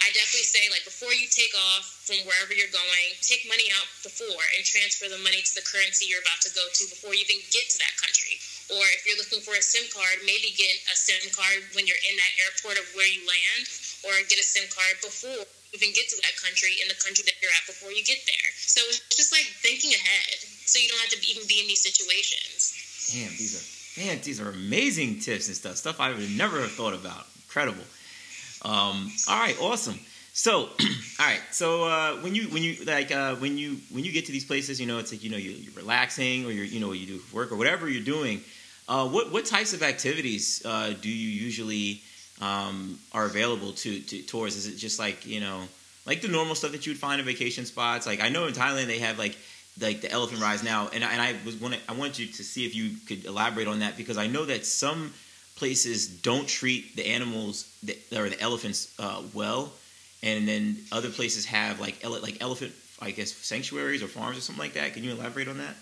I 0.00 0.08
definitely 0.16 0.48
say, 0.48 0.70
like, 0.72 0.86
before 0.88 1.12
you 1.12 1.28
take 1.28 1.52
off 1.74 1.84
from 2.08 2.24
wherever 2.24 2.56
you're 2.56 2.72
going, 2.72 3.08
take 3.20 3.44
money 3.44 3.68
out 3.76 3.88
before 4.00 4.44
and 4.56 4.64
transfer 4.64 5.12
the 5.12 5.20
money 5.20 5.44
to 5.44 5.52
the 5.58 5.64
currency 5.66 6.08
you're 6.08 6.24
about 6.24 6.40
to 6.48 6.50
go 6.56 6.64
to 6.64 6.82
before 6.88 7.12
you 7.12 7.24
even 7.24 7.44
get 7.52 7.68
to 7.74 7.78
that 7.84 7.94
country. 8.00 8.40
Or 8.72 8.84
if 8.96 9.04
you're 9.04 9.20
looking 9.20 9.44
for 9.44 9.56
a 9.56 9.64
SIM 9.64 9.88
card, 9.92 10.24
maybe 10.24 10.52
get 10.56 10.72
a 10.88 10.96
SIM 10.96 11.32
card 11.32 11.68
when 11.76 11.88
you're 11.88 12.00
in 12.08 12.16
that 12.16 12.32
airport 12.40 12.76
of 12.80 12.84
where 12.96 13.08
you 13.08 13.24
land, 13.24 13.64
or 14.08 14.12
get 14.28 14.40
a 14.40 14.46
SIM 14.46 14.68
card 14.72 15.00
before 15.00 15.44
even 15.74 15.92
get 15.92 16.08
to 16.08 16.16
that 16.24 16.34
country 16.40 16.80
in 16.80 16.88
the 16.88 16.96
country 16.96 17.24
that 17.26 17.36
you're 17.40 17.52
at 17.52 17.66
before 17.66 17.92
you 17.92 18.04
get 18.04 18.18
there. 18.24 18.48
So 18.56 18.80
it's 18.88 19.04
just 19.12 19.32
like 19.32 19.44
thinking 19.60 19.92
ahead, 19.92 20.38
so 20.64 20.78
you 20.78 20.88
don't 20.88 21.00
have 21.00 21.12
to 21.12 21.20
even 21.28 21.46
be 21.48 21.60
in 21.60 21.66
these 21.68 21.82
situations. 21.82 23.12
Damn, 23.12 23.32
these 23.36 23.54
are 23.56 23.64
man, 24.00 24.18
these 24.22 24.40
are 24.40 24.50
amazing 24.50 25.20
tips 25.20 25.48
and 25.48 25.56
stuff. 25.56 25.76
Stuff 25.76 26.00
I 26.00 26.10
would 26.10 26.30
never 26.36 26.60
have 26.60 26.72
thought 26.72 26.94
about. 26.94 27.26
Incredible. 27.44 27.84
Um, 28.62 29.10
all 29.28 29.40
right, 29.40 29.56
awesome. 29.60 29.98
So, 30.32 30.60
all 31.20 31.26
right. 31.26 31.40
So 31.50 31.84
uh, 31.84 32.16
when 32.16 32.34
you 32.34 32.44
when 32.48 32.62
you 32.62 32.84
like 32.84 33.10
uh, 33.10 33.34
when 33.36 33.58
you 33.58 33.78
when 33.90 34.04
you 34.04 34.12
get 34.12 34.26
to 34.26 34.32
these 34.32 34.44
places, 34.44 34.80
you 34.80 34.86
know, 34.86 34.98
it's 34.98 35.12
like 35.12 35.22
you 35.22 35.30
know 35.30 35.36
you, 35.36 35.68
are 35.70 35.76
relaxing 35.76 36.46
or 36.46 36.50
you're 36.50 36.64
you 36.64 36.80
know 36.80 36.92
you 36.92 37.06
do 37.06 37.20
work 37.32 37.50
or 37.50 37.56
whatever 37.56 37.88
you're 37.88 38.04
doing. 38.04 38.40
Uh, 38.88 39.08
what 39.08 39.32
what 39.32 39.44
types 39.44 39.72
of 39.72 39.82
activities 39.82 40.62
uh, 40.64 40.94
do 41.00 41.10
you 41.10 41.28
usually 41.28 42.02
um, 42.40 42.98
are 43.12 43.26
available 43.26 43.72
to, 43.72 44.00
to 44.00 44.22
tours? 44.22 44.56
Is 44.56 44.66
it 44.66 44.76
just 44.76 44.98
like 44.98 45.26
you 45.26 45.40
know, 45.40 45.62
like 46.06 46.20
the 46.20 46.28
normal 46.28 46.54
stuff 46.54 46.72
that 46.72 46.86
you 46.86 46.92
would 46.92 47.00
find 47.00 47.20
in 47.20 47.26
vacation 47.26 47.64
spots? 47.64 48.06
Like 48.06 48.20
I 48.20 48.28
know 48.28 48.46
in 48.46 48.54
Thailand 48.54 48.86
they 48.86 48.98
have 49.00 49.18
like 49.18 49.36
like 49.80 50.00
the 50.00 50.10
elephant 50.10 50.40
rides 50.40 50.62
now, 50.62 50.88
and 50.92 51.04
and 51.04 51.20
I 51.20 51.34
was 51.44 51.56
want 51.56 51.76
I 51.88 51.94
want 51.94 52.18
you 52.18 52.26
to 52.26 52.44
see 52.44 52.66
if 52.66 52.74
you 52.74 52.90
could 53.06 53.24
elaborate 53.24 53.68
on 53.68 53.80
that 53.80 53.96
because 53.96 54.18
I 54.18 54.26
know 54.26 54.44
that 54.44 54.66
some 54.66 55.12
places 55.56 56.06
don't 56.06 56.46
treat 56.46 56.94
the 56.94 57.06
animals 57.06 57.66
that, 57.82 57.98
or 58.16 58.28
the 58.28 58.40
elephants 58.40 58.94
uh, 58.98 59.22
well, 59.34 59.72
and 60.22 60.46
then 60.46 60.78
other 60.92 61.10
places 61.10 61.46
have 61.46 61.80
like 61.80 62.04
ele- 62.04 62.22
like 62.22 62.40
elephant 62.40 62.72
I 63.00 63.12
guess 63.12 63.32
sanctuaries 63.32 64.02
or 64.02 64.08
farms 64.08 64.36
or 64.38 64.40
something 64.40 64.62
like 64.62 64.74
that. 64.74 64.94
Can 64.94 65.04
you 65.04 65.12
elaborate 65.12 65.48
on 65.48 65.58
that? 65.58 65.74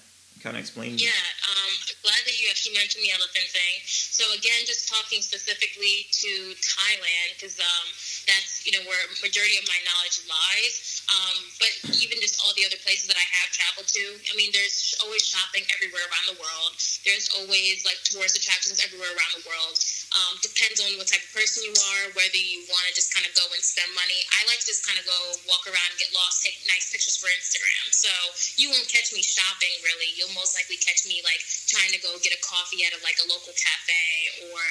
Kind 0.43 0.57
of 0.57 0.61
explain. 0.61 0.99
Yeah, 0.99 1.09
um, 1.49 1.73
glad 2.07 2.23
that 2.23 2.39
you 2.39 2.47
actually 2.47 2.79
mentioned 2.79 3.03
the 3.03 3.11
elephant 3.11 3.51
thing. 3.51 3.75
So 3.83 4.23
again, 4.31 4.63
just 4.63 4.87
talking 4.87 5.19
specifically 5.19 6.07
to 6.23 6.55
Thailand, 6.63 7.35
because 7.35 7.59
um, 7.59 7.87
that's 8.31 8.63
you 8.63 8.71
know 8.71 8.87
where 8.87 9.03
majority 9.19 9.59
of 9.59 9.67
my 9.67 9.75
knowledge 9.83 10.23
lies. 10.31 11.03
Um, 11.11 11.37
but 11.59 11.75
even 11.99 12.23
just 12.23 12.39
all 12.47 12.55
the 12.55 12.63
other 12.63 12.79
places 12.87 13.11
that 13.11 13.19
I 13.19 13.27
have 13.43 13.51
traveled 13.51 13.91
to, 13.91 14.05
I 14.31 14.35
mean, 14.39 14.55
there's 14.55 14.95
always 15.03 15.27
shopping 15.27 15.67
everywhere 15.75 16.07
around 16.07 16.27
the 16.31 16.39
world. 16.39 16.79
There's 17.03 17.27
always 17.35 17.83
like 17.83 17.99
tourist 18.07 18.39
attractions 18.39 18.79
everywhere 18.79 19.11
around 19.11 19.43
the 19.43 19.45
world. 19.47 19.75
Um, 20.15 20.39
depends 20.41 20.79
on 20.81 20.89
what 20.97 21.11
type 21.11 21.21
of 21.21 21.33
person 21.35 21.67
you 21.67 21.75
are, 21.75 22.03
whether 22.15 22.39
you 22.39 22.63
want 22.71 22.87
to 22.89 22.93
just 22.95 23.11
kind 23.13 23.27
of 23.27 23.35
go 23.35 23.43
and 23.53 23.61
spend 23.61 23.91
money. 23.93 24.17
I 24.33 24.47
like 24.47 24.63
to 24.63 24.69
just 24.71 24.87
kind 24.87 24.97
of 24.97 25.05
go 25.05 25.19
walk 25.51 25.67
around, 25.67 25.91
get 25.99 26.15
lost, 26.15 26.47
take 26.47 26.57
nice 26.71 26.89
pictures 26.89 27.19
for 27.19 27.29
Instagram. 27.29 27.85
So 27.91 28.09
you 28.57 28.71
won't 28.71 28.87
catch 28.87 29.11
me 29.13 29.21
shopping 29.21 29.75
really. 29.83 30.15
You'll 30.15 30.33
most 30.33 30.55
likely 30.55 30.79
catch 30.79 31.05
me 31.05 31.21
like 31.27 31.43
trying 31.67 31.91
to 31.93 32.01
go 32.01 32.17
get 32.23 32.33
a 32.33 32.41
coffee 32.41 32.87
at 32.87 32.95
a, 32.95 33.01
like 33.03 33.19
a 33.21 33.27
local 33.27 33.53
cafe 33.59 34.47
or 34.55 34.63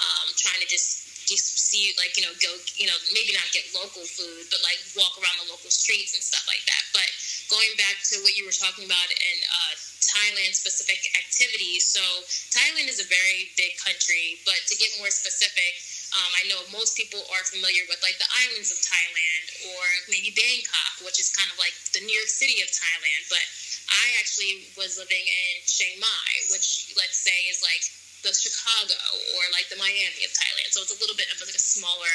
um, 0.00 0.26
trying 0.34 0.58
to 0.64 0.68
just 0.68 1.08
see 1.28 1.92
like 2.00 2.16
you 2.16 2.24
know 2.24 2.32
go 2.40 2.48
you 2.80 2.88
know 2.88 2.96
maybe 3.12 3.36
not 3.36 3.44
get 3.52 3.68
local 3.76 4.00
food 4.16 4.48
but 4.48 4.64
like 4.64 4.80
walk 4.96 5.12
around 5.20 5.36
the 5.44 5.48
local 5.52 5.68
streets 5.68 6.16
and 6.16 6.24
stuff 6.24 6.40
like 6.48 6.64
that 6.64 6.80
but 6.96 7.04
going 7.52 7.68
back 7.76 8.00
to 8.00 8.16
what 8.24 8.32
you 8.32 8.48
were 8.48 8.56
talking 8.56 8.88
about 8.88 9.08
and 9.12 9.40
uh, 9.52 9.74
thailand 10.18 10.50
specific 10.50 10.98
activities 11.14 11.86
so 11.86 12.02
thailand 12.50 12.90
is 12.90 12.98
a 12.98 13.06
very 13.06 13.54
big 13.54 13.70
country 13.78 14.42
but 14.42 14.58
to 14.66 14.74
get 14.74 14.90
more 14.98 15.14
specific 15.14 15.78
um, 16.16 16.32
I 16.40 16.48
know 16.48 16.60
most 16.72 16.96
people 16.96 17.20
are 17.36 17.44
familiar 17.44 17.84
with 17.84 18.00
like 18.00 18.16
the 18.16 18.30
islands 18.48 18.72
of 18.72 18.80
Thailand 18.80 19.46
or 19.76 19.84
maybe 20.08 20.32
Bangkok, 20.32 21.04
which 21.04 21.20
is 21.20 21.28
kind 21.28 21.52
of 21.52 21.60
like 21.60 21.76
the 21.92 22.00
New 22.00 22.16
York 22.16 22.32
City 22.32 22.64
of 22.64 22.72
Thailand. 22.72 23.28
But 23.28 23.44
I 23.92 24.16
actually 24.16 24.72
was 24.72 24.96
living 24.96 25.20
in 25.20 25.52
Chiang 25.68 26.00
Mai, 26.00 26.30
which 26.48 26.96
let's 26.96 27.20
say 27.20 27.36
is 27.52 27.60
like 27.60 27.84
the 28.22 28.34
Chicago 28.34 28.98
or 29.38 29.42
like 29.54 29.70
the 29.70 29.78
Miami 29.78 30.22
of 30.26 30.32
Thailand. 30.34 30.70
So 30.74 30.82
it's 30.82 30.94
a 30.94 31.00
little 31.00 31.14
bit 31.14 31.30
of 31.30 31.38
like 31.38 31.54
a 31.54 31.62
smaller, 31.62 32.14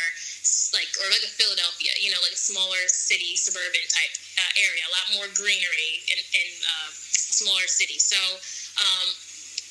like 0.76 0.92
or 1.00 1.08
like 1.10 1.24
a 1.24 1.32
Philadelphia, 1.32 1.94
you 2.00 2.12
know, 2.12 2.20
like 2.20 2.36
a 2.36 2.40
smaller 2.40 2.84
city, 2.92 3.40
suburban 3.40 3.86
type 3.88 4.14
uh, 4.40 4.52
area. 4.60 4.84
A 4.84 4.94
lot 4.94 5.08
more 5.16 5.28
greenery 5.32 6.04
in, 6.12 6.20
in 6.20 6.48
uh, 6.66 6.92
smaller 6.94 7.66
cities. 7.68 8.04
So, 8.04 8.20
um, 8.78 9.08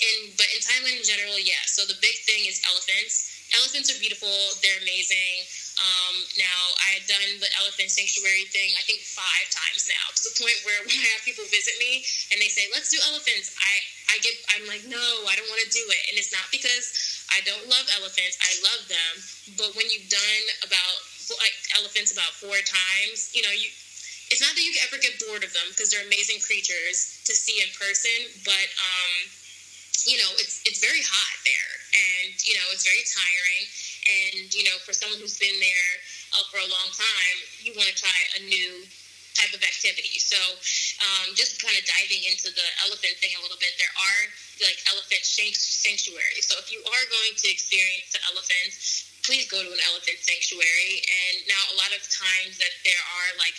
in 0.03 0.35
but 0.35 0.49
in 0.51 0.61
Thailand 0.65 0.99
in 0.99 1.07
general, 1.07 1.39
yeah. 1.39 1.63
So 1.69 1.85
the 1.85 1.99
big 2.01 2.17
thing 2.25 2.49
is 2.49 2.59
elephants. 2.67 3.31
Elephants 3.53 3.93
are 3.93 4.01
beautiful. 4.01 4.33
They're 4.65 4.81
amazing. 4.81 5.45
Um, 5.81 6.17
now, 6.37 6.61
I 6.85 7.01
had 7.01 7.05
done 7.09 7.41
the 7.41 7.49
elephant 7.57 7.89
sanctuary 7.89 8.45
thing, 8.53 8.77
I 8.77 8.85
think 8.85 9.01
five 9.09 9.49
times 9.49 9.89
now, 9.89 10.05
to 10.13 10.23
the 10.29 10.35
point 10.37 10.57
where 10.69 10.81
when 10.87 10.93
I 10.93 11.09
have 11.17 11.25
people 11.25 11.49
visit 11.49 11.81
me 11.81 12.05
and 12.29 12.37
they 12.37 12.53
say, 12.53 12.69
let's 12.77 12.93
do 12.93 13.01
elephants, 13.09 13.57
I, 13.57 13.73
I 14.13 14.21
get, 14.21 14.37
I'm 14.53 14.69
like, 14.69 14.85
no, 14.85 15.01
I 15.01 15.33
don't 15.41 15.49
want 15.49 15.65
to 15.65 15.73
do 15.73 15.81
it. 15.89 16.03
And 16.13 16.21
it's 16.21 16.31
not 16.31 16.45
because 16.53 16.93
I 17.33 17.41
don't 17.49 17.65
love 17.65 17.89
elephants, 17.97 18.37
I 18.45 18.53
love 18.61 18.85
them. 18.93 19.15
But 19.57 19.73
when 19.73 19.89
you've 19.89 20.13
done 20.13 20.45
about, 20.61 20.97
like, 21.41 21.57
elephants 21.81 22.13
about 22.13 22.37
four 22.37 22.61
times, 22.61 23.33
you 23.33 23.41
know, 23.41 23.55
you, 23.57 23.73
it's 24.29 24.45
not 24.45 24.53
that 24.53 24.61
you 24.61 24.77
ever 24.85 25.01
get 25.01 25.17
bored 25.17 25.43
of 25.43 25.53
them 25.57 25.65
because 25.73 25.89
they're 25.89 26.05
amazing 26.05 26.45
creatures 26.45 27.25
to 27.25 27.33
see 27.33 27.65
in 27.65 27.73
person, 27.73 28.29
but, 28.45 28.69
um, 28.77 29.33
you 30.05 30.21
know, 30.21 30.31
it's, 30.37 30.61
it's 30.69 30.81
very 30.81 31.01
hot 31.05 31.37
there 31.45 31.73
and, 31.95 32.37
you 32.45 32.53
know, 32.57 32.67
it's 32.73 32.85
very 32.85 33.05
tiring 33.07 33.65
and, 34.03 34.51
you 34.53 34.65
know, 34.65 34.77
for 34.83 34.93
someone 34.93 35.21
who's 35.21 35.39
been 35.39 35.57
there 35.61 35.93
uh, 36.35 36.45
for 36.51 36.59
a 36.59 36.69
long 36.69 36.89
time, 36.91 37.37
you 37.63 37.71
want 37.77 37.87
to 37.87 37.97
try 37.97 38.19
a 38.37 38.43
new 38.45 38.83
type 39.35 39.53
of 39.57 39.63
activity. 39.65 40.21
So, 40.21 40.39
um, 41.03 41.33
just 41.35 41.61
kind 41.61 41.75
of 41.77 41.85
diving 41.89 42.23
into 42.29 42.53
the 42.53 42.69
elephant 42.85 43.17
thing 43.19 43.33
a 43.37 43.41
little 43.41 43.59
bit, 43.59 43.75
there 43.81 43.93
are 43.97 44.23
like 44.61 44.79
elephant 44.93 45.25
sanctuaries. 45.25 46.47
So, 46.47 46.61
if 46.61 46.69
you 46.69 46.81
are 46.85 47.05
going 47.09 47.35
to 47.37 47.47
experience 47.49 48.13
the 48.13 48.23
elephants, 48.29 49.09
please 49.25 49.49
go 49.49 49.61
to 49.63 49.71
an 49.71 49.83
elephant 49.93 50.19
sanctuary. 50.21 51.03
And 51.05 51.49
now, 51.49 51.63
a 51.73 51.77
lot 51.81 51.93
of 51.95 52.03
times 52.09 52.61
that 52.61 52.75
there 52.85 53.03
are 53.21 53.31
like 53.41 53.57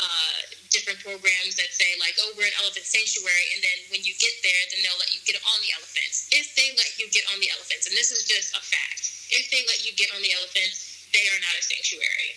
uh, 0.00 0.36
different 0.72 1.00
programs 1.04 1.56
that 1.60 1.68
say 1.72 1.92
like, 2.00 2.16
oh, 2.24 2.32
we're 2.36 2.48
an 2.48 2.58
elephant 2.64 2.86
sanctuary, 2.88 3.46
and 3.56 3.60
then 3.60 3.78
when 3.92 4.00
you 4.04 4.16
get 4.16 4.32
there, 4.40 4.62
then 4.72 4.80
they'll 4.80 5.00
let 5.00 5.12
you 5.12 5.20
get 5.28 5.36
on 5.36 5.58
the 5.60 5.72
elephants. 5.76 6.32
If 6.32 6.56
they 6.56 6.72
let 6.80 6.96
you 6.96 7.12
get 7.12 7.28
on 7.28 7.38
the 7.44 7.52
elephants, 7.52 7.84
and 7.84 7.94
this 7.96 8.08
is 8.08 8.24
just 8.24 8.56
a 8.56 8.62
fact, 8.62 9.04
if 9.28 9.52
they 9.52 9.64
let 9.68 9.84
you 9.84 9.92
get 9.96 10.08
on 10.16 10.20
the 10.24 10.32
elephants, 10.32 11.08
they 11.12 11.28
are 11.28 11.40
not 11.44 11.54
a 11.56 11.62
sanctuary. 11.64 12.32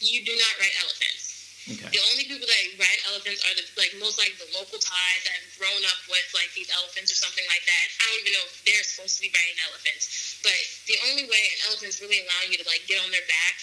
You 0.00 0.24
do 0.24 0.32
not 0.36 0.52
ride 0.60 0.76
elephants. 0.80 1.23
Okay. 1.64 1.96
The 1.96 2.02
only 2.12 2.28
people 2.28 2.44
that 2.44 2.62
ride 2.76 3.00
elephants 3.08 3.40
are 3.48 3.56
the 3.56 3.64
like 3.80 3.96
most 3.96 4.20
like 4.20 4.36
the 4.36 4.44
local 4.52 4.76
Thais 4.76 5.20
that 5.24 5.32
have 5.32 5.48
grown 5.56 5.80
up 5.88 5.96
with 6.12 6.28
like 6.36 6.52
these 6.52 6.68
elephants 6.68 7.08
or 7.08 7.16
something 7.16 7.44
like 7.48 7.64
that. 7.64 7.86
I 8.00 8.04
don't 8.12 8.20
even 8.20 8.36
know 8.36 8.44
if 8.44 8.60
they're 8.68 8.84
supposed 8.84 9.16
to 9.16 9.24
be 9.24 9.32
riding 9.32 9.56
elephants. 9.64 10.40
But 10.44 10.60
the 10.84 11.00
only 11.08 11.24
way 11.24 11.42
an 11.56 11.72
elephant 11.72 11.88
is 11.88 12.04
really 12.04 12.20
allowing 12.20 12.52
you 12.52 12.60
to 12.60 12.68
like 12.68 12.84
get 12.84 13.00
on 13.00 13.08
their 13.08 13.24
back 13.24 13.56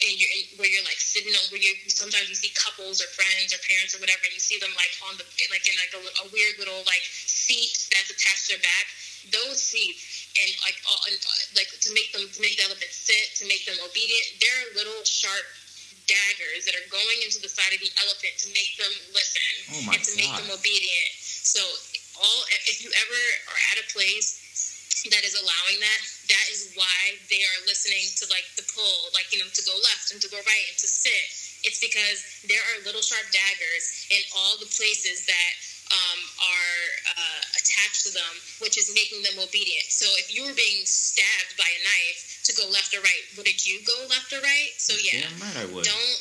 and 0.00 0.16
you're 0.16 0.32
in, 0.32 0.46
where 0.56 0.70
you're 0.70 0.86
like 0.86 1.02
sitting 1.02 1.34
on 1.34 1.44
where 1.52 1.60
you 1.60 1.76
sometimes 1.90 2.30
you 2.30 2.38
see 2.38 2.54
couples 2.56 3.02
or 3.02 3.08
friends 3.12 3.52
or 3.52 3.60
parents 3.66 3.92
or 3.92 4.00
whatever 4.00 4.24
and 4.24 4.32
you 4.32 4.40
see 4.40 4.56
them 4.56 4.72
like 4.78 4.92
on 5.10 5.18
the 5.20 5.26
like 5.52 5.64
in 5.68 5.76
like 5.76 5.92
a, 5.92 6.00
a 6.22 6.26
weird 6.32 6.56
little 6.56 6.80
like 6.88 7.04
seat 7.04 7.90
that's 7.92 8.08
attached 8.08 8.48
to 8.48 8.56
their 8.56 8.64
back 8.64 8.86
those 9.28 9.60
seats 9.60 10.32
and 10.40 10.48
like 10.64 10.78
all, 10.88 10.96
and, 11.10 11.18
uh, 11.20 11.42
like 11.52 11.68
to 11.68 11.92
make 11.92 12.08
them 12.16 12.24
to 12.32 12.40
make 12.40 12.56
the 12.56 12.64
elephant 12.64 12.88
sit 12.88 13.36
to 13.36 13.44
make 13.44 13.66
them 13.68 13.76
obedient 13.84 14.24
they're 14.40 14.64
little 14.72 15.04
sharp 15.04 15.44
daggers 16.10 16.66
that 16.66 16.74
are 16.74 16.88
going 16.90 17.22
into 17.22 17.38
the 17.38 17.50
side 17.50 17.70
of 17.70 17.78
the 17.78 17.90
elephant 18.02 18.34
to 18.42 18.50
make 18.50 18.74
them 18.74 18.90
listen 19.14 19.50
oh 19.78 19.94
and 19.94 20.02
to 20.02 20.10
God. 20.10 20.18
make 20.18 20.34
them 20.42 20.50
obedient 20.50 21.12
so 21.22 21.62
all 22.18 22.42
if 22.66 22.82
you 22.82 22.90
ever 22.90 23.20
are 23.54 23.60
at 23.70 23.78
a 23.78 23.86
place 23.94 24.42
that 25.08 25.22
is 25.24 25.38
allowing 25.38 25.78
that 25.80 26.00
that 26.28 26.46
is 26.50 26.74
why 26.76 27.14
they 27.30 27.40
are 27.40 27.60
listening 27.64 28.04
to 28.18 28.26
like 28.28 28.44
the 28.58 28.66
pull 28.74 29.08
like 29.14 29.30
you 29.30 29.38
know 29.38 29.48
to 29.54 29.62
go 29.62 29.72
left 29.86 30.10
and 30.12 30.18
to 30.20 30.28
go 30.28 30.36
right 30.42 30.66
and 30.68 30.76
to 30.76 30.90
sit 30.90 31.30
it's 31.64 31.80
because 31.80 32.20
there 32.48 32.60
are 32.60 32.84
little 32.84 33.04
sharp 33.04 33.24
daggers 33.32 34.08
in 34.10 34.20
all 34.36 34.58
the 34.58 34.68
places 34.68 35.24
that 35.24 35.52
um, 35.90 36.20
are 36.38 36.78
uh, 37.18 37.42
attached 37.58 38.06
to 38.06 38.10
them, 38.14 38.34
which 38.62 38.78
is 38.78 38.94
making 38.94 39.26
them 39.26 39.42
obedient. 39.42 39.90
So 39.90 40.06
if 40.22 40.30
you 40.30 40.46
were 40.46 40.54
being 40.54 40.86
stabbed 40.86 41.58
by 41.58 41.66
a 41.66 41.80
knife 41.82 42.39
to 42.50 42.54
go 42.58 42.66
left 42.74 42.90
or 42.90 43.00
right, 43.00 43.24
would 43.38 43.46
it 43.46 43.62
you 43.62 43.78
go 43.86 43.94
left 44.10 44.34
or 44.34 44.42
right? 44.42 44.74
So 44.76 44.98
yeah, 44.98 45.22
Damn 45.22 45.38
right 45.40 45.58
I 45.62 45.66
would. 45.70 45.86
Don't 45.86 46.18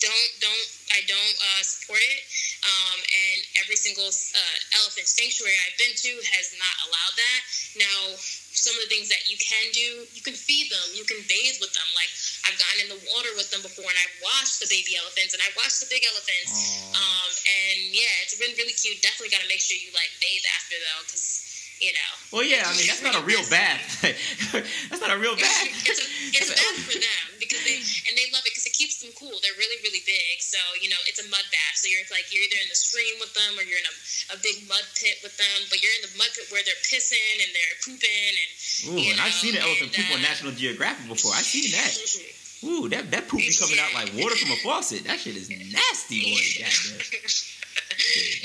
don't 0.00 0.30
don't 0.40 0.66
I 0.94 1.04
don't 1.04 1.36
uh, 1.36 1.62
support 1.62 2.00
it. 2.00 2.20
Um, 2.58 2.98
and 2.98 3.38
every 3.62 3.78
single 3.78 4.10
uh, 4.10 4.56
elephant 4.82 5.06
sanctuary 5.06 5.54
I've 5.62 5.78
been 5.78 5.94
to 5.94 6.12
has 6.34 6.50
not 6.58 6.74
allowed 6.90 7.14
that. 7.14 7.40
Now 7.78 7.98
some 8.18 8.74
of 8.74 8.82
the 8.82 8.90
things 8.90 9.06
that 9.12 9.30
you 9.30 9.38
can 9.38 9.70
do, 9.70 10.08
you 10.10 10.22
can 10.24 10.34
feed 10.34 10.66
them, 10.72 10.86
you 10.96 11.06
can 11.06 11.22
bathe 11.30 11.62
with 11.62 11.70
them. 11.76 11.88
Like 11.94 12.10
I've 12.48 12.58
gotten 12.58 12.88
in 12.88 12.90
the 12.90 13.00
water 13.14 13.30
with 13.38 13.52
them 13.54 13.62
before, 13.62 13.86
and 13.86 13.98
I've 13.98 14.16
washed 14.24 14.58
the 14.58 14.70
baby 14.70 14.98
elephants, 14.98 15.36
and 15.36 15.42
I've 15.44 15.54
washed 15.54 15.78
the 15.84 15.90
big 15.90 16.02
elephants. 16.02 16.50
Um, 16.96 17.30
and 17.46 17.78
yeah, 17.94 18.24
it's 18.26 18.34
been 18.38 18.54
really 18.58 18.74
cute. 18.74 18.98
Definitely 19.04 19.34
got 19.34 19.44
to 19.44 19.50
make 19.50 19.62
sure 19.62 19.78
you 19.78 19.94
like 19.94 20.10
bathe 20.18 20.46
after 20.58 20.74
though, 20.78 21.02
because 21.06 21.47
you 21.80 21.92
know. 21.94 22.12
Well, 22.34 22.44
yeah, 22.44 22.66
I 22.66 22.72
mean 22.76 22.86
that's 22.86 23.02
not 23.02 23.16
a 23.16 23.24
real 23.24 23.42
bath. 23.48 24.02
that's 24.90 25.00
not 25.00 25.14
a 25.14 25.18
real 25.18 25.34
bath. 25.38 25.64
it's 25.88 26.02
a, 26.02 26.06
it's 26.34 26.50
a 26.52 26.56
bath 26.58 26.78
for 26.84 26.98
them 26.98 27.24
because 27.40 27.62
they 27.64 27.80
and 28.10 28.14
they 28.18 28.28
love 28.34 28.44
it 28.44 28.52
because 28.52 28.68
it 28.68 28.76
keeps 28.76 29.00
them 29.00 29.14
cool. 29.16 29.32
They're 29.40 29.56
really 29.56 29.80
really 29.86 30.04
big, 30.04 30.42
so 30.44 30.58
you 30.82 30.90
know 30.92 31.00
it's 31.08 31.22
a 31.22 31.26
mud 31.32 31.46
bath. 31.48 31.76
So 31.80 31.88
you're 31.88 32.04
like 32.12 32.28
you're 32.28 32.44
either 32.44 32.60
in 32.60 32.68
the 32.68 32.76
stream 32.76 33.16
with 33.22 33.32
them 33.32 33.56
or 33.56 33.64
you're 33.64 33.80
in 33.80 33.88
a, 33.88 33.96
a 34.34 34.38
big 34.44 34.66
mud 34.68 34.84
pit 34.98 35.22
with 35.24 35.34
them. 35.40 35.58
But 35.72 35.80
you're 35.80 35.94
in 35.98 36.04
the 36.04 36.14
mud 36.20 36.30
pit 36.34 36.50
where 36.52 36.62
they're 36.66 36.84
pissing 36.84 37.38
and 37.40 37.50
they're 37.54 37.76
pooping 37.86 38.34
and. 38.34 38.50
Ooh, 38.92 39.00
and 39.00 39.16
know, 39.16 39.24
I've 39.24 39.34
seen 39.34 39.56
an 39.56 39.64
elephant 39.64 39.90
poop 39.94 40.06
uh, 40.12 40.14
on 40.18 40.22
National 40.22 40.52
Geographic 40.52 41.08
before. 41.08 41.32
I've 41.34 41.48
seen 41.48 41.72
that. 41.74 41.92
Ooh, 42.64 42.88
that 42.90 43.10
that 43.14 43.28
poop 43.28 43.40
be 43.40 43.54
coming 43.54 43.78
out 43.78 43.94
like 43.94 44.10
water 44.18 44.34
from 44.34 44.50
a 44.50 44.58
faucet. 44.60 45.04
That 45.04 45.18
shit 45.20 45.36
is 45.36 45.48
nasty, 45.48 46.26
boy. 46.26 46.42
Goddamn. 46.58 47.54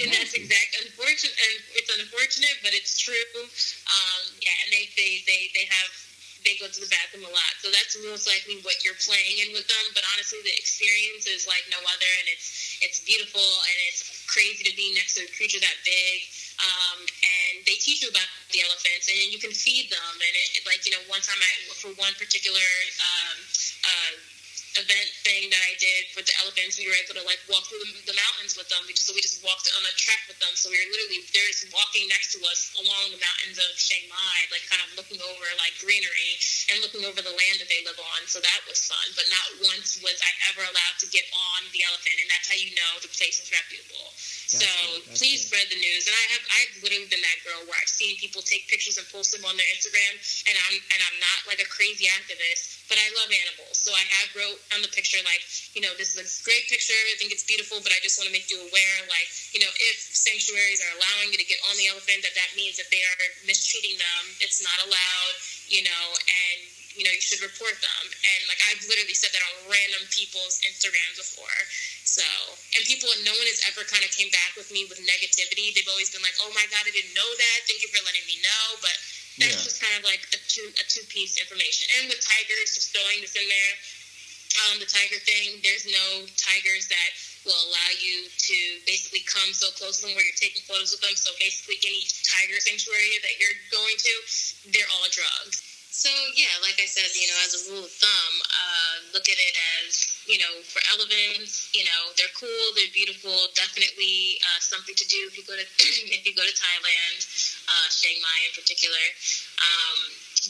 And 0.03 0.09
that's 0.13 0.33
exact 0.33 0.71
unfortunate 0.83 1.35
and 1.35 1.55
it's 1.77 1.91
unfortunate 1.91 2.57
but 2.61 2.71
it's 2.75 2.97
true. 2.99 3.15
Um, 3.37 4.23
yeah 4.41 4.55
and 4.65 4.69
they, 4.73 4.89
they 4.95 5.23
they 5.25 5.41
they 5.53 5.65
have 5.69 5.91
they 6.43 6.59
go 6.59 6.67
to 6.67 6.79
the 6.83 6.91
bathroom 6.91 7.23
a 7.23 7.31
lot. 7.31 7.53
So 7.63 7.71
that's 7.71 7.95
most 8.03 8.27
likely 8.27 8.59
what 8.67 8.83
you're 8.83 8.99
playing 8.99 9.39
in 9.47 9.55
with 9.55 9.63
them. 9.65 9.85
But 9.95 10.03
honestly 10.13 10.43
the 10.43 10.51
experience 10.53 11.25
is 11.25 11.47
like 11.47 11.63
no 11.71 11.79
other 11.87 12.11
and 12.19 12.27
it's 12.29 12.79
it's 12.83 12.99
beautiful 13.03 13.43
and 13.43 13.77
it's 13.87 14.03
crazy 14.27 14.63
to 14.67 14.73
be 14.75 14.91
next 14.93 15.15
to 15.15 15.23
a 15.23 15.29
creature 15.35 15.63
that 15.63 15.79
big. 15.87 16.27
Um, 16.61 16.99
and 17.01 17.65
they 17.65 17.79
teach 17.81 18.05
you 18.05 18.13
about 18.13 18.29
the 18.53 18.61
elephants 18.61 19.09
and 19.09 19.31
you 19.31 19.39
can 19.39 19.55
feed 19.55 19.89
them. 19.89 20.13
And 20.19 20.33
it, 20.35 20.63
like 20.67 20.83
you 20.85 20.93
know 20.93 21.03
one 21.07 21.23
time 21.23 21.39
i 21.39 21.51
for 21.79 21.95
one 21.95 22.13
particular 22.19 22.67
um, 22.99 23.37
uh, 23.87 24.13
event 24.79 25.09
thing 25.21 25.53
that 25.53 25.61
I 25.61 25.77
did 25.77 26.09
with 26.17 26.25
the 26.25 26.35
elephants, 26.41 26.81
we 26.81 26.89
were 26.89 26.97
able 26.97 27.15
to 27.21 27.25
like 27.29 27.39
walk 27.45 27.65
through 27.69 27.83
the, 27.85 28.09
the 28.09 28.17
mountains 28.17 28.57
with 28.57 28.65
them. 28.69 28.81
So 28.97 29.13
we 29.13 29.21
just 29.21 29.45
walked 29.45 29.69
on 29.77 29.83
a 29.85 29.93
trek 29.93 30.21
with 30.25 30.39
them. 30.41 30.53
So 30.57 30.73
we 30.73 30.77
were 30.81 30.89
literally 30.89 31.21
they're 31.29 31.49
just 31.49 31.69
walking 31.69 32.09
next 32.09 32.33
to 32.33 32.39
us 32.49 32.73
along 32.81 33.13
the 33.13 33.21
mountains 33.21 33.61
of 33.61 33.69
Chiang 33.77 34.09
Mai, 34.09 34.39
like 34.49 34.65
kind 34.65 34.81
of 34.81 34.89
looking 34.97 35.21
over 35.21 35.45
like 35.61 35.77
greenery 35.77 36.33
and 36.73 36.81
looking 36.81 37.05
over 37.05 37.21
the 37.21 37.33
land 37.33 37.61
that 37.61 37.69
they 37.69 37.85
live 37.85 37.99
on. 38.01 38.25
So 38.25 38.41
that 38.41 38.61
was 38.65 38.81
fun. 38.89 39.07
But 39.13 39.29
not 39.29 39.69
once 39.69 40.01
was 40.01 40.17
I 40.25 40.31
ever 40.53 40.65
allowed 40.65 40.97
to 41.05 41.07
get 41.13 41.25
on 41.53 41.69
the 41.69 41.85
elephant, 41.85 42.17
and 42.17 42.29
that's 42.33 42.49
how 42.49 42.57
you 42.57 42.73
know 42.73 42.91
the 43.05 43.11
place 43.13 43.41
is 43.45 43.49
reputable. 43.53 44.09
That's 44.49 44.65
so 44.65 44.73
good, 45.05 45.21
please 45.21 45.45
good. 45.45 45.53
spread 45.53 45.67
the 45.69 45.79
news. 45.79 46.09
And 46.09 46.15
I 46.17 46.25
have 46.33 46.43
I've 46.49 46.73
literally 46.81 47.09
been 47.13 47.21
that 47.21 47.39
girl 47.45 47.61
where 47.69 47.77
I've 47.77 47.91
seen 47.91 48.17
people 48.17 48.41
take 48.41 48.65
pictures 48.69 48.97
and 48.97 49.05
post 49.13 49.37
them 49.37 49.45
on 49.45 49.53
their 49.53 49.69
Instagram, 49.77 50.17
and 50.49 50.55
I'm 50.57 50.75
and 50.81 50.99
I'm 51.05 51.17
not 51.21 51.39
like 51.45 51.61
a 51.61 51.69
crazy 51.69 52.09
activist 52.09 52.72
but 52.93 53.01
I 53.01 53.09
love 53.17 53.33
animals. 53.33 53.81
So 53.81 53.89
I 53.89 54.05
have 54.21 54.29
wrote 54.37 54.61
on 54.77 54.85
the 54.85 54.91
picture 54.93 55.17
like, 55.25 55.41
you 55.73 55.81
know, 55.81 55.89
this 55.97 56.13
is 56.13 56.21
a 56.21 56.29
great 56.45 56.69
picture. 56.69 56.93
I 57.09 57.17
think 57.17 57.33
it's 57.33 57.41
beautiful, 57.41 57.81
but 57.81 57.89
I 57.89 57.97
just 58.05 58.21
want 58.21 58.29
to 58.29 58.35
make 58.37 58.53
you 58.53 58.61
aware, 58.61 58.97
like, 59.09 59.25
you 59.49 59.65
know, 59.65 59.73
if 59.89 59.97
sanctuaries 59.97 60.77
are 60.77 60.93
allowing 61.01 61.33
you 61.33 61.41
to 61.41 61.47
get 61.49 61.57
on 61.65 61.73
the 61.81 61.89
elephant, 61.89 62.21
that 62.21 62.37
that 62.37 62.53
means 62.53 62.77
that 62.77 62.93
they 62.93 63.01
are 63.01 63.17
mistreating 63.49 63.97
them. 63.97 64.23
It's 64.45 64.61
not 64.61 64.77
allowed, 64.85 65.35
you 65.65 65.81
know, 65.81 66.05
and 66.21 66.69
you 66.93 67.01
know, 67.01 67.09
you 67.09 67.25
should 67.25 67.41
report 67.41 67.73
them. 67.81 68.05
And 68.05 68.41
like 68.45 68.61
I've 68.69 68.85
literally 68.85 69.17
said 69.17 69.33
that 69.33 69.41
on 69.41 69.65
random 69.65 70.05
people's 70.13 70.61
Instagrams 70.61 71.17
before. 71.17 71.59
So, 72.05 72.21
and 72.77 72.85
people, 72.85 73.09
no 73.25 73.33
one 73.33 73.49
has 73.49 73.65
ever 73.65 73.81
kind 73.89 74.05
of 74.05 74.13
came 74.13 74.29
back 74.29 74.53
with 74.53 74.69
me 74.69 74.85
with 74.85 75.01
negativity. 75.01 75.73
They've 75.73 75.89
always 75.89 76.13
been 76.13 76.21
like, 76.21 76.37
"Oh 76.37 76.53
my 76.53 76.69
god, 76.69 76.85
I 76.85 76.93
didn't 76.93 77.17
know 77.17 77.25
that. 77.25 77.57
Thank 77.65 77.81
you 77.81 77.89
for 77.89 77.97
letting 78.05 78.21
me 78.29 78.37
know." 78.45 78.77
But 78.77 78.93
that's 79.41 79.57
yeah. 79.57 79.65
just 79.65 79.81
kind 79.81 79.95
of 79.97 80.03
like 80.05 80.21
a 80.33 80.39
two 80.45 80.67
a 80.77 80.85
two 80.85 81.05
piece 81.09 81.41
information. 81.41 81.89
And 81.97 82.11
with 82.11 82.21
tigers, 82.21 82.77
just 82.77 82.93
throwing 82.93 83.21
this 83.21 83.33
in 83.33 83.45
there, 83.45 83.73
um, 84.65 84.75
the 84.77 84.89
tiger 84.89 85.17
thing. 85.25 85.57
There's 85.65 85.89
no 85.89 86.29
tigers 86.37 86.85
that 86.89 87.11
will 87.43 87.57
allow 87.57 87.91
you 87.99 88.29
to 88.29 88.57
basically 88.85 89.25
come 89.25 89.51
so 89.51 89.73
close 89.75 89.99
to 89.99 90.07
them 90.07 90.15
where 90.15 90.23
you're 90.23 90.37
taking 90.37 90.63
photos 90.69 90.93
with 90.93 91.01
them. 91.01 91.17
So 91.17 91.33
basically, 91.41 91.81
any 91.81 92.05
tiger 92.23 92.61
sanctuary 92.61 93.17
that 93.25 93.35
you're 93.41 93.57
going 93.73 93.97
to, 93.97 94.13
they're 94.69 94.91
all 94.99 95.09
drugs. 95.09 95.65
So 95.93 96.09
yeah, 96.37 96.53
like 96.65 96.77
I 96.81 96.89
said, 96.89 97.09
you 97.13 97.29
know, 97.29 97.37
as 97.45 97.53
a 97.53 97.61
rule 97.69 97.85
of 97.85 97.93
thumb, 97.93 98.33
uh, 98.49 98.95
look 99.13 99.29
at 99.29 99.37
it 99.37 99.53
as 99.81 100.13
you 100.27 100.39
know, 100.39 100.53
for 100.63 100.79
elephants, 100.95 101.67
you 101.75 101.83
know, 101.83 102.01
they're 102.15 102.31
cool, 102.37 102.65
they're 102.75 102.91
beautiful. 102.95 103.35
Definitely 103.55 104.39
uh, 104.39 104.59
something 104.59 104.95
to 104.95 105.05
do 105.07 105.19
if 105.27 105.35
you 105.35 105.43
go 105.43 105.55
to 105.55 105.63
if 106.15 106.23
you 106.23 106.33
go 106.35 106.43
to 106.43 106.55
Thailand, 106.55 107.19
uh, 107.69 107.87
Chiang 107.91 108.19
Mai 108.19 108.39
in 108.47 108.53
particular. 108.55 109.05
Um, 109.59 109.99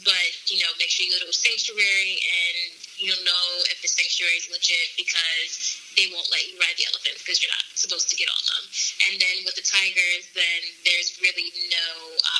but 0.01 0.25
you 0.49 0.57
know, 0.57 0.73
make 0.81 0.89
sure 0.89 1.05
you 1.05 1.13
go 1.13 1.21
to 1.21 1.29
a 1.29 1.35
sanctuary 1.35 2.17
and 2.17 2.73
you'll 2.97 3.21
know 3.21 3.45
if 3.69 3.77
the 3.81 3.89
sanctuary 3.89 4.41
is 4.41 4.49
legit 4.49 4.89
because 4.97 5.77
they 5.93 6.09
won't 6.09 6.25
let 6.33 6.41
you 6.49 6.57
ride 6.57 6.73
the 6.77 6.89
elephants 6.89 7.21
because 7.21 7.41
you're 7.41 7.53
not 7.53 7.65
supposed 7.77 8.09
to 8.09 8.17
get 8.17 8.29
on 8.29 8.43
them. 8.49 8.63
And 9.09 9.13
then 9.21 9.45
with 9.45 9.53
the 9.53 9.65
tigers, 9.65 10.29
then 10.33 10.61
there's 10.85 11.17
really 11.21 11.53
no 11.69 11.89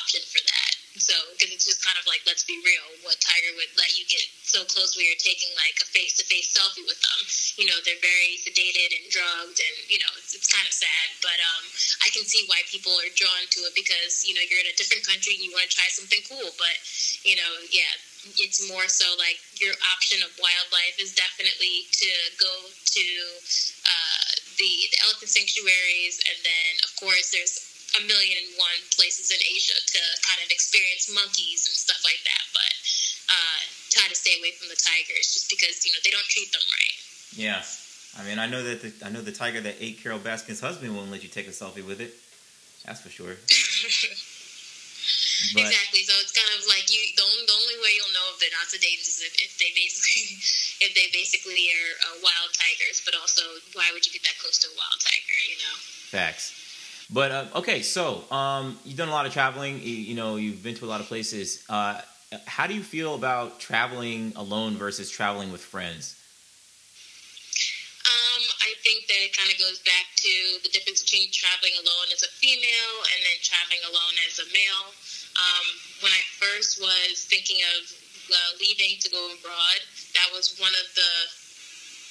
option 0.02 0.22
for 0.26 0.42
that. 0.42 0.53
So, 0.94 1.14
because 1.34 1.50
it's 1.50 1.66
just 1.66 1.82
kind 1.82 1.98
of 1.98 2.06
like, 2.06 2.22
let's 2.22 2.46
be 2.46 2.54
real, 2.62 2.86
what 3.02 3.18
tiger 3.18 3.50
would 3.58 3.74
let 3.74 3.90
you 3.98 4.06
get 4.06 4.22
so 4.46 4.62
close 4.70 4.94
where 4.94 5.02
you're 5.02 5.18
taking 5.18 5.50
like 5.58 5.74
a 5.82 5.88
face 5.90 6.14
to 6.22 6.24
face 6.30 6.54
selfie 6.54 6.86
with 6.86 7.02
them. 7.02 7.20
You 7.58 7.66
know, 7.66 7.74
they're 7.82 7.98
very 7.98 8.38
sedated 8.38 8.94
and 8.94 9.06
drugged, 9.10 9.58
and 9.58 9.74
you 9.90 9.98
know, 9.98 10.12
it's, 10.14 10.38
it's 10.38 10.46
kind 10.46 10.62
of 10.62 10.70
sad. 10.70 11.06
But 11.18 11.34
um, 11.42 11.64
I 12.06 12.14
can 12.14 12.22
see 12.22 12.46
why 12.46 12.62
people 12.70 12.94
are 12.94 13.10
drawn 13.18 13.42
to 13.42 13.60
it 13.66 13.74
because 13.74 14.22
you 14.22 14.38
know 14.38 14.42
you're 14.46 14.62
in 14.62 14.70
a 14.70 14.78
different 14.78 15.02
country 15.02 15.34
and 15.34 15.42
you 15.42 15.50
want 15.50 15.66
to 15.66 15.74
try 15.74 15.90
something 15.90 16.22
cool. 16.30 16.54
But 16.62 16.78
you 17.26 17.34
know, 17.34 17.52
yeah, 17.74 17.90
it's 18.38 18.62
more 18.70 18.86
so 18.86 19.10
like 19.18 19.42
your 19.58 19.74
option 19.90 20.22
of 20.22 20.30
wildlife 20.38 20.94
is 21.02 21.10
definitely 21.18 21.90
to 21.90 22.10
go 22.38 22.54
to 22.70 23.04
uh, 23.82 24.30
the, 24.62 24.70
the 24.94 24.98
elephant 25.10 25.34
sanctuaries, 25.34 26.22
and 26.22 26.38
then 26.46 26.70
of 26.86 26.94
course 27.02 27.34
there's 27.34 27.73
a 27.98 28.02
million 28.06 28.36
and 28.38 28.50
one 28.58 28.80
places 28.94 29.30
in 29.30 29.38
Asia 29.38 29.76
to 29.76 30.00
kind 30.26 30.40
of 30.42 30.50
experience 30.50 31.06
monkeys 31.10 31.66
and 31.66 31.74
stuff 31.74 32.00
like 32.02 32.20
that. 32.26 32.44
But 32.50 32.72
uh, 33.30 33.60
try 33.90 34.06
to 34.10 34.16
stay 34.16 34.34
away 34.40 34.52
from 34.58 34.68
the 34.68 34.78
tigers 34.78 35.30
just 35.34 35.46
because 35.50 35.86
you 35.86 35.92
know 35.94 36.00
they 36.02 36.10
don't 36.10 36.26
treat 36.26 36.50
them 36.50 36.64
right. 36.64 36.96
Yeah, 37.34 37.62
I 38.18 38.22
mean 38.26 38.38
I 38.38 38.46
know 38.46 38.62
that 38.62 38.82
the, 38.82 38.90
I 39.04 39.10
know 39.10 39.22
the 39.22 39.34
tiger 39.34 39.60
that 39.62 39.78
ate 39.80 40.02
Carole 40.02 40.22
Baskin's 40.22 40.60
husband 40.60 40.94
won't 40.94 41.10
let 41.10 41.22
you 41.22 41.30
take 41.30 41.46
a 41.46 41.54
selfie 41.54 41.84
with 41.84 42.00
it. 42.00 42.14
That's 42.84 43.00
for 43.00 43.10
sure. 43.10 43.36
But, 45.52 45.68
exactly. 45.68 46.00
So 46.08 46.16
it's 46.24 46.32
kind 46.32 46.48
of 46.56 46.64
like 46.64 46.88
you. 46.88 46.96
The 47.12 47.26
only, 47.26 47.44
the 47.44 47.52
only 47.52 47.76
way 47.84 47.92
you'll 47.92 48.16
know 48.16 48.32
if 48.32 48.40
they're 48.40 48.54
not 48.56 48.72
sedated 48.72 49.04
is 49.04 49.20
if, 49.20 49.36
if 49.36 49.52
they 49.60 49.68
basically 49.76 50.40
if 50.84 50.90
they 50.96 51.12
basically 51.12 51.68
are 51.68 51.92
uh, 52.08 52.24
wild 52.24 52.56
tigers. 52.56 53.04
But 53.04 53.12
also, 53.12 53.44
why 53.76 53.92
would 53.92 54.08
you 54.08 54.12
get 54.16 54.24
that 54.24 54.40
close 54.40 54.56
to 54.64 54.72
a 54.72 54.76
wild 54.80 55.04
tiger? 55.04 55.36
You 55.44 55.60
know. 55.60 55.74
Facts. 56.08 56.63
But 57.12 57.30
uh, 57.30 57.44
okay, 57.56 57.82
so 57.82 58.24
um, 58.30 58.78
you've 58.84 58.96
done 58.96 59.08
a 59.08 59.12
lot 59.12 59.26
of 59.26 59.32
traveling. 59.32 59.80
You, 59.82 59.94
you, 59.94 60.14
know, 60.14 60.36
you've 60.36 60.62
been 60.62 60.74
to 60.76 60.84
a 60.84 60.90
lot 60.90 61.00
of 61.00 61.06
places. 61.06 61.64
Uh, 61.68 62.00
how 62.46 62.66
do 62.66 62.74
you 62.74 62.82
feel 62.82 63.14
about 63.14 63.60
traveling 63.60 64.32
alone 64.36 64.74
versus 64.74 65.10
traveling 65.10 65.52
with 65.52 65.60
friends? 65.60 66.16
Um, 68.04 68.42
I 68.60 68.72
think 68.84 69.06
that 69.08 69.20
it 69.20 69.36
kind 69.36 69.48
of 69.48 69.56
goes 69.56 69.80
back 69.84 70.12
to 70.16 70.34
the 70.64 70.68
difference 70.72 71.04
between 71.04 71.32
traveling 71.32 71.72
alone 71.80 72.08
as 72.12 72.24
a 72.24 72.32
female 72.40 72.96
and 73.12 73.20
then 73.24 73.38
traveling 73.40 73.80
alone 73.88 74.16
as 74.28 74.40
a 74.40 74.48
male. 74.52 74.92
Um, 75.36 75.66
when 76.00 76.12
I 76.12 76.22
first 76.40 76.80
was 76.80 77.24
thinking 77.24 77.60
of 77.76 77.80
uh, 78.32 78.50
leaving 78.60 79.00
to 79.00 79.08
go 79.08 79.20
abroad, 79.36 79.80
that 80.16 80.28
was 80.32 80.56
one 80.60 80.72
of 80.72 80.88
the 80.96 81.12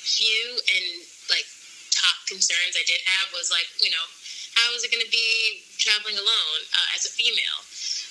few 0.04 0.60
and 0.76 0.86
like 1.30 1.48
top 1.94 2.18
concerns 2.28 2.76
I 2.76 2.84
did 2.84 3.00
have 3.06 3.32
was 3.32 3.54
like, 3.54 3.70
you 3.80 3.94
know, 3.94 4.06
how 4.56 4.74
is 4.74 4.86
it 4.86 4.92
going 4.94 5.04
to 5.04 5.14
be 5.14 5.64
traveling 5.78 6.18
alone 6.18 6.62
uh, 6.74 6.96
as 6.96 7.06
a 7.06 7.12
female? 7.14 7.62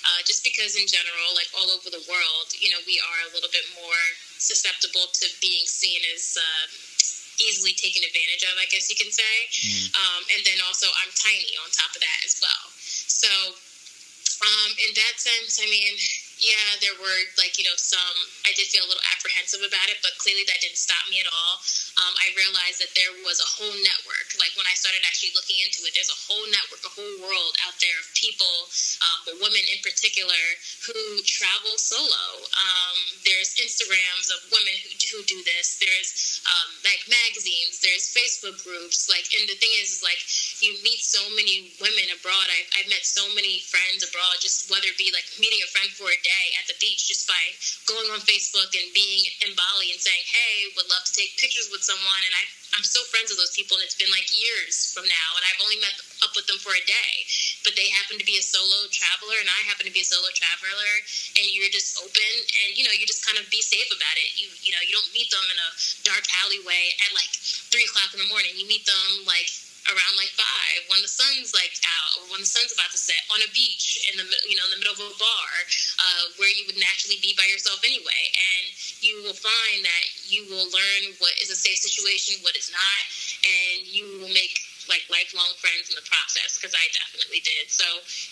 Uh, 0.03 0.19
just 0.27 0.43
because 0.43 0.75
in 0.75 0.83
general, 0.83 1.31
like 1.31 1.47
all 1.55 1.71
over 1.71 1.87
the 1.87 2.03
world, 2.11 2.47
you 2.59 2.67
know, 2.67 2.81
we 2.83 2.99
are 2.99 3.19
a 3.23 3.31
little 3.31 3.47
bit 3.55 3.63
more 3.79 4.03
susceptible 4.35 5.07
to 5.15 5.25
being 5.39 5.63
seen 5.63 6.03
as 6.11 6.35
uh, 6.35 6.67
easily 7.39 7.71
taken 7.71 8.03
advantage 8.03 8.43
of, 8.43 8.59
I 8.59 8.67
guess 8.67 8.91
you 8.91 8.99
can 8.99 9.09
say. 9.09 9.35
Mm. 9.63 9.95
Um, 9.95 10.21
and 10.35 10.41
then 10.43 10.59
also, 10.67 10.91
I'm 10.99 11.11
tiny 11.15 11.55
on 11.63 11.71
top 11.71 11.95
of 11.95 12.03
that 12.03 12.19
as 12.27 12.35
well. 12.43 12.65
So 13.07 13.31
um, 14.43 14.69
in 14.83 14.91
that 14.99 15.15
sense, 15.15 15.63
I 15.63 15.67
mean, 15.71 15.95
yeah, 16.43 16.75
there 16.83 16.93
were 16.99 17.19
like, 17.39 17.55
you 17.55 17.63
know, 17.63 17.79
some, 17.79 18.17
I 18.43 18.51
did 18.53 18.67
feel 18.67 18.83
a 18.83 18.89
little 18.91 19.03
apprehensive 19.15 19.63
about 19.63 19.87
it, 19.87 20.03
but 20.03 20.11
clearly 20.19 20.43
that 20.51 20.59
didn't 20.59 20.77
stop 20.77 21.07
me 21.07 21.23
at 21.23 21.29
all. 21.31 21.63
Um, 22.03 22.13
I 22.19 22.35
realized 22.35 22.83
that 22.83 22.91
there 22.99 23.15
was 23.23 23.39
a 23.39 23.47
whole 23.47 23.71
network. 23.79 24.27
Like 24.35 24.51
when 24.59 24.67
I 24.67 24.75
started 24.75 24.99
actually 25.07 25.31
looking 25.33 25.63
into 25.63 25.87
it, 25.87 25.95
there's 25.95 26.11
a 26.11 26.19
whole 26.27 26.43
network, 26.51 26.83
a 26.83 26.91
whole 26.91 27.15
world 27.23 27.55
out 27.63 27.79
there 27.79 27.95
of 27.95 28.11
people, 28.11 28.67
um, 29.07 29.19
but 29.23 29.39
women 29.39 29.63
in 29.71 29.79
particular, 29.79 30.43
who 30.83 31.23
travel 31.23 31.79
solo. 31.79 32.43
Um, 32.59 32.97
there's 33.23 33.55
Instagrams 33.63 34.27
of 34.35 34.43
women 34.51 34.75
who, 34.83 34.91
who 35.15 35.19
do 35.23 35.39
this. 35.47 35.79
There's 35.79 36.43
um, 36.43 36.75
like 36.83 37.07
magazines, 37.07 37.79
there's 37.79 38.11
Facebook 38.11 38.59
groups. 38.67 39.07
Like, 39.07 39.31
and 39.31 39.47
the 39.47 39.55
thing 39.55 39.71
is, 39.79 40.03
like, 40.03 40.19
you 40.63 40.79
meet 40.79 41.03
so 41.03 41.19
many 41.35 41.75
women 41.83 42.07
abroad. 42.15 42.47
I've, 42.47 42.69
I've 42.79 42.89
met 42.89 43.03
so 43.03 43.27
many 43.35 43.59
friends 43.67 43.99
abroad, 43.99 44.39
just 44.39 44.71
whether 44.71 44.87
it 44.87 44.95
be 44.95 45.11
like 45.11 45.27
meeting 45.35 45.59
a 45.59 45.69
friend 45.75 45.91
for 45.91 46.07
a 46.07 46.19
day 46.23 46.45
at 46.55 46.65
the 46.71 46.79
beach 46.79 47.11
just 47.11 47.27
by 47.27 47.43
going 47.83 48.07
on 48.15 48.23
Facebook 48.23 48.71
and 48.71 48.87
being 48.95 49.27
in 49.43 49.51
Bali 49.59 49.91
and 49.91 49.99
saying, 49.99 50.23
"Hey, 50.23 50.71
would 50.79 50.87
love 50.87 51.03
to 51.03 51.13
take 51.13 51.35
pictures 51.35 51.67
with 51.67 51.83
someone." 51.83 52.23
And 52.23 52.31
I, 52.31 52.43
I'm 52.79 52.87
still 52.87 53.03
friends 53.11 53.27
with 53.27 53.43
those 53.43 53.51
people, 53.51 53.75
and 53.75 53.83
it's 53.83 53.99
been 53.99 54.09
like 54.09 54.31
years 54.31 54.95
from 54.95 55.03
now, 55.05 55.29
and 55.35 55.43
I've 55.43 55.59
only 55.59 55.83
met 55.83 55.93
up 56.23 56.31
with 56.33 56.47
them 56.47 56.57
for 56.63 56.71
a 56.71 56.83
day. 56.87 57.13
But 57.67 57.75
they 57.75 57.91
happen 57.91 58.15
to 58.15 58.25
be 58.25 58.39
a 58.39 58.43
solo 58.43 58.87
traveler, 58.87 59.35
and 59.43 59.51
I 59.51 59.59
happen 59.67 59.83
to 59.83 59.93
be 59.93 60.01
a 60.01 60.07
solo 60.07 60.31
traveler, 60.31 60.93
and 61.37 61.45
you're 61.51 61.69
just 61.69 61.99
open, 61.99 62.33
and 62.63 62.79
you 62.79 62.87
know, 62.87 62.95
you 62.95 63.03
just 63.03 63.27
kind 63.27 63.35
of 63.35 63.45
be 63.51 63.59
safe 63.59 63.91
about 63.91 64.15
it. 64.15 64.31
You, 64.39 64.47
you 64.63 64.71
know, 64.71 64.79
you 64.79 64.95
don't 64.95 65.11
meet 65.11 65.27
them 65.27 65.43
in 65.51 65.59
a 65.59 65.69
dark 66.07 66.23
alleyway 66.47 66.95
at 67.03 67.11
like 67.11 67.29
three 67.67 67.83
o'clock 67.83 68.15
in 68.15 68.23
the 68.23 68.29
morning. 68.31 68.55
You 68.55 68.63
meet 68.65 68.87
them 68.87 69.27
like 69.27 69.51
around 69.91 70.15
like 70.15 70.31
five 70.35 70.79
when 70.87 71.01
the 71.03 71.11
sun's 71.11 71.51
like 71.51 71.75
out 71.83 72.11
or 72.19 72.23
when 72.31 72.39
the 72.39 72.47
sun's 72.47 72.71
about 72.71 72.91
to 72.91 72.99
set 72.99 73.19
on 73.33 73.39
a 73.43 73.49
beach 73.51 73.99
in 74.11 74.15
the 74.15 74.25
you 74.47 74.55
know 74.55 74.65
in 74.69 74.73
the 74.75 74.79
middle 74.79 74.95
of 74.95 75.03
a 75.03 75.11
bar 75.19 75.51
uh, 75.99 76.23
where 76.39 76.51
you 76.51 76.63
would 76.67 76.79
naturally 76.79 77.19
be 77.19 77.35
by 77.35 77.47
yourself 77.47 77.79
anyway 77.83 78.23
and 78.33 78.71
you 79.03 79.19
will 79.23 79.35
find 79.35 79.83
that 79.83 80.05
you 80.27 80.47
will 80.47 80.67
learn 80.71 81.03
what 81.19 81.35
is 81.43 81.51
a 81.51 81.57
safe 81.57 81.79
situation 81.79 82.39
what 82.45 82.55
is 82.55 82.71
not 82.71 83.03
and 83.43 83.87
you 83.87 84.23
will 84.23 84.31
make 84.31 84.55
like 84.91 85.03
lifelong 85.07 85.51
friends 85.59 85.87
in 85.87 85.95
the 85.95 86.03
process 86.07 86.59
because 86.59 86.75
I 86.75 86.85
definitely 86.91 87.39
did. 87.43 87.71
So, 87.71 87.85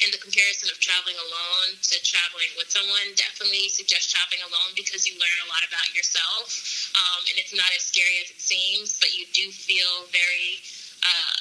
in 0.04 0.12
the 0.12 0.20
comparison 0.20 0.68
of 0.68 0.80
traveling 0.84 1.16
alone 1.16 1.80
to 1.80 1.96
traveling 2.04 2.52
with 2.60 2.68
someone, 2.72 3.16
definitely 3.16 3.72
suggest 3.72 4.12
traveling 4.12 4.44
alone 4.44 4.76
because 4.76 5.08
you 5.08 5.16
learn 5.16 5.40
a 5.48 5.52
lot 5.52 5.64
about 5.64 5.88
yourself, 5.96 6.52
um, 6.96 7.22
and 7.32 7.40
it's 7.40 7.56
not 7.56 7.72
as 7.76 7.88
scary 7.88 8.20
as 8.24 8.32
it 8.32 8.42
seems. 8.42 9.00
But 9.00 9.16
you 9.16 9.28
do 9.32 9.52
feel 9.52 10.08
very 10.12 10.60
uh, 11.02 11.41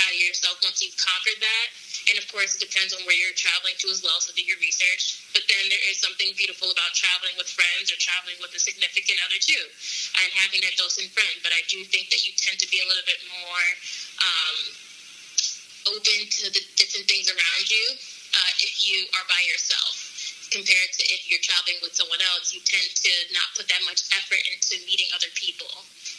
proud 0.00 0.16
of 0.16 0.20
yourself 0.24 0.56
once 0.64 0.80
you've 0.80 0.96
conquered 0.96 1.36
that. 1.44 1.66
And 2.08 2.16
of 2.16 2.24
course, 2.32 2.56
it 2.56 2.64
depends 2.64 2.96
on 2.96 3.04
where 3.04 3.12
you're 3.12 3.36
traveling 3.36 3.76
to 3.84 3.92
as 3.92 4.00
well, 4.00 4.16
so 4.24 4.32
do 4.32 4.40
your 4.40 4.56
research. 4.56 5.20
But 5.36 5.44
then 5.52 5.68
there 5.68 5.84
is 5.92 6.00
something 6.00 6.32
beautiful 6.32 6.72
about 6.72 6.96
traveling 6.96 7.36
with 7.36 7.52
friends 7.52 7.92
or 7.92 8.00
traveling 8.00 8.40
with 8.40 8.56
a 8.56 8.60
significant 8.60 9.20
other 9.20 9.36
too, 9.36 9.64
and 10.24 10.28
having 10.32 10.64
that 10.64 10.80
docent 10.80 11.12
friend. 11.12 11.36
But 11.44 11.52
I 11.52 11.60
do 11.68 11.84
think 11.84 12.08
that 12.08 12.24
you 12.24 12.32
tend 12.40 12.56
to 12.64 12.68
be 12.72 12.80
a 12.80 12.86
little 12.88 13.04
bit 13.04 13.20
more 13.28 13.66
um, 14.24 14.58
open 15.92 16.18
to 16.40 16.44
the 16.48 16.64
different 16.80 17.04
things 17.04 17.28
around 17.28 17.64
you 17.68 17.84
uh, 18.32 18.52
if 18.64 18.80
you 18.80 19.04
are 19.20 19.26
by 19.28 19.44
yourself 19.44 20.00
compared 20.50 20.90
to 20.98 21.02
if 21.14 21.30
you're 21.30 21.42
traveling 21.46 21.78
with 21.78 21.94
someone 21.94 22.18
else, 22.34 22.50
you 22.50 22.58
tend 22.66 22.82
to 22.90 23.12
not 23.30 23.46
put 23.54 23.70
that 23.70 23.78
much 23.86 24.02
effort 24.18 24.42
into 24.50 24.82
meeting 24.82 25.06
other 25.14 25.30
people 25.38 25.70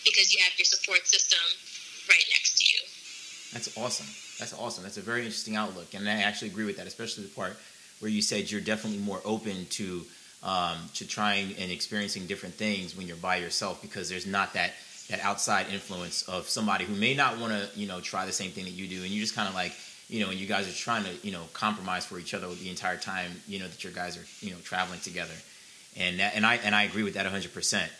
because 0.07 0.31
you 0.31 0.39
have 0.39 0.55
your 0.55 0.65
support 0.65 1.03
system 1.03 1.43
right 2.07 2.23
next. 2.31 2.50
That's 3.53 3.77
awesome. 3.77 4.07
That's 4.39 4.53
awesome. 4.53 4.83
That's 4.83 4.97
a 4.97 5.01
very 5.01 5.21
interesting 5.25 5.55
outlook, 5.55 5.93
and 5.93 6.07
I 6.07 6.21
actually 6.21 6.49
agree 6.49 6.65
with 6.65 6.77
that, 6.77 6.87
especially 6.87 7.23
the 7.23 7.29
part 7.29 7.57
where 7.99 8.09
you 8.09 8.21
said 8.21 8.49
you're 8.49 8.61
definitely 8.61 8.99
more 8.99 9.21
open 9.25 9.65
to 9.71 10.03
um, 10.43 10.77
to 10.95 11.07
trying 11.07 11.53
and 11.59 11.71
experiencing 11.71 12.25
different 12.25 12.55
things 12.55 12.97
when 12.97 13.07
you're 13.07 13.15
by 13.17 13.35
yourself 13.35 13.81
because 13.81 14.09
there's 14.09 14.25
not 14.25 14.53
that 14.53 14.73
that 15.09 15.19
outside 15.19 15.67
influence 15.71 16.23
of 16.23 16.47
somebody 16.47 16.85
who 16.85 16.95
may 16.95 17.13
not 17.13 17.37
want 17.37 17.51
to 17.51 17.79
you 17.79 17.87
know 17.87 17.99
try 17.99 18.25
the 18.25 18.31
same 18.31 18.51
thing 18.51 18.63
that 18.63 18.71
you 18.71 18.87
do, 18.87 19.03
and 19.03 19.11
you 19.11 19.21
just 19.21 19.35
kind 19.35 19.47
of 19.47 19.53
like 19.53 19.73
you 20.07 20.19
know, 20.19 20.29
and 20.29 20.39
you 20.39 20.47
guys 20.47 20.67
are 20.67 20.73
trying 20.73 21.03
to 21.03 21.11
you 21.21 21.31
know 21.31 21.43
compromise 21.53 22.05
for 22.05 22.19
each 22.19 22.33
other 22.33 22.47
the 22.55 22.69
entire 22.69 22.97
time 22.97 23.31
you 23.47 23.59
know 23.59 23.67
that 23.67 23.83
your 23.83 23.93
guys 23.93 24.17
are 24.17 24.25
you 24.45 24.51
know 24.51 24.59
traveling 24.63 24.99
together, 25.01 25.33
and 25.97 26.19
that, 26.19 26.35
and 26.35 26.45
I 26.45 26.55
and 26.55 26.73
I 26.73 26.83
agree 26.83 27.03
with 27.03 27.15
that 27.15 27.25
100. 27.25 27.45
Um, 27.45 27.51
percent 27.51 27.91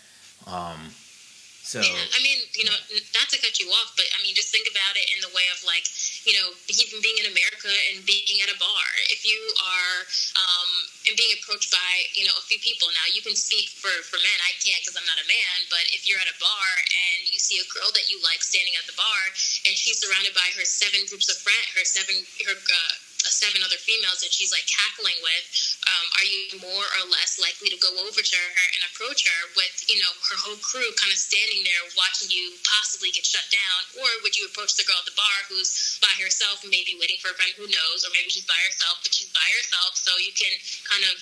so 1.61 1.79
yeah, 1.79 2.17
I 2.17 2.19
mean, 2.25 2.41
you 2.57 2.65
know, 2.65 2.75
not 3.13 3.29
to 3.29 3.37
cut 3.37 3.61
you 3.61 3.69
off, 3.69 3.93
but 3.93 4.09
I 4.17 4.19
mean, 4.25 4.33
just 4.33 4.49
think 4.49 4.65
about 4.65 4.97
it 4.97 5.07
in 5.13 5.21
the 5.21 5.31
way 5.31 5.45
of 5.53 5.61
like, 5.61 5.85
you 6.25 6.33
know, 6.35 6.51
even 6.67 6.99
being 7.05 7.21
in 7.21 7.29
America 7.29 7.71
and 7.93 8.01
being 8.03 8.41
at 8.41 8.49
a 8.49 8.57
bar. 8.57 8.87
If 9.13 9.23
you 9.23 9.37
are 9.61 9.97
um, 10.35 10.71
and 11.07 11.13
being 11.15 11.33
approached 11.37 11.69
by 11.69 11.91
you 12.17 12.25
know 12.25 12.35
a 12.35 12.43
few 12.49 12.57
people, 12.61 12.89
now 12.93 13.07
you 13.13 13.21
can 13.21 13.37
speak 13.37 13.71
for 13.77 13.93
for 14.09 14.17
men. 14.19 14.37
I 14.45 14.57
can't 14.61 14.81
because 14.81 14.97
I'm 14.97 15.07
not 15.07 15.21
a 15.21 15.27
man. 15.29 15.55
But 15.69 15.85
if 15.93 16.05
you're 16.09 16.21
at 16.21 16.29
a 16.29 16.37
bar 16.41 16.69
and 16.85 17.29
you 17.29 17.37
see 17.37 17.61
a 17.61 17.67
girl 17.71 17.89
that 17.93 18.09
you 18.09 18.17
like 18.25 18.41
standing 18.41 18.73
at 18.77 18.85
the 18.89 18.97
bar, 18.97 19.21
and 19.65 19.73
she's 19.77 20.01
surrounded 20.01 20.33
by 20.33 20.49
her 20.57 20.65
seven 20.65 21.05
groups 21.09 21.29
of 21.29 21.37
friends, 21.41 21.71
her 21.77 21.85
seven 21.85 22.25
her. 22.45 22.57
Uh, 22.57 22.93
seven 23.31 23.63
other 23.63 23.79
females 23.79 24.19
that 24.21 24.35
she's 24.35 24.51
like 24.51 24.67
cackling 24.67 25.17
with, 25.23 25.45
um, 25.87 26.05
are 26.19 26.27
you 26.27 26.41
more 26.61 26.85
or 27.01 27.03
less 27.09 27.39
likely 27.41 27.71
to 27.71 27.79
go 27.79 27.89
over 28.03 28.21
to 28.21 28.37
her 28.37 28.65
and 28.77 28.81
approach 28.91 29.25
her 29.25 29.41
with, 29.57 29.73
you 29.87 29.97
know, 30.03 30.13
her 30.29 30.37
whole 30.37 30.59
crew 30.59 30.87
kind 30.99 31.09
of 31.09 31.19
standing 31.19 31.63
there 31.63 31.83
watching 31.95 32.29
you 32.29 32.53
possibly 32.67 33.09
get 33.09 33.25
shut 33.25 33.47
down? 33.49 33.79
Or 34.03 34.09
would 34.21 34.35
you 34.35 34.45
approach 34.51 34.75
the 34.77 34.85
girl 34.85 34.99
at 34.99 35.07
the 35.07 35.17
bar 35.17 35.37
who's 35.49 35.97
by 36.03 36.13
herself, 36.21 36.61
maybe 36.67 36.99
waiting 36.99 37.17
for 37.23 37.33
a 37.33 37.37
friend 37.39 37.55
who 37.55 37.65
knows, 37.71 38.03
or 38.05 38.11
maybe 38.13 38.29
she's 38.29 38.47
by 38.47 38.59
herself, 38.67 38.99
but 39.01 39.15
she's 39.15 39.31
by 39.31 39.49
herself, 39.57 39.95
so 39.95 40.11
you 40.19 40.35
can 40.35 40.53
kind 40.85 41.07
of 41.07 41.15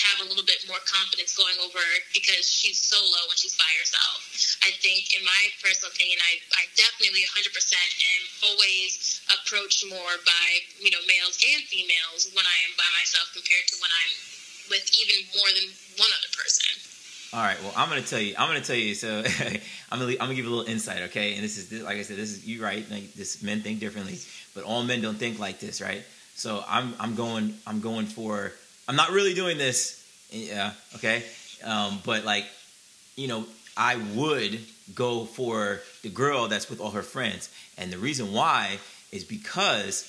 have 0.00 0.24
a 0.24 0.26
little 0.28 0.44
bit 0.44 0.64
more 0.68 0.80
confidence 0.88 1.36
going 1.36 1.56
over 1.60 1.82
because 2.16 2.48
she's 2.48 2.80
solo 2.80 3.20
when 3.28 3.36
she's 3.36 3.56
by 3.60 3.68
herself. 3.76 4.24
I 4.64 4.72
think, 4.80 5.12
in 5.12 5.22
my 5.24 5.42
personal 5.60 5.92
opinion, 5.92 6.16
I, 6.24 6.40
I 6.56 6.64
definitely 6.74 7.24
100% 7.28 7.52
am 7.76 8.22
always 8.48 9.20
approached 9.28 9.84
more 9.88 10.16
by, 10.24 10.46
you 10.80 10.90
know, 10.90 11.02
males 11.04 11.36
and 11.40 11.60
females 11.68 12.32
when 12.32 12.44
I 12.44 12.56
am 12.64 12.72
by 12.80 12.88
myself 12.96 13.28
compared 13.36 13.68
to 13.68 13.76
when 13.84 13.92
I'm 13.92 14.12
with 14.70 14.86
even 14.96 15.28
more 15.36 15.50
than 15.52 15.68
one 16.00 16.08
other 16.08 16.32
person. 16.32 16.72
All 17.34 17.40
right. 17.40 17.60
Well, 17.62 17.72
I'm 17.76 17.88
gonna 17.88 18.02
tell 18.02 18.20
you. 18.20 18.34
I'm 18.38 18.48
gonna 18.48 18.60
tell 18.60 18.76
you. 18.76 18.94
So 18.94 19.24
I'm 19.90 19.98
gonna 19.98 20.12
I'm 20.12 20.28
gonna 20.28 20.34
give 20.34 20.44
you 20.44 20.52
a 20.52 20.54
little 20.54 20.70
insight, 20.70 21.02
okay? 21.08 21.34
And 21.34 21.42
this 21.42 21.56
is 21.56 21.82
like 21.82 21.96
I 21.96 22.02
said, 22.02 22.16
this 22.16 22.30
is 22.30 22.46
you 22.46 22.62
right. 22.62 22.84
Like 22.90 23.12
this, 23.14 23.42
men 23.42 23.62
think 23.62 23.80
differently, 23.80 24.18
but 24.54 24.64
all 24.64 24.82
men 24.84 25.00
don't 25.00 25.16
think 25.16 25.38
like 25.38 25.58
this, 25.58 25.80
right? 25.80 26.04
So 26.34 26.62
I'm 26.68 26.94
I'm 27.00 27.14
going 27.14 27.54
I'm 27.66 27.80
going 27.80 28.06
for. 28.06 28.52
I'm 28.88 28.96
not 28.96 29.10
really 29.10 29.34
doing 29.34 29.58
this. 29.58 29.98
Yeah. 30.30 30.72
Okay. 30.96 31.22
Um, 31.64 32.00
but 32.04 32.24
like, 32.24 32.46
you 33.16 33.28
know, 33.28 33.44
I 33.76 33.96
would 34.14 34.60
go 34.94 35.24
for 35.24 35.80
the 36.02 36.08
girl 36.08 36.48
that's 36.48 36.68
with 36.68 36.80
all 36.80 36.90
her 36.90 37.02
friends, 37.02 37.48
and 37.78 37.92
the 37.92 37.98
reason 37.98 38.32
why 38.32 38.78
is 39.12 39.24
because 39.24 40.08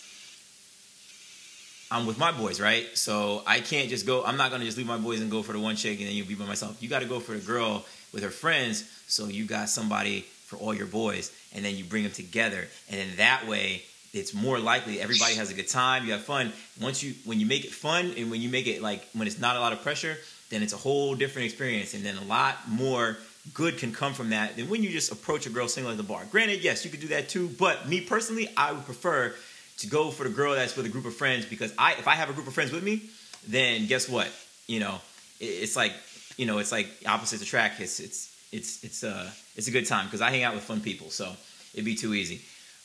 I'm 1.91 2.05
with 2.07 2.17
my 2.17 2.31
boys, 2.31 2.59
right? 2.59 2.87
So 2.97 3.43
I 3.45 3.59
can't 3.59 3.89
just 3.89 4.05
go. 4.05 4.23
I'm 4.23 4.37
not 4.37 4.51
gonna 4.51 4.65
just 4.65 4.77
leave 4.77 4.87
my 4.87 4.97
boys 4.97 5.21
and 5.21 5.29
go 5.29 5.43
for 5.43 5.53
the 5.53 5.59
one 5.59 5.75
chick 5.75 5.99
and 5.99 6.07
then 6.07 6.15
you'll 6.15 6.27
be 6.27 6.35
by 6.35 6.45
myself. 6.45 6.81
You 6.81 6.89
got 6.89 6.99
to 6.99 7.07
go 7.07 7.19
for 7.19 7.33
the 7.33 7.45
girl 7.45 7.85
with 8.11 8.23
her 8.23 8.29
friends, 8.29 8.83
so 9.07 9.27
you 9.27 9.45
got 9.45 9.69
somebody 9.69 10.21
for 10.21 10.57
all 10.57 10.73
your 10.73 10.87
boys, 10.87 11.31
and 11.53 11.63
then 11.63 11.75
you 11.75 11.83
bring 11.83 12.03
them 12.03 12.11
together, 12.11 12.67
and 12.89 12.99
then 12.99 13.15
that 13.17 13.47
way 13.47 13.83
it's 14.13 14.33
more 14.33 14.59
likely 14.59 15.01
everybody 15.01 15.33
has 15.35 15.51
a 15.51 15.55
good 15.55 15.67
time. 15.67 16.05
You 16.05 16.11
have 16.13 16.23
fun. 16.23 16.53
Once 16.79 17.01
you 17.01 17.15
when 17.25 17.39
you 17.39 17.45
make 17.45 17.65
it 17.65 17.71
fun 17.71 18.13
and 18.15 18.29
when 18.29 18.41
you 18.41 18.49
make 18.49 18.67
it 18.67 18.81
like 18.81 19.03
when 19.13 19.27
it's 19.27 19.39
not 19.39 19.55
a 19.55 19.59
lot 19.59 19.73
of 19.73 19.81
pressure, 19.81 20.17
then 20.49 20.61
it's 20.61 20.73
a 20.73 20.77
whole 20.77 21.15
different 21.15 21.45
experience, 21.47 21.93
and 21.95 22.05
then 22.05 22.17
a 22.17 22.23
lot 22.23 22.55
more 22.69 23.17
good 23.53 23.77
can 23.77 23.91
come 23.91 24.13
from 24.13 24.29
that 24.29 24.55
than 24.55 24.69
when 24.69 24.83
you 24.83 24.89
just 24.89 25.11
approach 25.11 25.45
a 25.47 25.49
girl 25.49 25.67
single 25.67 25.91
at 25.91 25.97
the 25.97 26.03
bar. 26.03 26.23
Granted, 26.31 26.63
yes, 26.63 26.85
you 26.85 26.91
could 26.91 27.01
do 27.01 27.07
that 27.07 27.27
too, 27.27 27.49
but 27.59 27.89
me 27.89 27.99
personally, 28.01 28.47
I 28.55 28.71
would 28.71 28.85
prefer 28.85 29.35
to 29.79 29.87
go 29.87 30.11
for 30.11 30.23
the 30.23 30.29
girl 30.29 30.53
that's 30.53 30.75
with 30.77 30.85
a 30.85 30.89
group 30.89 31.05
of 31.05 31.15
friends 31.15 31.45
because 31.45 31.73
I 31.77 31.93
if 31.93 32.07
I 32.07 32.13
have 32.13 32.29
a 32.29 32.33
group 32.33 32.47
of 32.47 32.53
friends 32.53 32.71
with 32.71 32.83
me, 32.83 33.01
then 33.47 33.87
guess 33.87 34.07
what? 34.07 34.29
You 34.67 34.79
know, 34.79 35.01
it's 35.39 35.75
like 35.75 35.93
you 36.37 36.45
know, 36.45 36.59
it's 36.59 36.71
like 36.71 36.87
opposites 37.07 37.41
attract. 37.41 37.79
It's 37.79 37.99
it's 37.99 38.47
it's 38.51 38.83
it's 38.83 39.03
uh 39.03 39.29
it's 39.55 39.67
a 39.67 39.71
good 39.71 39.87
time 39.87 40.05
because 40.05 40.21
I 40.21 40.29
hang 40.29 40.43
out 40.43 40.53
with 40.53 40.63
fun 40.63 40.81
people, 40.81 41.09
so 41.09 41.31
it'd 41.73 41.83
be 41.83 41.95
too 41.95 42.13
easy. 42.13 42.41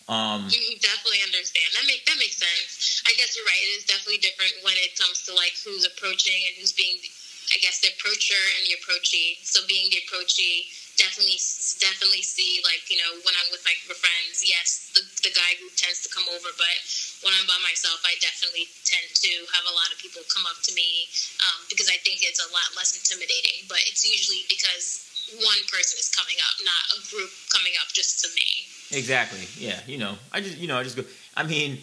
Um, 0.08 0.48
definitely 0.80 1.20
understand. 1.20 1.68
That 1.76 1.84
make 1.84 2.08
that 2.08 2.16
makes 2.16 2.40
sense. 2.40 3.04
I 3.04 3.12
guess 3.20 3.36
you're 3.36 3.44
right. 3.44 3.60
It 3.60 3.84
is 3.84 3.84
definitely 3.84 4.24
different 4.24 4.56
when 4.64 4.72
it 4.80 4.96
comes 4.96 5.20
to 5.28 5.36
like 5.36 5.52
who's 5.60 5.84
approaching 5.84 6.40
and 6.48 6.56
who's 6.56 6.72
being, 6.72 6.96
I 7.52 7.60
guess, 7.60 7.84
the 7.84 7.92
approacher 7.92 8.40
and 8.56 8.64
the 8.64 8.80
approachee. 8.80 9.36
So 9.44 9.60
being 9.68 9.92
the 9.92 10.00
approachee 10.08 10.72
definitely 10.96 11.36
definitely 11.78 12.24
see 12.24 12.64
like 12.64 12.88
you 12.88 12.96
know 12.96 13.20
when 13.20 13.36
I'm 13.36 13.52
with 13.52 13.60
my 13.68 13.76
friends, 14.00 14.40
yes, 14.40 14.88
the 14.96 15.04
the 15.28 15.32
guy 15.36 15.60
group 15.60 15.76
tends 15.76 16.00
to 16.04 16.08
come 16.08 16.24
over, 16.32 16.56
but 16.56 16.76
when 17.20 17.36
I'm 17.36 17.44
by 17.44 17.60
myself, 17.60 18.00
I 18.08 18.16
definitely 18.24 18.64
tend 18.88 19.12
to 19.12 19.32
have 19.52 19.68
a 19.68 19.74
lot 19.76 19.92
of 19.92 20.00
people 20.00 20.24
come 20.32 20.48
up 20.48 20.56
to 20.64 20.72
me 20.72 21.04
um, 21.44 21.68
because 21.68 21.92
I 21.92 22.00
think 22.00 22.24
it's 22.24 22.40
a 22.40 22.48
lot 22.48 22.72
less 22.80 22.96
intimidating. 22.96 23.68
But 23.68 23.84
it's 23.84 24.08
usually 24.08 24.48
because 24.48 25.04
one 25.44 25.60
person 25.68 26.00
is 26.00 26.08
coming 26.08 26.40
up, 26.48 26.56
not 26.64 26.96
a 26.96 26.98
group 27.12 27.28
coming 27.52 27.76
up 27.76 27.92
just 27.92 28.24
to 28.24 28.32
me. 28.32 28.77
Exactly. 28.92 29.40
Yeah. 29.58 29.78
You 29.86 29.98
know, 29.98 30.14
I 30.32 30.40
just 30.40 30.58
you 30.58 30.68
know 30.68 30.78
I 30.78 30.82
just 30.82 30.96
go. 30.96 31.04
I 31.36 31.44
mean 31.44 31.78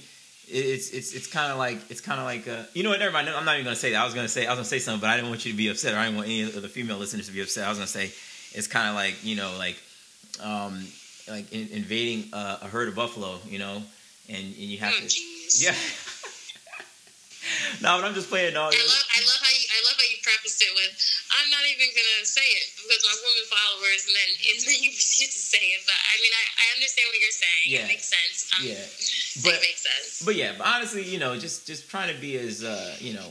it's 0.48 0.92
it's 0.92 1.14
it's 1.14 1.28
kind 1.28 1.52
of 1.52 1.58
like 1.58 1.80
it's 1.90 2.02
kind 2.02 2.20
of 2.20 2.26
like 2.26 2.48
uh, 2.48 2.64
you 2.74 2.84
know 2.84 2.90
what? 2.90 3.00
Never 3.00 3.12
mind. 3.12 3.30
I'm 3.30 3.46
not 3.46 3.56
even 3.56 3.66
gonna 3.66 3.76
say 3.76 3.92
that. 3.92 4.02
I 4.02 4.06
was 4.06 4.14
gonna 4.14 4.28
say 4.28 4.46
I 4.46 4.52
was 4.52 4.58
gonna 4.58 4.66
say 4.66 4.80
something, 4.80 5.02
but 5.02 5.10
I 5.10 5.16
didn't 5.16 5.30
want 5.30 5.46
you 5.46 5.52
to 5.52 5.58
be 5.58 5.70
upset, 5.70 5.94
or 5.94 5.98
I 5.98 6.06
didn't 6.06 6.18
want 6.18 6.28
any 6.28 6.44
of 6.44 6.62
the 6.62 6.70
female 6.70 6.98
listeners 6.98 7.28
to 7.28 7.34
be 7.34 7.42
upset. 7.42 7.66
I 7.66 7.70
was 7.70 7.78
gonna 7.78 7.88
say 7.88 8.12
it's 8.54 8.68
kind 8.68 8.90
of 8.90 8.96
like 8.96 9.24
you 9.24 9.36
know 9.36 9.56
like 9.58 9.78
um, 10.44 10.86
like 11.30 11.52
in, 11.52 11.68
invading 11.70 12.30
a, 12.34 12.60
a, 12.64 12.68
herd 12.68 12.90
of 12.90 12.96
buffalo, 12.96 13.40
you 13.48 13.60
know, 13.60 13.82
and, 14.30 14.38
and 14.38 14.56
you 14.56 14.78
have 14.80 14.94
oh, 14.96 15.08
to 15.08 15.22
yeah. 15.60 15.72
no, 17.82 17.98
but 17.98 18.08
I'm 18.08 18.14
just 18.14 18.30
playing. 18.30 18.54
No, 18.54 18.62
I 18.62 18.66
love 18.66 18.74
I 18.74 19.22
love 19.22 19.40
how 19.42 19.50
I 19.76 19.84
love 19.84 20.00
how 20.00 20.08
you 20.08 20.24
prefaced 20.24 20.64
it 20.64 20.72
with 20.72 20.96
I'm 21.36 21.50
not 21.52 21.68
even 21.68 21.92
gonna 21.92 22.24
say 22.24 22.48
it 22.48 22.66
because 22.80 23.04
my 23.04 23.16
women 23.20 23.46
followers, 23.52 24.02
and 24.08 24.16
then 24.16 24.30
and 24.32 24.58
then 24.64 24.78
you 24.80 24.92
proceed 24.98 25.30
to 25.30 25.42
say 25.42 25.60
it. 25.60 25.82
But 25.84 26.00
I 26.00 26.16
mean, 26.24 26.32
I, 26.32 26.44
I 26.56 26.66
understand 26.80 27.06
what 27.12 27.18
you're 27.20 27.40
saying. 27.40 27.64
Yeah. 27.68 27.84
It 27.84 27.88
makes 27.92 28.08
sense. 28.08 28.38
Um, 28.56 28.62
yeah, 28.64 29.44
but, 29.44 29.54
it 29.60 29.62
makes 29.62 29.84
sense. 29.84 30.24
But 30.24 30.36
yeah, 30.36 30.56
but 30.58 30.66
honestly, 30.68 31.04
you 31.04 31.20
know, 31.20 31.36
just 31.36 31.68
just 31.68 31.90
trying 31.90 32.14
to 32.14 32.20
be 32.20 32.38
as 32.40 32.64
uh, 32.64 32.96
you 33.00 33.14
know 33.14 33.28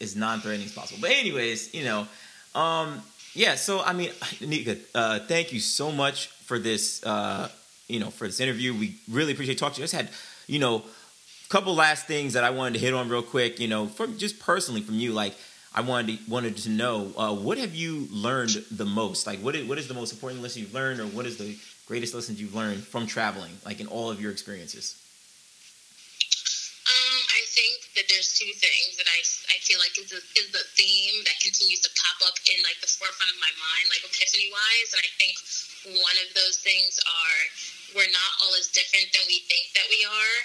as 0.00 0.16
non-threatening 0.16 0.66
as 0.66 0.74
possible. 0.74 1.00
But 1.00 1.12
anyways, 1.12 1.72
you 1.74 1.84
know, 1.84 2.06
um, 2.54 3.02
yeah, 3.34 3.54
so 3.54 3.82
I 3.82 3.92
mean, 3.92 4.10
Nika, 4.40 4.76
uh, 4.94 5.18
thank 5.20 5.52
you 5.52 5.60
so 5.60 5.92
much 5.92 6.28
for 6.44 6.58
this. 6.58 7.04
Uh, 7.04 7.48
you 7.88 8.00
know, 8.00 8.10
for 8.10 8.26
this 8.26 8.40
interview, 8.40 8.72
we 8.74 8.96
really 9.10 9.32
appreciate 9.32 9.58
talking 9.58 9.74
to 9.74 9.80
you. 9.80 9.84
I 9.84 9.88
just 9.88 9.94
had, 9.94 10.08
you 10.46 10.58
know, 10.58 10.78
a 10.78 11.48
couple 11.50 11.74
last 11.74 12.06
things 12.06 12.32
that 12.32 12.42
I 12.42 12.48
wanted 12.48 12.74
to 12.74 12.80
hit 12.80 12.94
on 12.94 13.10
real 13.10 13.22
quick. 13.22 13.60
You 13.60 13.68
know, 13.68 13.86
from 13.86 14.18
just 14.18 14.40
personally 14.40 14.80
from 14.80 14.98
you, 14.98 15.12
like 15.12 15.34
I 15.74 15.80
wanted 15.80 16.18
to, 16.18 16.30
wanted 16.30 16.56
to 16.58 16.70
know 16.70 17.10
uh, 17.18 17.34
what 17.34 17.58
have 17.58 17.74
you 17.74 18.06
learned 18.10 18.62
the 18.70 18.86
most? 18.86 19.26
Like, 19.26 19.40
what 19.40 19.56
is, 19.56 19.66
what 19.66 19.78
is 19.78 19.88
the 19.88 19.94
most 19.94 20.12
important 20.12 20.40
lesson 20.40 20.62
you've 20.62 20.74
learned, 20.74 21.00
or 21.00 21.06
what 21.06 21.26
is 21.26 21.36
the 21.36 21.58
greatest 21.90 22.14
lessons 22.14 22.40
you've 22.40 22.54
learned 22.54 22.86
from 22.86 23.06
traveling, 23.06 23.50
like 23.66 23.80
in 23.80 23.88
all 23.88 24.08
of 24.08 24.22
your 24.22 24.30
experiences? 24.30 24.94
Um, 26.86 27.18
I 27.26 27.42
think 27.50 27.90
that 27.98 28.06
there's 28.06 28.38
two 28.38 28.54
things 28.54 28.94
that 29.02 29.10
I, 29.10 29.18
I 29.50 29.58
feel 29.66 29.82
like 29.82 29.98
is, 29.98 30.14
is 30.14 30.48
the 30.54 30.62
theme 30.78 31.26
that 31.26 31.42
continues 31.42 31.82
to 31.82 31.90
pop 31.98 32.22
up 32.30 32.38
in 32.46 32.62
like 32.62 32.78
the 32.78 32.86
forefront 32.86 33.34
of 33.34 33.38
my 33.42 33.50
mind, 33.58 33.84
like 33.90 34.06
epiphany 34.06 34.54
wise. 34.54 34.94
And 34.94 35.02
I 35.02 35.10
think 35.18 35.34
one 35.98 36.18
of 36.22 36.30
those 36.38 36.62
things 36.62 37.02
are 37.02 37.40
we're 37.98 38.14
not 38.14 38.30
all 38.46 38.54
as 38.54 38.70
different 38.70 39.10
than 39.10 39.26
we 39.26 39.42
think 39.50 39.74
that 39.74 39.90
we 39.90 40.06
are. 40.06 40.36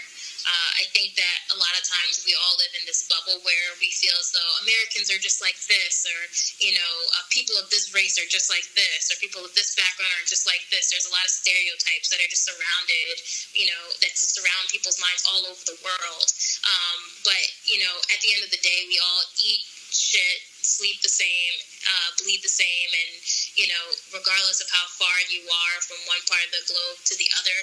Uh, 0.45 0.69
I 0.79 0.85
think 0.95 1.15
that 1.19 1.37
a 1.51 1.57
lot 1.57 1.73
of 1.75 1.83
times 1.83 2.23
we 2.23 2.35
all 2.35 2.55
live 2.59 2.71
in 2.77 2.83
this 2.87 3.07
bubble 3.07 3.39
where 3.43 3.69
we 3.79 3.91
feel 3.91 4.15
as 4.19 4.31
though 4.31 4.51
Americans 4.63 5.11
are 5.11 5.21
just 5.21 5.43
like 5.43 5.57
this, 5.67 6.05
or 6.07 6.19
you 6.63 6.75
know, 6.75 6.93
uh, 7.17 7.25
people 7.31 7.57
of 7.59 7.67
this 7.71 7.91
race 7.91 8.15
are 8.19 8.29
just 8.29 8.47
like 8.47 8.67
this, 8.75 9.11
or 9.11 9.15
people 9.19 9.43
of 9.43 9.53
this 9.55 9.75
background 9.75 10.11
are 10.19 10.27
just 10.27 10.47
like 10.47 10.63
this. 10.71 10.91
There's 10.91 11.07
a 11.07 11.13
lot 11.13 11.25
of 11.25 11.33
stereotypes 11.33 12.09
that 12.11 12.19
are 12.21 12.31
just 12.31 12.47
surrounded, 12.47 13.15
you 13.55 13.67
know, 13.67 13.83
that 14.03 14.13
surround 14.15 14.71
people's 14.71 14.99
minds 14.99 15.25
all 15.27 15.43
over 15.47 15.63
the 15.65 15.79
world. 15.83 16.29
Um, 16.67 16.99
but 17.23 17.43
you 17.67 17.81
know, 17.83 17.95
at 18.11 18.19
the 18.21 18.31
end 18.35 18.43
of 18.43 18.51
the 18.51 18.61
day, 18.61 18.85
we 18.87 18.99
all 18.99 19.23
eat 19.39 19.63
shit, 19.91 20.39
sleep 20.61 21.01
the 21.01 21.11
same, 21.11 21.53
uh, 21.85 22.09
bleed 22.21 22.41
the 22.45 22.51
same, 22.51 22.89
and 22.93 23.11
you 23.57 23.67
know, 23.67 23.85
regardless 24.13 24.61
of 24.61 24.69
how 24.69 24.85
far 24.95 25.15
you 25.29 25.43
are 25.45 25.77
from 25.83 25.99
one 26.05 26.21
part 26.29 26.45
of 26.45 26.51
the 26.53 26.63
globe 26.69 26.99
to 27.05 27.15
the 27.17 27.29
other, 27.39 27.57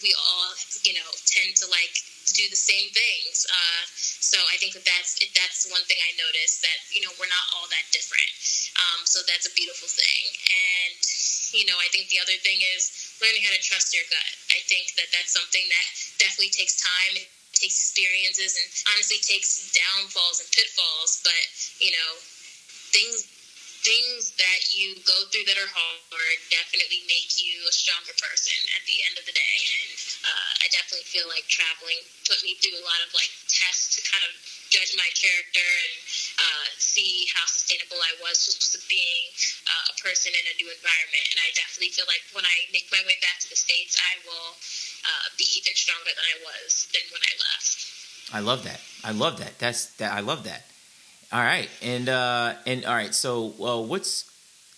we 0.00 0.12
all, 0.16 0.50
you 0.82 0.96
know, 0.96 1.10
tend 1.28 1.52
to 1.60 1.66
like 1.68 1.92
to 2.26 2.32
do 2.32 2.46
the 2.48 2.58
same 2.58 2.88
things. 2.94 3.44
Uh, 3.48 3.82
so 3.94 4.38
I 4.48 4.56
think 4.56 4.72
that 4.78 4.86
that's 4.86 5.18
that's 5.34 5.68
one 5.68 5.84
thing 5.90 5.98
I 6.00 6.12
noticed 6.16 6.62
that 6.62 6.78
you 6.94 7.02
know 7.04 7.12
we're 7.18 7.30
not 7.30 7.46
all 7.56 7.68
that 7.68 7.86
different. 7.92 8.30
Um, 8.78 9.04
so 9.04 9.20
that's 9.26 9.50
a 9.50 9.54
beautiful 9.58 9.90
thing, 9.90 10.24
and 10.48 10.98
you 11.52 11.66
know, 11.66 11.78
I 11.82 11.90
think 11.90 12.06
the 12.08 12.22
other 12.22 12.38
thing 12.46 12.62
is 12.76 12.94
learning 13.18 13.42
how 13.42 13.50
to 13.50 13.62
trust 13.62 13.90
your 13.90 14.06
gut. 14.06 14.32
I 14.54 14.62
think 14.70 14.94
that 14.94 15.10
that's 15.10 15.34
something 15.34 15.66
that 15.66 15.86
definitely 16.22 16.54
takes 16.54 16.78
time. 16.78 17.26
Takes 17.60 17.76
experiences 17.76 18.56
and 18.56 18.68
honestly 18.96 19.20
takes 19.20 19.68
downfalls 19.76 20.40
and 20.40 20.48
pitfalls. 20.50 21.20
But 21.20 21.44
you 21.76 21.92
know, 21.92 22.10
things 22.90 23.28
things 23.80 24.36
that 24.36 24.68
you 24.68 24.92
go 25.08 25.16
through 25.32 25.48
that 25.48 25.56
are 25.56 25.72
hard 25.72 26.38
definitely 26.52 27.00
make 27.08 27.32
you 27.40 27.64
a 27.64 27.72
stronger 27.72 28.12
person 28.20 28.52
at 28.76 28.84
the 28.84 29.00
end 29.08 29.16
of 29.16 29.24
the 29.24 29.32
day. 29.32 29.56
And 29.80 29.90
uh, 30.28 30.64
I 30.64 30.66
definitely 30.68 31.08
feel 31.08 31.24
like 31.32 31.48
traveling 31.48 32.04
put 32.28 32.44
me 32.44 32.60
through 32.60 32.76
a 32.76 32.84
lot 32.84 33.00
of 33.00 33.08
like 33.16 33.32
tests 33.48 33.96
to 33.96 34.00
kind 34.04 34.20
of 34.28 34.36
judge 34.68 34.92
my 35.00 35.08
character 35.16 35.64
and 35.64 35.92
uh, 36.38 36.66
see 36.76 37.26
how 37.32 37.48
sustainable 37.48 37.98
I 38.04 38.14
was 38.20 38.52
just 38.52 38.76
being 38.86 39.24
uh, 39.64 39.92
a 39.92 39.94
person 39.98 40.30
in 40.36 40.44
a 40.44 40.54
new 40.60 40.68
environment. 40.68 41.24
And 41.32 41.38
I 41.40 41.48
definitely 41.56 41.96
feel 41.96 42.06
like 42.06 42.22
when 42.36 42.44
I 42.44 42.68
make 42.70 42.86
my 42.92 43.00
way 43.08 43.16
back 43.24 43.40
to 43.42 43.48
the 43.48 43.56
States, 43.56 43.96
I 43.96 44.20
will 44.28 44.60
uh, 45.10 45.28
be 45.36 45.44
even 45.58 45.74
stronger 45.74 46.10
than 46.14 46.24
I 46.24 46.36
was 46.46 46.88
than 46.92 47.02
when 47.12 47.22
I 47.22 47.34
left. 47.50 47.70
I 48.32 48.40
love 48.40 48.64
that. 48.64 48.80
I 49.04 49.12
love 49.12 49.38
that. 49.38 49.58
That's 49.58 49.86
that. 49.96 50.12
I 50.12 50.20
love 50.20 50.44
that. 50.44 50.64
All 51.32 51.40
right, 51.42 51.68
and 51.82 52.08
uh, 52.08 52.54
and 52.66 52.84
all 52.84 52.94
right. 52.94 53.14
So, 53.14 53.54
uh, 53.60 53.80
what's 53.82 54.30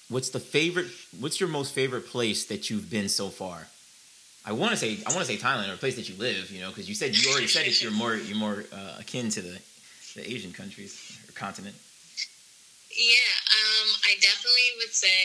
what's 0.09 0.31
the 0.31 0.41
favorite? 0.41 0.87
What's 1.19 1.41
your 1.41 1.49
most 1.49 1.73
favorite 1.73 2.07
place 2.07 2.47
that 2.47 2.71
you've 2.71 2.91
been 2.91 3.09
so 3.09 3.29
far? 3.29 3.69
I 4.45 4.53
want 4.53 4.73
to 4.73 4.77
say 4.77 4.99
I 5.07 5.15
want 5.15 5.27
to 5.27 5.33
say 5.33 5.37
Thailand 5.37 5.71
or 5.71 5.75
a 5.75 5.77
place 5.77 5.97
that 5.97 6.09
you 6.09 6.17
live. 6.17 6.51
You 6.51 6.61
know, 6.61 6.69
because 6.69 6.89
you 6.89 6.95
said 6.95 7.17
you 7.17 7.31
already 7.31 7.47
said 7.47 7.67
it. 7.67 7.81
You're 7.83 7.93
more 7.93 8.15
you're 8.15 8.37
more 8.37 8.65
uh, 8.73 8.97
akin 9.01 9.29
to 9.31 9.43
the 9.43 9.59
the 10.15 10.31
Asian 10.31 10.53
countries 10.53 11.19
or 11.29 11.33
continent. 11.33 11.77
Yeah, 12.91 13.17
I 14.13 14.21
definitely 14.21 14.77
would 14.85 14.93
say 14.93 15.17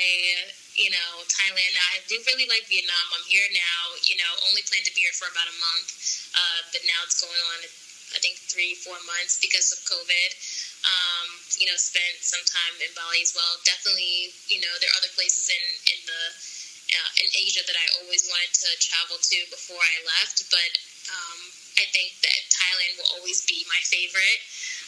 you 0.80 0.88
know 0.88 1.12
Thailand. 1.28 1.76
I 1.76 2.00
do 2.08 2.16
really 2.32 2.48
like 2.48 2.64
Vietnam. 2.72 3.06
I'm 3.12 3.28
here 3.28 3.52
now. 3.52 3.84
You 4.08 4.16
know, 4.16 4.32
only 4.48 4.64
plan 4.64 4.88
to 4.88 4.94
be 4.96 5.04
here 5.04 5.12
for 5.12 5.28
about 5.28 5.52
a 5.52 5.58
month, 5.60 5.92
uh, 6.32 6.60
but 6.72 6.88
now 6.88 7.04
it's 7.04 7.20
going 7.20 7.42
on. 7.52 7.68
I 8.16 8.24
think 8.24 8.40
three 8.48 8.80
four 8.80 8.96
months 9.04 9.36
because 9.44 9.76
of 9.76 9.84
COVID 9.84 10.32
um, 10.86 11.28
you 11.58 11.66
know, 11.68 11.78
spent 11.78 12.22
some 12.22 12.44
time 12.46 12.76
in 12.80 12.92
Bali 12.94 13.20
as 13.24 13.34
well. 13.34 13.60
Definitely, 13.66 14.32
you 14.48 14.62
know, 14.62 14.72
there 14.80 14.92
are 14.94 15.00
other 15.00 15.12
places 15.18 15.50
in 15.50 15.64
in 15.92 16.00
the 16.06 16.24
uh, 16.88 17.12
in 17.20 17.28
Asia 17.36 17.64
that 17.68 17.76
I 17.76 17.88
always 18.00 18.24
wanted 18.32 18.54
to 18.64 18.70
travel 18.80 19.20
to 19.20 19.38
before 19.52 19.82
I 19.82 19.98
left, 20.08 20.48
but 20.48 20.72
um, 21.12 21.40
I 21.76 21.86
think 21.92 22.16
that 22.24 22.40
Thailand 22.48 22.94
will 22.96 23.12
always 23.20 23.44
be 23.44 23.68
my 23.68 23.82
favorite. 23.84 24.40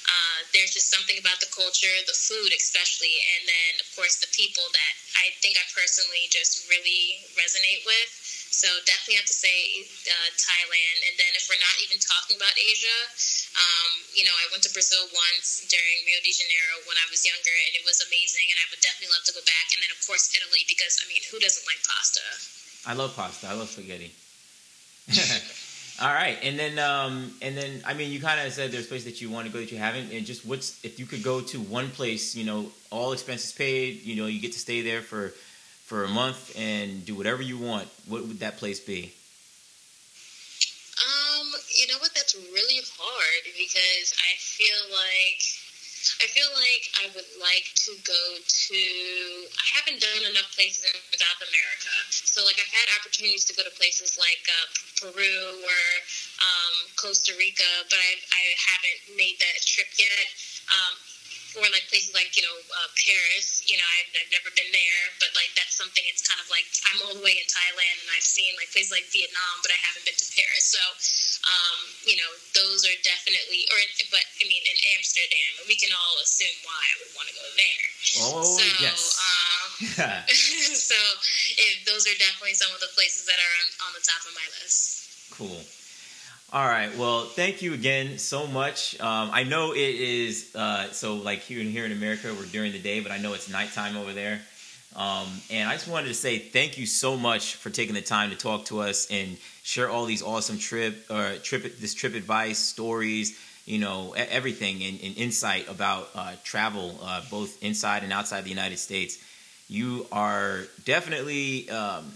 Uh, 0.10 0.42
there's 0.58 0.74
just 0.74 0.90
something 0.90 1.22
about 1.22 1.38
the 1.38 1.50
culture, 1.54 1.94
the 2.10 2.18
food 2.18 2.50
especially, 2.50 3.14
and 3.38 3.46
then 3.46 3.72
of 3.78 3.86
course 3.94 4.18
the 4.18 4.32
people 4.34 4.66
that 4.74 4.94
I 5.22 5.30
think 5.38 5.54
I 5.54 5.66
personally 5.70 6.26
just 6.34 6.66
really 6.66 7.22
resonate 7.38 7.86
with. 7.86 8.10
So 8.50 8.66
definitely 8.90 9.22
have 9.22 9.30
to 9.30 9.38
say 9.38 9.86
uh, 10.10 10.30
Thailand. 10.34 10.98
And 11.06 11.14
then 11.22 11.32
if 11.38 11.46
we're 11.46 11.62
not 11.62 11.78
even 11.86 12.02
talking 12.02 12.42
about 12.42 12.58
Asia, 12.58 13.00
um, 13.54 13.92
you 14.18 14.26
know, 14.26 14.34
I 14.34 14.50
went 14.50 14.66
to 14.66 14.74
Brazil 14.74 15.06
once 15.14 15.64
during 15.70 15.98
Rio 16.10 16.18
de 16.26 16.34
Janeiro 16.34 16.82
when 16.90 16.98
I 16.98 17.06
was 17.14 17.22
younger, 17.22 17.54
and 17.70 17.78
it 17.78 17.86
was 17.86 18.02
amazing. 18.02 18.50
And 18.50 18.58
I 18.58 18.66
would 18.74 18.82
definitely 18.82 19.14
love 19.14 19.30
to 19.30 19.36
go 19.38 19.46
back. 19.46 19.70
And 19.78 19.86
then 19.86 19.94
of 19.94 20.02
course 20.10 20.34
Italy, 20.34 20.66
because 20.66 20.98
I 20.98 21.06
mean, 21.06 21.22
who 21.30 21.38
doesn't 21.38 21.70
like 21.70 21.80
pasta? 21.86 22.26
I 22.90 22.98
love 22.98 23.14
pasta. 23.14 23.46
I 23.46 23.54
love 23.54 23.70
spaghetti. 23.70 24.18
All 26.02 26.14
right, 26.14 26.38
and 26.44 26.58
then 26.58 26.80
um, 26.80 27.34
and 27.42 27.58
then 27.58 27.82
I 27.86 27.94
mean, 27.94 28.10
you 28.10 28.22
kind 28.22 28.40
of 28.40 28.54
said 28.54 28.72
there's 28.72 28.88
places 28.88 29.04
that 29.04 29.20
you 29.20 29.30
want 29.30 29.48
to 29.48 29.52
go 29.52 29.60
that 29.60 29.70
you 29.70 29.78
haven't, 29.78 30.14
and 30.14 30.26
just 30.26 30.46
what's 30.46 30.84
if 30.86 30.98
you 30.98 31.06
could 31.06 31.24
go 31.24 31.42
to 31.42 31.60
one 31.60 31.90
place, 31.90 32.38
you 32.38 32.46
know, 32.46 32.72
all 32.90 33.12
expenses 33.12 33.52
paid, 33.52 34.04
you 34.04 34.16
know, 34.16 34.26
you 34.26 34.40
get 34.40 34.54
to 34.54 34.60
stay 34.60 34.82
there 34.82 35.02
for 35.02 35.34
for 35.84 36.06
a 36.06 36.08
month 36.08 36.58
and 36.58 37.06
do 37.06 37.16
whatever 37.16 37.42
you 37.42 37.58
want. 37.58 37.90
What 38.08 38.22
would 38.26 38.40
that 38.40 38.56
place 38.58 38.80
be? 38.80 39.12
Um, 41.04 41.48
you 41.76 41.88
know 41.88 42.00
what? 42.00 42.12
That's 42.16 42.36
really 42.36 42.80
hard 42.96 43.44
because 43.58 44.14
I 44.24 44.38
feel 44.38 44.80
like 44.96 45.44
I 46.20 46.28
feel 46.36 46.52
like 46.52 46.84
I 47.00 47.06
would 47.16 47.32
like 47.40 47.72
to 47.88 47.96
go 48.04 48.24
to. 48.44 48.82
I 49.56 49.66
haven't 49.80 50.04
done 50.04 50.28
enough 50.28 50.52
places 50.52 50.84
in 50.84 50.96
South 51.16 51.40
America, 51.40 51.96
so 52.12 52.44
like 52.44 52.60
I've 52.60 52.76
had 52.76 52.92
opportunities 53.00 53.48
to 53.48 53.56
go 53.56 53.64
to 53.64 53.72
places 53.80 54.20
like 54.20 54.44
uh, 54.52 54.68
Peru 55.00 55.40
or 55.64 55.84
um, 56.44 56.76
Costa 57.00 57.32
Rica, 57.40 57.72
but 57.88 57.96
I, 57.96 58.12
I 58.36 58.44
haven't 58.68 59.16
made 59.16 59.40
that 59.40 59.64
trip 59.64 59.88
yet. 59.96 60.28
Um, 60.68 61.00
or 61.58 61.66
like 61.74 61.88
places 61.90 62.14
like 62.14 62.30
you 62.38 62.46
know 62.46 62.58
uh, 62.78 62.90
Paris. 62.94 63.66
You 63.66 63.80
know, 63.80 63.88
I've, 63.98 64.12
I've 64.22 64.32
never 64.36 64.54
been 64.54 64.70
there, 64.70 65.02
but 65.18 65.34
like 65.34 65.50
that's 65.58 65.74
something. 65.74 66.04
It's 66.06 66.22
kind 66.22 66.38
of 66.38 66.52
like 66.54 66.68
I'm 66.92 67.00
all 67.08 67.16
the 67.18 67.26
way 67.26 67.40
in 67.40 67.48
Thailand, 67.50 67.98
and 68.06 68.10
I've 68.14 68.28
seen 68.28 68.54
like 68.60 68.70
places 68.70 68.94
like 68.94 69.08
Vietnam, 69.10 69.56
but 69.66 69.74
I 69.74 69.80
haven't 69.82 70.06
been 70.06 70.20
to 70.20 70.28
Paris. 70.36 70.68
So, 70.70 70.82
um, 71.48 71.80
you 72.04 72.20
know, 72.20 72.32
those 72.56 72.84
are 72.84 72.98
definitely. 73.04 73.64
Or, 73.72 73.80
but 74.12 74.26
I 74.40 74.44
mean, 74.44 74.64
in 74.64 74.78
Amsterdam, 74.98 75.52
we 75.68 75.80
can 75.80 75.92
all 75.96 76.16
assume 76.20 76.52
why 76.68 76.76
I 76.76 76.94
would 77.00 77.12
want 77.16 77.28
to 77.32 77.36
go 77.36 77.48
there. 77.56 77.86
Oh 78.28 78.44
so, 78.44 78.66
yes. 78.84 79.00
Um, 79.16 79.68
so, 80.92 81.00
if 81.56 81.86
those 81.88 82.04
are 82.08 82.18
definitely 82.20 82.60
some 82.60 82.74
of 82.76 82.82
the 82.84 82.92
places 82.92 83.26
that 83.26 83.40
are 83.40 83.56
on, 83.64 83.68
on 83.88 83.92
the 83.96 84.04
top 84.04 84.22
of 84.28 84.34
my 84.36 84.48
list. 84.60 85.32
Cool. 85.32 85.64
All 86.52 86.66
right. 86.66 86.90
Well, 86.98 87.26
thank 87.26 87.62
you 87.62 87.74
again 87.74 88.18
so 88.18 88.48
much. 88.48 89.00
Um, 89.00 89.30
I 89.32 89.44
know 89.44 89.72
it 89.72 89.78
is 89.78 90.56
uh, 90.56 90.90
so 90.92 91.16
like 91.16 91.40
here 91.40 91.62
here 91.62 91.86
in 91.86 91.92
America 91.92 92.34
we're 92.34 92.46
during 92.46 92.72
the 92.72 92.80
day, 92.80 93.00
but 93.02 93.12
I 93.12 93.18
know 93.18 93.34
it's 93.34 93.50
nighttime 93.50 93.96
over 93.96 94.14
there. 94.14 94.42
Um, 94.96 95.28
and 95.52 95.70
I 95.70 95.74
just 95.74 95.88
wanted 95.88 96.08
to 96.08 96.16
say 96.16 96.40
thank 96.40 96.80
you 96.80 96.88
so 96.88 97.16
much 97.16 97.56
for 97.56 97.70
taking 97.70 97.94
the 97.94 98.02
time 98.02 98.32
to 98.32 98.36
talk 98.36 98.66
to 98.66 98.82
us 98.82 99.08
and 99.12 99.38
share 99.70 99.90
all 99.90 100.06
these 100.06 100.24
awesome 100.24 100.58
trip 100.58 101.06
or 101.10 101.16
uh, 101.16 101.36
trip 101.44 101.78
this 101.80 101.94
trip 101.94 102.16
advice 102.16 102.58
stories, 102.58 103.38
you 103.66 103.78
know, 103.78 104.14
everything 104.18 104.82
and, 104.84 105.00
and 105.04 105.16
insight 105.18 105.70
about 105.70 106.10
uh, 106.16 106.34
travel, 106.44 107.00
uh, 107.04 107.22
both 107.30 107.62
inside 107.64 108.04
and 108.04 108.12
outside 108.12 108.44
the 108.44 108.50
United 108.50 108.80
States. 108.80 109.20
You 109.68 110.08
are 110.12 110.62
definitely 110.86 111.70
um, 111.70 112.12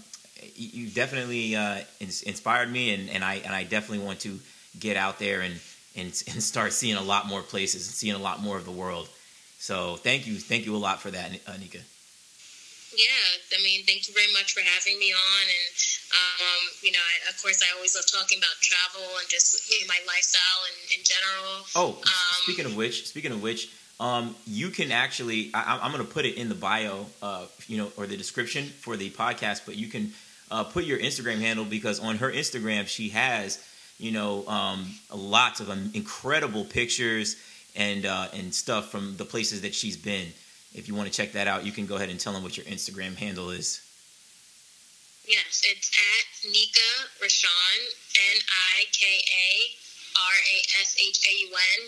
you 0.56 0.88
definitely 0.88 1.54
uh, 1.54 1.78
inspired 2.00 2.70
me, 2.70 2.92
and, 2.92 3.08
and 3.08 3.22
I 3.24 3.36
and 3.36 3.54
I 3.54 3.62
definitely 3.62 4.04
want 4.04 4.20
to 4.20 4.38
get 4.80 4.96
out 4.96 5.18
there 5.20 5.40
and, 5.40 5.54
and 5.96 6.06
and 6.32 6.42
start 6.42 6.72
seeing 6.72 6.96
a 6.96 7.02
lot 7.02 7.26
more 7.26 7.42
places 7.42 7.86
and 7.86 7.94
seeing 7.94 8.14
a 8.14 8.18
lot 8.18 8.42
more 8.42 8.56
of 8.56 8.64
the 8.64 8.72
world. 8.72 9.08
So 9.58 9.96
thank 9.96 10.26
you, 10.26 10.34
thank 10.34 10.66
you 10.66 10.74
a 10.74 10.82
lot 10.88 11.00
for 11.00 11.10
that, 11.12 11.30
Anika. 11.46 11.80
Yeah, 12.96 13.58
I 13.58 13.62
mean, 13.62 13.84
thank 13.84 14.08
you 14.08 14.14
very 14.14 14.32
much 14.32 14.54
for 14.54 14.60
having 14.60 14.98
me 14.98 15.12
on, 15.12 15.44
and 15.44 15.66
um, 16.14 16.62
you 16.82 16.92
know, 16.92 16.98
I, 16.98 17.30
of 17.30 17.40
course, 17.42 17.60
I 17.62 17.74
always 17.76 17.94
love 17.94 18.04
talking 18.06 18.38
about 18.38 18.54
travel 18.60 19.06
and 19.18 19.28
just 19.28 19.70
you 19.70 19.80
know, 19.80 19.88
my 19.88 19.98
lifestyle 20.06 20.60
in, 20.70 20.98
in 20.98 21.04
general. 21.04 21.66
Oh, 21.74 21.98
um, 22.02 22.38
speaking 22.42 22.66
of 22.66 22.76
which, 22.76 23.06
speaking 23.06 23.32
of 23.32 23.42
which, 23.42 23.70
um, 24.00 24.34
you 24.46 24.70
can 24.70 24.92
actually, 24.92 25.50
I, 25.54 25.80
am 25.82 25.92
going 25.92 26.04
to 26.04 26.10
put 26.10 26.24
it 26.24 26.36
in 26.36 26.48
the 26.48 26.54
bio, 26.54 27.06
uh, 27.22 27.46
you 27.68 27.78
know, 27.78 27.90
or 27.96 28.06
the 28.06 28.16
description 28.16 28.66
for 28.66 28.96
the 28.96 29.10
podcast, 29.10 29.62
but 29.66 29.76
you 29.76 29.88
can 29.88 30.12
uh, 30.50 30.64
put 30.64 30.84
your 30.84 30.98
Instagram 30.98 31.40
handle 31.40 31.64
because 31.64 32.00
on 32.00 32.16
her 32.16 32.30
Instagram 32.30 32.86
she 32.86 33.08
has 33.10 33.58
you 33.98 34.12
know 34.12 34.46
um, 34.46 34.94
lots 35.12 35.60
of 35.60 35.70
um, 35.70 35.90
incredible 35.94 36.64
pictures 36.64 37.36
and 37.76 38.06
uh, 38.06 38.28
and 38.34 38.54
stuff 38.54 38.90
from 38.90 39.16
the 39.16 39.24
places 39.24 39.62
that 39.62 39.74
she's 39.74 39.96
been. 39.96 40.28
If 40.74 40.88
you 40.88 40.94
want 40.94 41.06
to 41.06 41.14
check 41.14 41.32
that 41.32 41.46
out, 41.46 41.64
you 41.64 41.70
can 41.70 41.86
go 41.86 41.96
ahead 41.96 42.10
and 42.10 42.18
tell 42.18 42.32
them 42.34 42.42
what 42.42 42.58
your 42.58 42.66
Instagram 42.66 43.14
handle 43.14 43.50
is. 43.50 43.80
Yes, 45.24 45.62
it's 45.64 45.88
at 45.88 46.50
Nika 46.50 46.92
Rashaun, 47.22 47.78
N 48.34 48.38
I 48.76 48.84
K 48.92 49.06
A 49.06 49.48
R 50.14 50.36
A 50.36 50.56
S 50.84 50.98
H 51.00 51.18
A 51.24 51.32
U 51.48 51.50
N. 51.54 51.80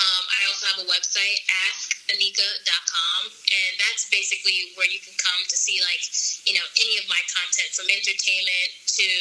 Um, 0.00 0.24
I 0.26 0.40
also 0.50 0.64
have 0.74 0.80
a 0.82 0.88
website, 0.90 1.38
askanika.com, 1.70 3.20
and 3.30 3.72
that's 3.78 4.10
basically 4.10 4.72
where 4.74 4.90
you 4.90 4.98
can 4.98 5.14
come 5.20 5.40
to 5.46 5.56
see 5.56 5.78
like 5.86 6.02
you 6.48 6.56
know 6.56 6.66
any 6.82 6.98
of 6.98 7.06
my 7.06 7.20
content 7.30 7.70
from 7.76 7.86
entertainment 7.92 8.70
to 9.00 9.12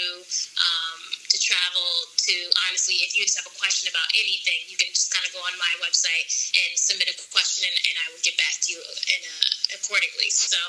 um, 0.60 1.00
to 1.32 1.38
travel 1.40 1.88
to 2.20 2.36
honestly, 2.68 3.00
if 3.06 3.16
you 3.16 3.24
just 3.24 3.40
have 3.40 3.48
a 3.48 3.56
question 3.56 3.88
about 3.88 4.10
anything, 4.18 4.60
you 4.68 4.76
can 4.76 4.92
just 4.92 5.14
kind 5.14 5.24
of 5.24 5.32
go 5.32 5.40
on 5.46 5.56
my 5.56 5.74
website 5.80 6.28
and 6.58 6.76
submit 6.76 7.08
a 7.08 7.16
question, 7.32 7.64
and, 7.64 7.78
and 7.88 7.96
I 8.04 8.06
will 8.12 8.24
get 8.26 8.36
back 8.36 8.60
to 8.66 8.76
you 8.76 8.82
in 8.82 9.22
a, 9.24 9.38
accordingly. 9.80 10.28
So, 10.34 10.60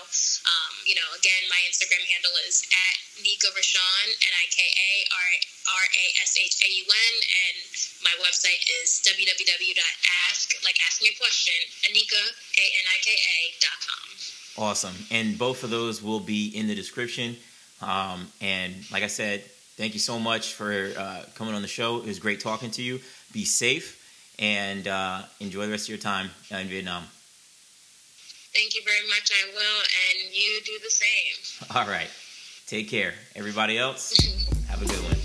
um, 0.46 0.72
you 0.86 0.94
know, 0.94 1.08
again, 1.18 1.42
my 1.50 1.58
Instagram 1.66 2.04
handle 2.12 2.32
is 2.46 2.62
at 2.70 2.96
Nika 3.24 3.50
Rashaun, 3.56 4.06
N 4.14 4.34
I 4.36 4.46
K 4.52 4.62
A 4.62 4.92
R 5.10 5.28
R 5.74 5.84
A 5.90 6.04
S 6.22 6.38
H 6.38 6.62
A 6.62 6.70
U 6.70 6.86
N, 6.86 7.14
and 7.18 7.58
my 8.06 8.14
website 8.22 8.62
is 8.84 9.02
www.ask, 9.02 10.46
like 10.62 10.78
ask 10.86 11.02
me 11.02 11.10
a 11.10 11.16
question, 11.18 11.56
Anika, 11.88 12.22
A 12.60 12.64
N 12.78 12.86
I 12.86 12.98
K 13.02 13.10
A 13.10 13.38
dot 13.58 13.78
com. 13.82 14.06
Awesome. 14.60 14.94
And 15.10 15.38
both 15.38 15.64
of 15.64 15.70
those 15.70 16.02
will 16.02 16.20
be 16.20 16.52
in 16.52 16.68
the 16.68 16.74
description. 16.74 17.36
Um, 17.82 18.28
and 18.40 18.74
like 18.92 19.02
I 19.02 19.08
said, 19.08 19.42
thank 19.76 19.94
you 19.94 20.00
so 20.00 20.18
much 20.18 20.54
for 20.54 20.90
uh, 20.96 21.22
coming 21.34 21.54
on 21.54 21.62
the 21.62 21.68
show. 21.68 21.98
It 21.98 22.06
was 22.06 22.18
great 22.18 22.40
talking 22.40 22.70
to 22.72 22.82
you. 22.82 23.00
Be 23.32 23.44
safe 23.44 23.96
and 24.38 24.88
uh, 24.88 25.22
enjoy 25.40 25.66
the 25.66 25.72
rest 25.72 25.84
of 25.84 25.90
your 25.90 25.98
time 25.98 26.30
in 26.50 26.66
Vietnam. 26.66 27.04
Thank 28.52 28.74
you 28.74 28.82
very 28.84 29.06
much. 29.08 29.30
I 29.30 29.48
will, 29.52 29.80
and 30.24 30.34
you 30.34 30.60
do 30.64 30.72
the 30.82 30.90
same. 30.90 31.76
All 31.76 31.86
right. 31.86 32.10
Take 32.66 32.88
care. 32.88 33.14
Everybody 33.36 33.78
else, 33.78 34.16
have 34.68 34.82
a 34.82 34.86
good 34.86 35.02
one. 35.04 35.10
Until 35.12 35.14
next 35.14 35.18
time. 35.18 35.19